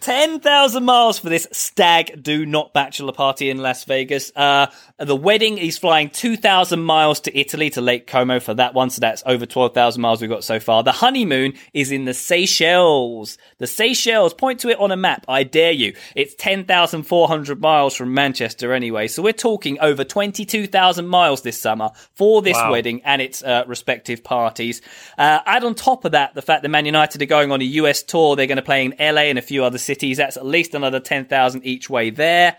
10,000 0.07 0.85
miles 0.85 1.19
for 1.19 1.29
this 1.29 1.49
stag 1.51 2.23
do 2.23 2.47
not 2.47 2.73
bachelor 2.73 3.11
party 3.12 3.51
in 3.51 3.59
Las 3.59 3.83
Vegas. 3.83 4.31
Uh, 4.37 4.69
the 5.01 5.16
wedding, 5.16 5.57
he's 5.57 5.79
flying 5.79 6.11
2,000 6.11 6.81
miles 6.81 7.19
to 7.19 7.37
Italy, 7.37 7.71
to 7.71 7.81
Lake 7.81 8.07
Como 8.07 8.38
for 8.38 8.55
that 8.55 8.73
one. 8.73 8.88
So 8.90 9.01
that's 9.01 9.25
over 9.27 9.47
12,000 9.47 10.01
miles 10.01 10.21
we've 10.21 10.31
got 10.31 10.45
so 10.45 10.61
far. 10.61 10.85
The 10.85 10.92
honeymoon 10.92 11.55
is 11.75 11.90
in 11.90 12.05
the 12.05 12.14
Seychelles. 12.14 13.37
The 13.59 13.66
Seychelles, 13.66 14.33
point 14.33 14.61
to 14.61 14.69
it 14.69 14.79
on 14.79 14.92
a 14.92 14.97
map. 14.97 15.25
I 15.27 15.42
dare 15.42 15.73
you. 15.73 15.97
It's 16.14 16.37
10,400 16.37 17.61
miles 17.61 17.97
from 17.97 18.14
Manchester 18.14 18.73
anyway. 18.73 19.09
So 19.09 19.25
we're 19.25 19.33
talking 19.33 19.77
over 19.81 20.05
22,000 20.05 21.09
miles 21.09 21.42
this 21.42 21.61
summer 21.61 21.90
for 22.14 22.42
this 22.42 22.55
Wow. 22.55 22.71
wedding 22.71 23.03
and 23.05 23.21
its 23.21 23.42
uh, 23.42 23.64
respective 23.66 24.23
parties. 24.23 24.83
Uh, 25.19 25.40
add 25.47 25.64
on 25.64 25.75
top 25.75 26.05
of 26.05 26.12
that 26.12 26.35
the 26.37 26.42
fact 26.42 26.62
that 26.62 26.69
Man 26.69 26.87
United 26.87 27.21
are 27.23 27.27
going 27.27 27.51
on 27.51 27.61
a 27.61 27.64
US 27.64 28.05
tour. 28.05 28.37
They're 28.37 28.47
going 28.47 28.55
to 28.55 28.62
play 28.62 28.85
in 28.85 28.95
LA 29.01 29.23
and 29.23 29.37
a 29.37 29.42
few 29.42 29.64
other 29.64 29.79
cities. 29.79 29.96
That's 29.97 30.37
at 30.37 30.47
least 30.47 30.75
another 30.75 31.01
10,000 31.01 31.65
each 31.65 31.91
way 31.91 32.11
there. 32.11 32.57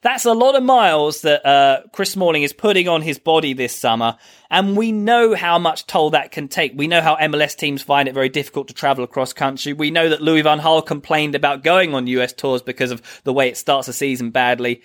That's 0.00 0.24
a 0.24 0.32
lot 0.32 0.54
of 0.54 0.62
miles 0.62 1.22
that 1.22 1.44
uh, 1.44 1.82
Chris 1.92 2.12
Smalling 2.12 2.42
is 2.42 2.52
putting 2.52 2.88
on 2.88 3.02
his 3.02 3.18
body 3.18 3.52
this 3.52 3.74
summer, 3.74 4.16
and 4.48 4.76
we 4.76 4.92
know 4.92 5.34
how 5.34 5.58
much 5.58 5.86
toll 5.86 6.10
that 6.10 6.30
can 6.30 6.46
take. 6.46 6.72
We 6.76 6.86
know 6.86 7.00
how 7.00 7.16
MLS 7.16 7.56
teams 7.56 7.82
find 7.82 8.08
it 8.08 8.14
very 8.14 8.28
difficult 8.28 8.68
to 8.68 8.74
travel 8.74 9.02
across 9.02 9.32
country. 9.32 9.72
We 9.72 9.90
know 9.90 10.08
that 10.08 10.22
Louis 10.22 10.42
van 10.42 10.60
Gaal 10.60 10.86
complained 10.86 11.34
about 11.34 11.64
going 11.64 11.94
on 11.94 12.06
US 12.06 12.32
tours 12.32 12.62
because 12.62 12.92
of 12.92 13.02
the 13.24 13.32
way 13.32 13.48
it 13.48 13.56
starts 13.56 13.88
the 13.88 13.92
season 13.92 14.30
badly. 14.30 14.82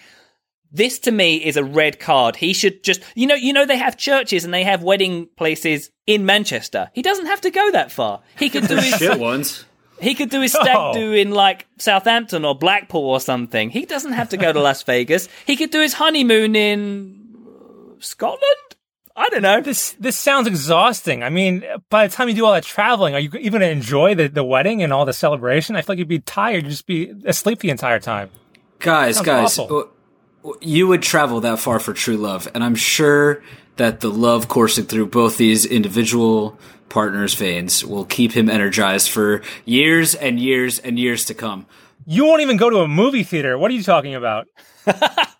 This 0.72 0.98
to 1.00 1.12
me 1.12 1.36
is 1.36 1.58
a 1.58 1.64
red 1.64 2.00
card. 2.00 2.36
He 2.36 2.54
should 2.54 2.84
just, 2.84 3.02
you 3.14 3.28
know, 3.28 3.36
you 3.36 3.54
know 3.54 3.68
they 3.68 3.78
have 3.78 3.96
churches 3.96 4.44
and 4.44 4.52
they 4.52 4.64
have 4.64 4.82
wedding 4.82 5.28
places 5.38 5.92
in 6.08 6.26
Manchester. 6.26 6.90
He 6.94 7.04
doesn't 7.04 7.28
have 7.28 7.42
to 7.42 7.52
go 7.52 7.72
that 7.72 7.92
far. 7.92 8.22
He 8.40 8.50
could 8.50 8.68
do 8.68 8.76
his 8.78 8.96
Shit 8.96 9.20
ones. 9.20 9.66
He 10.02 10.16
could 10.16 10.30
do 10.30 10.42
his 10.42 10.52
stag 10.54 10.76
Oh. 10.76 10.94
do 10.94 11.14
in 11.14 11.32
like 11.32 11.66
Southampton 11.78 12.46
or 12.46 12.56
Blackpool 12.56 13.10
or 13.10 13.20
something. 13.20 13.70
He 13.70 13.86
doesn't 13.86 14.14
have 14.14 14.30
to 14.30 14.38
go 14.38 14.52
to 14.52 14.60
Las 14.60 14.84
Vegas. 14.92 15.28
He 15.46 15.56
could 15.56 15.72
do 15.72 15.80
his 15.82 15.94
honeymoon 15.94 16.56
in 16.56 17.36
uh, 17.46 17.96
Scotland. 18.00 18.42
I 19.16 19.30
don't 19.30 19.44
know. 19.44 19.62
This 19.62 19.92
this 20.00 20.18
sounds 20.18 20.48
exhausting. 20.48 21.22
I 21.22 21.30
mean, 21.30 21.64
by 21.92 22.08
the 22.08 22.14
time 22.16 22.30
you 22.30 22.34
do 22.36 22.46
all 22.46 22.54
that 22.54 22.64
traveling, 22.64 23.14
are 23.14 23.20
you 23.20 23.30
even 23.34 23.60
going 23.60 23.62
to 23.62 23.70
enjoy 23.70 24.16
the, 24.16 24.28
the 24.28 24.44
wedding 24.44 24.82
and 24.82 24.92
all 24.92 25.06
the 25.06 25.14
celebration? 25.14 25.76
I 25.76 25.82
feel 25.82 25.94
like 25.94 26.00
you'd 26.00 26.08
be 26.08 26.18
tired. 26.20 26.64
You'd 26.64 26.72
just 26.72 26.88
be 26.88 27.14
asleep 27.26 27.60
the 27.60 27.70
entire 27.70 28.00
time. 28.00 28.32
Guys, 28.80 29.22
guys, 29.22 29.60
awful. 29.60 29.92
You 30.62 30.88
would 30.88 31.02
travel 31.02 31.42
that 31.42 31.60
far 31.60 31.80
for 31.80 31.94
true 31.94 32.18
love, 32.18 32.48
and 32.54 32.64
I'm 32.64 32.76
sure 32.76 33.44
that 33.78 34.02
the 34.02 34.10
love 34.10 34.48
coursing 34.48 34.86
through 34.86 35.08
both 35.08 35.38
these 35.38 35.66
individual 35.66 36.58
partners' 36.90 37.34
veins 37.34 37.84
will 37.84 38.06
keep 38.06 38.34
him 38.34 38.50
energized 38.50 39.10
for 39.10 39.42
years 39.66 40.14
and 40.16 40.40
years 40.40 40.80
and 40.80 41.00
years 41.00 41.26
to 41.26 41.34
come. 41.34 41.66
You 42.06 42.26
won't 42.26 42.42
even 42.42 42.58
go 42.58 42.70
to 42.70 42.80
a 42.80 42.88
movie 42.88 43.24
theater. 43.24 43.58
What 43.58 43.72
are 43.72 43.74
you 43.74 43.84
talking 43.84 44.16
about? 44.16 44.48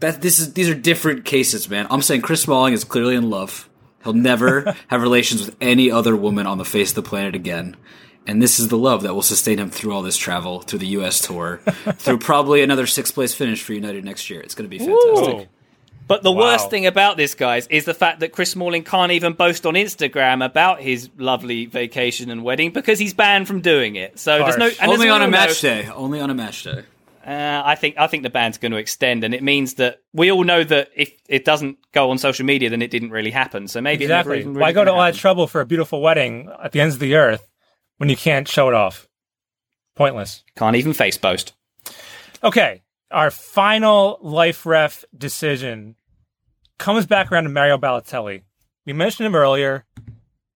That 0.00 0.20
this 0.20 0.38
is 0.38 0.52
these 0.52 0.68
are 0.68 0.74
different 0.74 1.24
cases, 1.24 1.70
man. 1.70 1.86
I'm 1.90 2.02
saying 2.02 2.20
Chris 2.20 2.42
Smalling 2.42 2.74
is 2.74 2.84
clearly 2.84 3.14
in 3.14 3.30
love. 3.30 3.68
He'll 4.04 4.12
never 4.12 4.76
have 4.88 5.00
relations 5.00 5.46
with 5.46 5.56
any 5.60 5.90
other 5.90 6.14
woman 6.14 6.46
on 6.46 6.58
the 6.58 6.64
face 6.64 6.90
of 6.90 6.96
the 6.96 7.02
planet 7.02 7.34
again. 7.34 7.76
And 8.26 8.42
this 8.42 8.58
is 8.58 8.68
the 8.68 8.78
love 8.78 9.02
that 9.02 9.14
will 9.14 9.22
sustain 9.22 9.58
him 9.58 9.70
through 9.70 9.92
all 9.92 10.02
this 10.02 10.16
travel, 10.16 10.60
through 10.60 10.80
the 10.80 10.86
U.S. 10.88 11.20
tour, 11.20 11.58
through 11.98 12.18
probably 12.18 12.62
another 12.62 12.86
sixth 12.86 13.14
place 13.14 13.34
finish 13.34 13.62
for 13.62 13.72
United 13.72 14.04
next 14.04 14.28
year. 14.30 14.40
It's 14.40 14.54
going 14.54 14.68
to 14.68 14.68
be 14.68 14.78
fantastic. 14.78 15.34
Whoa. 15.34 15.46
But 16.08 16.22
the 16.22 16.30
Wow. 16.32 16.42
worst 16.52 16.70
thing 16.70 16.86
about 16.86 17.16
this, 17.16 17.34
guys, 17.34 17.66
is 17.68 17.84
the 17.84 17.94
fact 17.94 18.20
that 18.20 18.32
Chris 18.32 18.50
Smalling 18.52 18.84
can't 18.84 19.10
even 19.12 19.32
boast 19.32 19.66
on 19.66 19.74
Instagram 19.74 20.44
about 20.44 20.80
his 20.80 21.10
lovely 21.18 21.66
vacation 21.66 22.30
and 22.30 22.44
wedding 22.44 22.70
because 22.70 22.98
he's 22.98 23.12
banned 23.14 23.46
from 23.48 23.60
doing 23.60 23.96
it. 23.96 24.18
So 24.18 24.38
there's 24.38 24.56
no 24.56 24.70
and 24.80 24.90
Only 24.90 25.08
on 25.08 25.22
a 25.22 25.28
match 25.28 25.62
know- 25.62 25.82
day. 25.82 25.88
Only 25.92 26.20
on 26.20 26.30
a 26.30 26.34
match 26.34 26.62
day. 26.62 26.82
Uh, 27.26 27.60
I 27.64 27.74
think 27.74 27.96
I 27.98 28.06
think 28.06 28.22
the 28.22 28.30
ban's 28.30 28.56
going 28.56 28.70
to 28.70 28.78
extend, 28.78 29.24
and 29.24 29.34
it 29.34 29.42
means 29.42 29.74
that 29.74 30.00
we 30.12 30.30
all 30.30 30.44
know 30.44 30.62
that 30.62 30.90
if 30.94 31.10
it 31.28 31.44
doesn't 31.44 31.78
go 31.90 32.10
on 32.12 32.18
social 32.18 32.46
media, 32.46 32.70
then 32.70 32.82
it 32.82 32.90
didn't 32.92 33.10
really 33.10 33.32
happen. 33.32 33.66
So 33.66 33.80
maybe 33.80 34.04
it 34.04 34.08
never 34.08 34.32
Exactly. 34.34 34.48
really 34.52 34.60
Why 34.60 34.70
go 34.70 34.84
to 34.84 34.92
all 34.92 35.00
that 35.02 35.16
trouble 35.16 35.48
for 35.48 35.60
a 35.60 35.66
beautiful 35.66 36.00
wedding 36.00 36.48
at 36.62 36.70
the 36.70 36.80
ends 36.80 36.94
of 36.94 37.00
the 37.00 37.16
earth 37.16 37.44
when 37.98 38.08
you 38.08 38.16
can't 38.16 38.48
show 38.48 38.68
it 38.68 38.74
off? 38.74 39.08
Pointless. 39.94 40.44
Can't 40.56 40.76
even 40.76 40.92
face 40.92 41.16
boast. 41.16 41.54
Okay, 42.44 42.82
our 43.10 43.30
final 43.30 44.18
life 44.20 44.66
ref 44.66 45.04
decision 45.16 45.96
comes 46.78 47.06
back 47.06 47.32
around 47.32 47.44
to 47.44 47.50
Mario 47.50 47.78
Balotelli. 47.78 48.42
We 48.84 48.92
mentioned 48.92 49.26
him 49.26 49.34
earlier, 49.34 49.84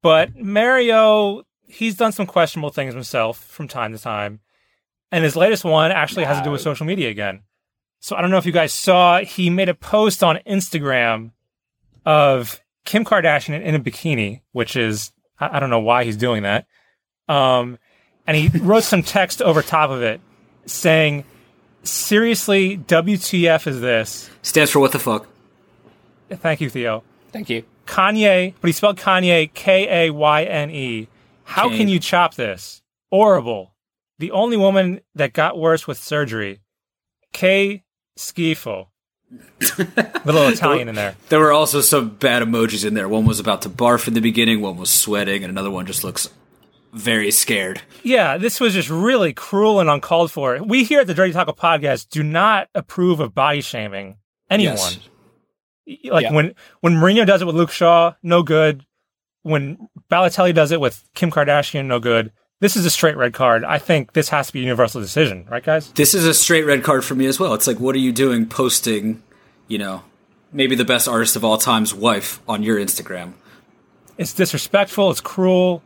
but 0.03 0.37
Mario, 0.37 1.45
he's 1.63 1.97
done 1.97 2.13
some 2.13 2.27
questionable 2.27 2.71
things 2.71 2.95
himself 2.95 3.43
from 3.43 3.69
time 3.69 3.93
to 3.93 3.99
time. 3.99 4.41
And 5.13 5.25
his 5.25 5.35
latest 5.35 5.65
one 5.65 5.91
actually 5.91 6.25
has 6.25 6.39
to 6.39 6.45
do 6.45 6.51
with 6.51 6.61
social 6.61 6.87
media 6.87 7.09
again. 7.09 7.43
So 8.01 8.17
I 8.17 8.21
don't 8.21 8.31
know 8.31 8.39
if 8.39 8.47
you 8.47 8.53
guys 8.53 8.73
saw, 8.73 9.21
he 9.21 9.51
made 9.51 9.69
a 9.69 9.75
post 9.75 10.23
on 10.23 10.39
Instagram 10.47 11.33
of 12.07 12.61
Kim 12.85 13.05
Kardashian 13.05 13.61
in 13.63 13.75
a 13.75 13.81
bikini, 13.81 14.43
which 14.53 14.77
is, 14.77 15.13
I, 15.39 15.57
I 15.57 15.61
don't 15.61 15.71
know 15.71 15.81
why 15.81 16.05
he's 16.05 16.17
doing 16.17 16.45
that. 16.45 16.67
Um, 17.31 17.79
and 18.27 18.37
he 18.37 18.49
wrote 18.59 18.83
some 18.83 19.03
text 19.03 19.41
over 19.41 19.63
top 19.63 19.91
of 19.91 20.03
it 20.03 20.21
saying, 20.67 21.25
seriously, 21.85 22.77
WTF 22.77 23.67
is 23.67 23.81
this? 23.81 24.29
Stands 24.43 24.71
for 24.71 24.81
what 24.81 24.93
the 24.93 24.99
fuck. 24.99 25.29
Thank 26.29 26.61
you, 26.61 26.69
Theo. 26.71 27.03
Thank 27.33 27.49
you. 27.51 27.65
Kanye, 27.87 28.55
but 28.61 28.69
he 28.69 28.73
spelled 28.73 28.99
Kanye 28.99 29.53
K 29.53 30.07
A 30.07 30.11
Y 30.13 30.45
N 30.45 30.71
E. 30.71 31.09
How 31.45 31.69
Kane. 31.69 31.79
can 31.79 31.89
you 31.89 31.99
chop 31.99 32.35
this? 32.35 32.83
Horrible. 33.11 33.75
The 34.19 34.31
only 34.33 34.57
woman 34.57 35.01
that 35.15 35.33
got 35.33 35.59
worse 35.59 35.87
with 35.87 35.99
surgery. 35.99 36.61
Che 37.33 37.85
Schifo. 38.19 38.89
Little 40.25 40.49
Italian 40.49 40.89
in 40.89 40.95
there. 40.95 41.15
There 41.29 41.39
were 41.39 41.53
also 41.53 41.81
some 41.81 42.11
bad 42.11 42.43
emojis 42.43 42.85
in 42.85 42.95
there. 42.95 43.09
One 43.09 43.25
was 43.25 43.39
about 43.41 43.63
to 43.63 43.71
barf 43.71 44.09
in 44.09 44.15
the 44.15 44.21
beginning, 44.21 44.61
one 44.61 44.77
was 44.77 44.91
sweating, 44.91 45.45
and 45.45 45.51
another 45.51 45.71
one 45.71 45.87
just 45.87 46.03
looks 46.03 46.29
very 46.93 47.31
scared. 47.31 47.81
Yeah, 48.03 48.37
this 48.39 48.61
was 48.61 48.75
just 48.75 48.91
really 48.91 49.33
cruel 49.33 49.81
and 49.81 49.89
uncalled 49.91 50.31
for. 50.33 50.63
We 50.63 50.85
here 50.85 51.01
at 51.01 51.07
the 51.07 51.15
Dirty 51.15 51.33
Tackle 51.33 51.55
Podcast 51.55 52.09
do 52.11 52.23
not 52.23 52.69
approve 52.75 53.21
of 53.21 53.35
body 53.35 53.61
shaming 53.61 54.17
anyone. 54.49 54.77
Yes. 54.77 54.99
Like 56.11 56.25
Yeah. 56.25 56.33
when 56.33 56.55
when 56.81 56.95
Mourinho 56.95 57.27
does 57.27 57.43
it 57.43 57.47
with 57.47 57.57
Luke 57.57 57.71
Shaw, 57.71 58.15
no 58.23 58.43
good. 58.43 58.85
When 59.43 59.89
Balotelli 60.11 60.55
does 60.55 60.71
it 60.73 60.81
with 60.81 61.03
Kim 61.15 61.31
Kardashian, 61.31 61.87
no 61.87 61.99
good. 61.99 62.33
This 62.61 62.77
is 62.77 62.85
a 62.85 62.91
straight 62.91 63.17
red 63.17 63.33
card. 63.33 63.65
I 63.65 63.79
think 63.79 64.13
this 64.13 64.29
has 64.29 64.49
to 64.49 64.53
be 64.53 64.61
a 64.61 64.63
universal 64.65 65.01
decision, 65.01 65.47
right, 65.51 65.65
guys? 65.65 65.91
This 65.93 66.13
is 66.15 66.27
a 66.27 66.35
straight 66.35 66.67
red 66.67 66.85
card 66.85 67.05
for 67.07 67.15
me 67.15 67.25
as 67.27 67.41
well. 67.41 67.55
It's 67.55 67.67
like, 67.67 67.81
what 67.81 67.95
are 67.95 68.01
you 68.01 68.13
doing 68.13 68.45
posting, 68.47 69.23
you 69.67 69.79
know, 69.79 70.03
maybe 70.53 70.75
the 70.77 70.85
best 70.85 71.09
artist 71.09 71.37
of 71.37 71.45
all 71.45 71.57
time's 71.57 71.95
wife 71.95 72.41
on 72.47 72.63
your 72.63 72.77
Instagram? 72.79 73.33
It's 74.19 74.35
disrespectful. 74.35 75.11
It's 75.11 75.23
cruel. 75.23 75.83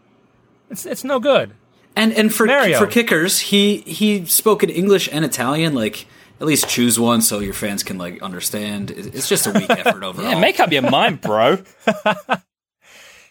It's 0.70 0.86
it's 0.86 1.04
no 1.04 1.18
good. 1.20 1.52
And 1.96 2.12
and 2.12 2.34
for 2.34 2.46
Mario. 2.46 2.78
for 2.78 2.86
kickers, 2.86 3.38
he 3.40 3.78
he 3.78 4.24
spoke 4.26 4.62
in 4.62 4.70
English 4.70 5.08
and 5.12 5.24
Italian. 5.24 5.74
Like, 5.74 6.06
at 6.40 6.46
least 6.46 6.68
choose 6.68 6.98
one 6.98 7.22
so 7.22 7.38
your 7.38 7.54
fans 7.54 7.82
can 7.82 7.98
like 7.98 8.20
understand. 8.22 8.90
It's 8.90 9.28
just 9.28 9.46
a 9.46 9.52
weak 9.52 9.70
effort 9.70 10.02
overall. 10.02 10.30
Yeah, 10.30 10.40
make 10.40 10.58
up 10.60 10.72
your 10.72 10.82
mind, 10.82 11.20
bro. 11.20 11.58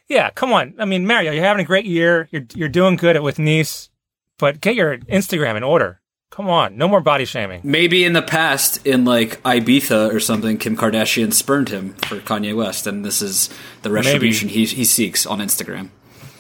Yeah, 0.10 0.30
come 0.32 0.52
on. 0.54 0.76
I 0.80 0.86
mean, 0.86 1.08
Mario, 1.08 1.32
you're 1.32 1.44
having 1.44 1.64
a 1.64 1.68
great 1.68 1.86
year. 1.86 2.28
You're 2.32 2.46
you're 2.54 2.70
doing 2.70 2.98
good 2.98 3.20
with 3.22 3.40
Nice, 3.40 3.90
but 4.38 4.62
get 4.62 4.76
your 4.76 4.98
Instagram 4.98 5.56
in 5.56 5.64
order. 5.64 6.02
Come 6.30 6.50
on, 6.50 6.78
no 6.78 6.88
more 6.88 7.00
body 7.00 7.26
shaming. 7.26 7.62
Maybe 7.64 8.04
in 8.04 8.14
the 8.14 8.22
past, 8.22 8.86
in 8.88 9.06
like 9.06 9.42
Ibiza 9.44 10.12
or 10.14 10.20
something, 10.20 10.58
Kim 10.58 10.76
Kardashian 10.76 11.32
spurned 11.32 11.70
him 11.70 11.94
for 11.94 12.20
Kanye 12.20 12.56
West, 12.56 12.88
and 12.88 13.06
this 13.06 13.22
is 13.22 13.50
the 13.84 13.92
retribution 13.92 14.50
he, 14.50 14.66
he 14.66 14.84
seeks 14.84 15.28
on 15.28 15.40
Instagram. 15.40 15.90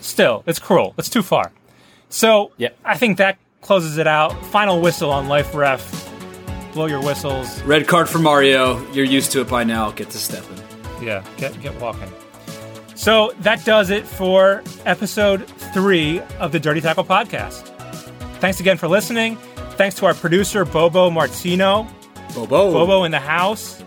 Still, 0.04 0.43
it's 0.45 0.60
cruel. 0.60 0.93
It's 0.97 1.10
too 1.10 1.24
far. 1.24 1.51
So, 2.10 2.51
Yep. 2.58 2.78
I 2.86 2.97
think 2.97 3.18
that 3.18 3.38
closes 3.62 3.97
it 3.97 4.06
out. 4.06 4.34
Final 4.47 4.82
whistle 4.82 5.10
on 5.10 5.28
Life 5.28 5.56
Ref. 5.56 5.82
Blow 6.74 6.86
your 6.88 7.01
whistles. 7.01 7.62
Red 7.64 7.88
card 7.88 8.10
for 8.10 8.20
Mario. 8.20 8.86
You're 8.91 9.06
used 9.06 9.32
to 9.32 9.41
it 9.41 9.47
by 9.47 9.64
now. 9.64 9.91
Get 9.91 10.10
to 10.10 10.18
stepping. 10.18 10.58
Yeah, 11.01 11.24
get 11.38 11.60
get 11.62 11.80
walking. 11.80 12.12
So 12.95 13.34
that 13.39 13.64
does 13.66 13.89
it 13.89 14.06
for 14.06 14.64
episode 14.86 15.47
three 15.74 16.20
of 16.39 16.51
the 16.51 16.60
Dirty 16.60 16.82
Tackle 16.82 17.04
podcast. 17.06 17.68
Thanks 18.39 18.60
again 18.60 18.78
for 18.78 18.88
listening. 18.88 19.38
Thanks 19.78 19.95
to 19.97 20.06
our 20.06 20.14
producer 20.14 20.66
Bobo 20.66 21.10
Martino. 21.10 21.88
Bobo. 22.36 22.72
Bobo 22.72 23.04
in 23.04 23.12
the 23.12 23.20
house. 23.20 23.84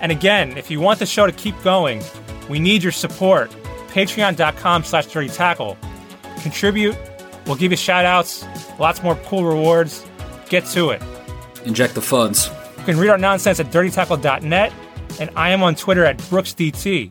And 0.00 0.10
again, 0.12 0.56
if 0.56 0.70
you 0.70 0.80
want 0.80 0.98
the 0.98 1.06
show 1.06 1.26
to 1.26 1.32
keep 1.32 1.60
going, 1.62 2.02
we 2.48 2.58
need 2.58 2.82
your 2.82 2.92
support. 2.92 3.54
Patreon.com 3.88 4.84
slash 4.84 5.06
dirty 5.06 5.28
tackle. 5.28 5.76
Contribute. 6.42 6.96
We'll 7.46 7.56
give 7.56 7.70
you 7.72 7.76
shout 7.76 8.04
outs, 8.04 8.44
lots 8.78 9.02
more 9.02 9.16
cool 9.24 9.44
rewards. 9.44 10.04
Get 10.48 10.66
to 10.66 10.90
it. 10.90 11.02
Inject 11.64 11.94
the 11.94 12.02
funds. 12.02 12.50
You 12.78 12.84
can 12.84 12.98
read 12.98 13.08
our 13.08 13.18
nonsense 13.18 13.58
at 13.60 13.66
dirtytackle.net, 13.66 14.72
and 15.20 15.30
I 15.36 15.50
am 15.50 15.62
on 15.62 15.74
Twitter 15.74 16.04
at 16.04 16.18
BrooksDT. 16.18 17.10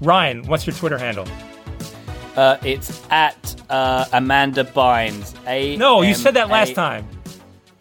Ryan, 0.00 0.44
what's 0.44 0.66
your 0.66 0.74
Twitter 0.76 0.98
handle? 0.98 1.26
Uh, 2.36 2.56
it's 2.64 3.02
at 3.10 3.60
uh, 3.70 4.06
Amanda 4.12 4.64
Bynes. 4.64 5.34
A 5.46 5.76
No, 5.76 6.02
you 6.02 6.14
said 6.14 6.34
that 6.34 6.48
last 6.48 6.70
M 6.70 6.72
A- 6.72 6.76
time. 6.76 7.08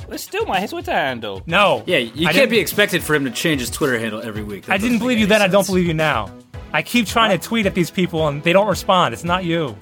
It's 0.09 0.23
still 0.23 0.45
my 0.45 0.59
his 0.59 0.71
Twitter 0.71 0.91
handle. 0.91 1.41
No. 1.45 1.83
Yeah, 1.85 1.99
you 1.99 2.27
I 2.27 2.33
can't 2.33 2.49
be 2.49 2.59
expected 2.59 3.01
for 3.01 3.15
him 3.15 3.23
to 3.23 3.31
change 3.31 3.61
his 3.61 3.69
Twitter 3.69 3.97
handle 3.97 4.21
every 4.21 4.43
week. 4.43 4.65
That 4.65 4.73
I 4.73 4.77
didn't 4.77 4.99
believe 4.99 5.19
you 5.19 5.23
any 5.25 5.29
then. 5.29 5.41
I 5.41 5.47
don't 5.47 5.65
believe 5.65 5.85
you 5.87 5.93
now. 5.93 6.29
I 6.73 6.81
keep 6.81 7.05
trying 7.07 7.37
to 7.37 7.45
tweet 7.45 7.65
at 7.65 7.75
these 7.75 7.91
people, 7.91 8.27
and 8.27 8.43
they 8.43 8.53
don't 8.53 8.67
respond. 8.67 9.13
It's 9.13 9.23
not 9.23 9.43
you. 9.43 9.75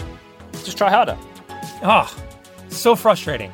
Just 0.53 0.77
try 0.77 0.89
harder. 0.89 1.17
Oh, 1.83 2.13
so 2.69 2.95
frustrating. 2.95 3.51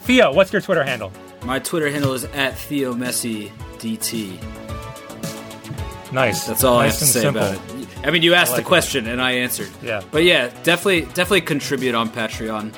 Theo, 0.00 0.32
what's 0.32 0.52
your 0.52 0.62
Twitter 0.62 0.84
handle? 0.84 1.12
My 1.44 1.58
Twitter 1.58 1.90
handle 1.90 2.14
is 2.14 2.24
at 2.24 2.56
Theo 2.56 2.94
Messi 2.94 3.50
DT. 3.78 4.40
Nice. 6.12 6.46
That's 6.46 6.64
all 6.64 6.78
nice 6.78 6.82
I 6.82 6.86
have 6.86 6.98
to 6.98 7.04
say 7.06 7.20
simple. 7.22 7.42
about 7.42 7.54
it. 7.80 7.88
I 8.06 8.10
mean, 8.10 8.22
you 8.22 8.34
asked 8.34 8.52
like 8.52 8.62
the 8.62 8.68
question 8.68 9.06
and 9.08 9.20
I 9.20 9.32
answered. 9.32 9.68
Yeah. 9.82 10.02
But 10.10 10.22
yeah, 10.22 10.48
definitely, 10.62 11.02
definitely 11.02 11.40
contribute 11.42 11.94
on 11.94 12.08
Patreon. 12.08 12.72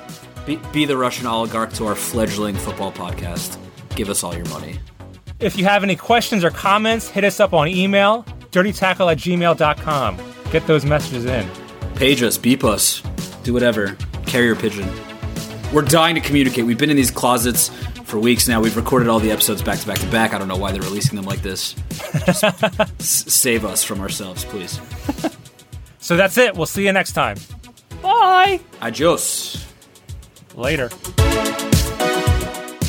Be, 0.46 0.56
be 0.72 0.86
the 0.86 0.96
Russian 0.96 1.26
oligarch 1.26 1.74
to 1.74 1.86
our 1.86 1.94
fledgling 1.94 2.56
football 2.56 2.90
podcast. 2.92 3.58
Give 3.94 4.08
us 4.08 4.24
all 4.24 4.34
your 4.34 4.46
money. 4.46 4.80
If 5.40 5.58
you 5.58 5.66
have 5.66 5.84
any 5.84 5.96
questions 5.96 6.44
or 6.44 6.50
comments, 6.50 7.08
hit 7.08 7.24
us 7.24 7.38
up 7.40 7.52
on 7.52 7.68
email, 7.68 8.24
dirtytackle 8.52 9.10
at 9.12 9.18
gmail.com. 9.18 10.18
Get 10.50 10.66
those 10.66 10.84
messages 10.84 11.24
in. 11.24 11.48
Page 11.94 12.22
us, 12.22 12.38
beep 12.38 12.64
us, 12.64 13.02
do 13.42 13.52
whatever. 13.52 13.96
Carrier 14.26 14.54
pigeon. 14.54 14.88
We're 15.72 15.82
dying 15.82 16.14
to 16.14 16.20
communicate. 16.20 16.64
We've 16.64 16.78
been 16.78 16.90
in 16.90 16.96
these 16.96 17.10
closets 17.10 17.68
for 18.04 18.18
weeks 18.18 18.48
now. 18.48 18.60
We've 18.60 18.76
recorded 18.76 19.08
all 19.08 19.18
the 19.18 19.30
episodes 19.30 19.62
back 19.62 19.78
to 19.80 19.86
back 19.86 19.98
to 19.98 20.06
back. 20.06 20.32
I 20.32 20.38
don't 20.38 20.48
know 20.48 20.56
why 20.56 20.72
they're 20.72 20.80
releasing 20.82 21.16
them 21.16 21.24
like 21.26 21.42
this. 21.42 21.74
Just 22.24 22.44
s- 23.00 23.32
save 23.32 23.64
us 23.64 23.82
from 23.84 24.00
ourselves, 24.00 24.44
please. 24.44 24.80
So 25.98 26.16
that's 26.16 26.38
it. 26.38 26.54
We'll 26.56 26.66
see 26.66 26.84
you 26.86 26.92
next 26.92 27.12
time. 27.12 27.36
Bye. 28.02 28.60
Adios. 28.80 29.66
Later. 30.54 30.88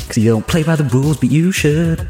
Cause 0.08 0.16
you 0.16 0.30
don't 0.30 0.46
play 0.46 0.62
by 0.62 0.74
the 0.76 0.84
rules, 0.84 1.18
but 1.18 1.30
you 1.30 1.52
should. 1.52 2.08